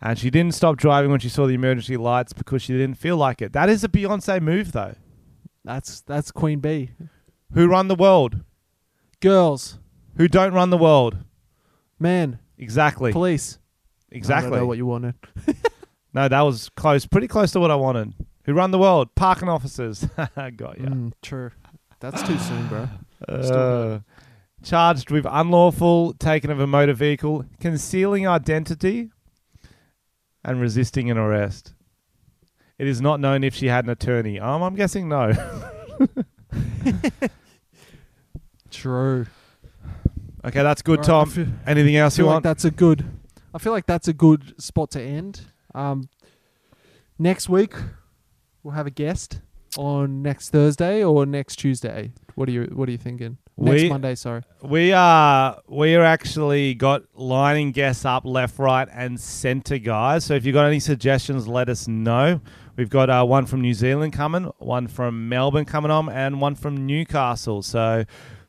[0.00, 3.18] And she didn't stop driving when she saw the emergency lights because she didn't feel
[3.18, 3.52] like it.
[3.52, 4.94] That is a Beyonce move, though.
[5.66, 6.92] That's that's Queen Bee.
[7.52, 8.40] Who run the world?
[9.20, 9.78] Girls,
[10.16, 11.18] Who don't run the world?
[11.98, 13.12] men, Exactly.
[13.12, 13.58] police.
[14.10, 14.48] I Exactly.
[14.52, 15.14] don't know what you wanted.
[16.12, 17.06] no, that was close.
[17.06, 18.14] Pretty close to what I wanted.
[18.44, 19.14] Who run the world?
[19.14, 20.04] Parking officers.
[20.16, 20.36] Got
[20.80, 20.86] ya.
[20.88, 21.50] Mm, true.
[22.00, 22.88] That's too soon, bro.
[23.28, 23.98] Uh,
[24.62, 29.10] charged with unlawful taking of a motor vehicle, concealing identity,
[30.42, 31.74] and resisting an arrest.
[32.78, 34.40] It is not known if she had an attorney.
[34.40, 35.32] Um, I'm guessing no.
[38.70, 39.26] True.
[40.44, 41.30] okay, that's good, All right, I Tom.
[41.30, 42.44] feel- Anything I else you like want?
[42.44, 43.04] that's a good.
[43.52, 45.42] I feel like that's a good spot to end.
[45.74, 46.08] Um,
[47.18, 47.74] next week
[48.62, 49.40] we'll have a guest
[49.76, 52.12] on next Thursday or next Tuesday.
[52.34, 53.38] What are you What are you thinking?
[53.56, 54.42] Next We- Monday, sorry.
[54.62, 60.24] We are we are actually got lining guests up left, right, and centre, guys.
[60.24, 62.40] So if you've got any suggestions, let us know.
[62.76, 66.54] We've got uh, one from New Zealand coming, one from Melbourne coming on, and one
[66.54, 67.60] from Newcastle.
[67.62, 68.04] So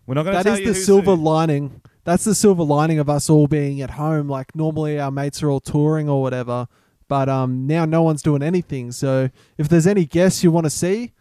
[0.08, 1.22] we're not going to That is the silver who.
[1.24, 1.82] lining.
[2.06, 4.30] That's the silver lining of us all being at home.
[4.30, 6.68] Like normally our mates are all touring or whatever,
[7.12, 8.94] but um now no one's doing anything.
[8.94, 11.12] So if there's any guests you want to see,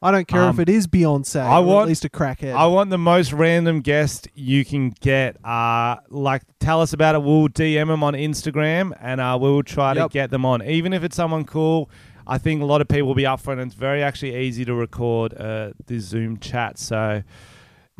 [0.00, 1.40] I don't care if Um, it is Beyonce.
[1.40, 2.54] I want- at least a crackhead.
[2.54, 5.36] I want the most random guest you can get.
[5.44, 7.22] Uh, like, tell us about it.
[7.24, 10.10] We'll DM them on Instagram, and uh, we will try Yep.
[10.10, 10.62] to get them on.
[10.62, 11.90] Even if it's someone cool,
[12.24, 13.58] I think a lot of people will be up for it.
[13.58, 16.78] And it's very actually easy to record uh, the Zoom chat.
[16.78, 17.22] So,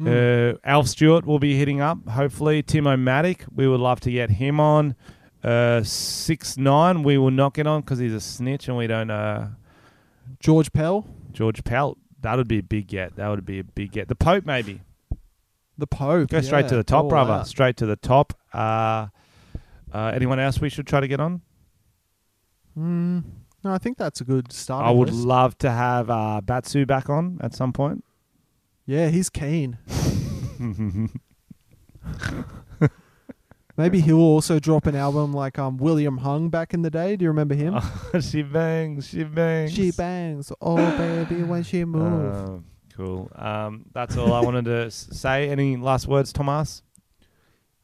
[0.01, 0.55] Mm.
[0.55, 2.09] Uh, Alf Stewart will be hitting up.
[2.09, 3.41] Hopefully, Timomatic.
[3.55, 4.95] We would love to get him on.
[5.43, 7.03] Uh, six nine.
[7.03, 9.11] We will not get on because he's a snitch, and we don't.
[9.11, 9.49] Uh,
[10.39, 11.99] George Pell, George Pelt.
[12.21, 13.17] That would be a big get.
[13.17, 14.09] That would be a big get.
[14.09, 14.81] The Pope maybe.
[15.77, 16.31] the Pope.
[16.31, 17.45] Go straight yeah, to the top, all brother.
[17.45, 18.35] Straight to the top.
[18.53, 19.09] Uh,
[19.93, 21.43] uh, anyone else we should try to get on?
[22.79, 23.25] Mm,
[23.65, 24.87] no, I think that's a good start.
[24.87, 28.05] I would love to have uh, Batsu back on at some point.
[28.87, 29.79] yeah, he's keen.
[33.83, 37.17] Maybe he'll also drop an album like um William Hung back in the day.
[37.17, 37.81] Do you remember him?
[38.21, 39.73] she bangs, she bangs.
[39.73, 42.39] She bangs, oh baby, when she moves.
[42.49, 42.59] Uh,
[42.97, 43.29] cool.
[43.35, 45.49] Um, that's all I wanted to say.
[45.49, 46.85] Any last words, Tomas?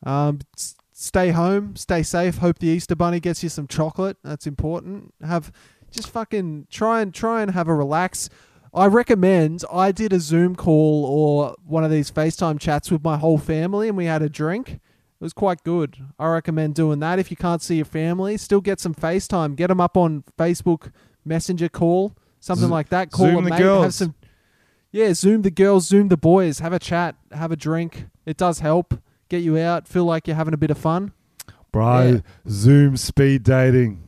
[0.07, 2.39] Um, s- stay home, stay safe.
[2.39, 4.19] Hope the Easter Bunny gets you some chocolate.
[4.23, 5.13] That's important.
[5.27, 5.51] Have
[5.91, 8.31] just fucking try and try and have a relax.
[8.73, 9.65] I recommend.
[9.73, 13.89] I did a Zoom call or one of these FaceTime chats with my whole family,
[13.89, 14.79] and we had a drink.
[15.21, 15.99] It was quite good.
[16.19, 18.37] I recommend doing that if you can't see your family.
[18.37, 19.57] Still get some FaceTime.
[19.57, 20.93] Get them up on Facebook
[21.25, 23.11] Messenger call, something Zo- like that.
[23.11, 23.53] Call the mate.
[23.55, 23.95] Have girls.
[23.97, 24.15] some.
[24.93, 26.61] Yeah, Zoom the girls, Zoom the boys.
[26.61, 28.07] Have a chat, have a drink.
[28.25, 28.95] It does help
[29.29, 29.87] get you out.
[29.89, 31.13] Feel like you're having a bit of fun.
[31.73, 32.21] Bro, Yeah.
[32.49, 34.03] Zoom speed dating.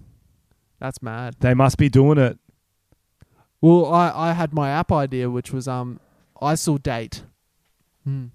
[0.79, 1.35] That's mad.
[1.41, 2.39] They must be doing it.
[3.61, 6.01] Well, I, I had my app idea, which was um,
[6.41, 7.25] ISIL date.
[8.05, 8.27] Hmm.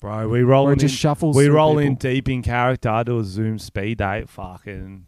[0.00, 0.78] Bro, we roll Where in.
[0.78, 1.36] it just shuffles.
[1.36, 2.10] we through roll in people.
[2.10, 4.28] deep in character to a Zoom speed date.
[4.30, 5.04] Fucking.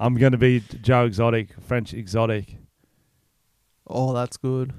[0.00, 2.56] I'm going to be Joe Exotic, French Exotic.
[3.86, 4.72] Oh, that's good.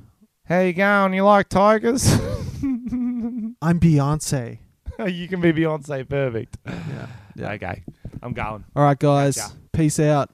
[0.46, 1.14] How you going?
[1.14, 2.12] You like tigers?
[2.62, 4.60] I'm Beyonce.
[5.08, 6.58] you can be Beyonce perfect.
[6.66, 7.08] Yeah.
[7.36, 7.52] yeah.
[7.52, 7.84] Okay,
[8.22, 8.66] I'm going.
[8.76, 9.38] All right, guys.
[9.38, 9.54] Gotcha.
[9.72, 10.30] Peace out.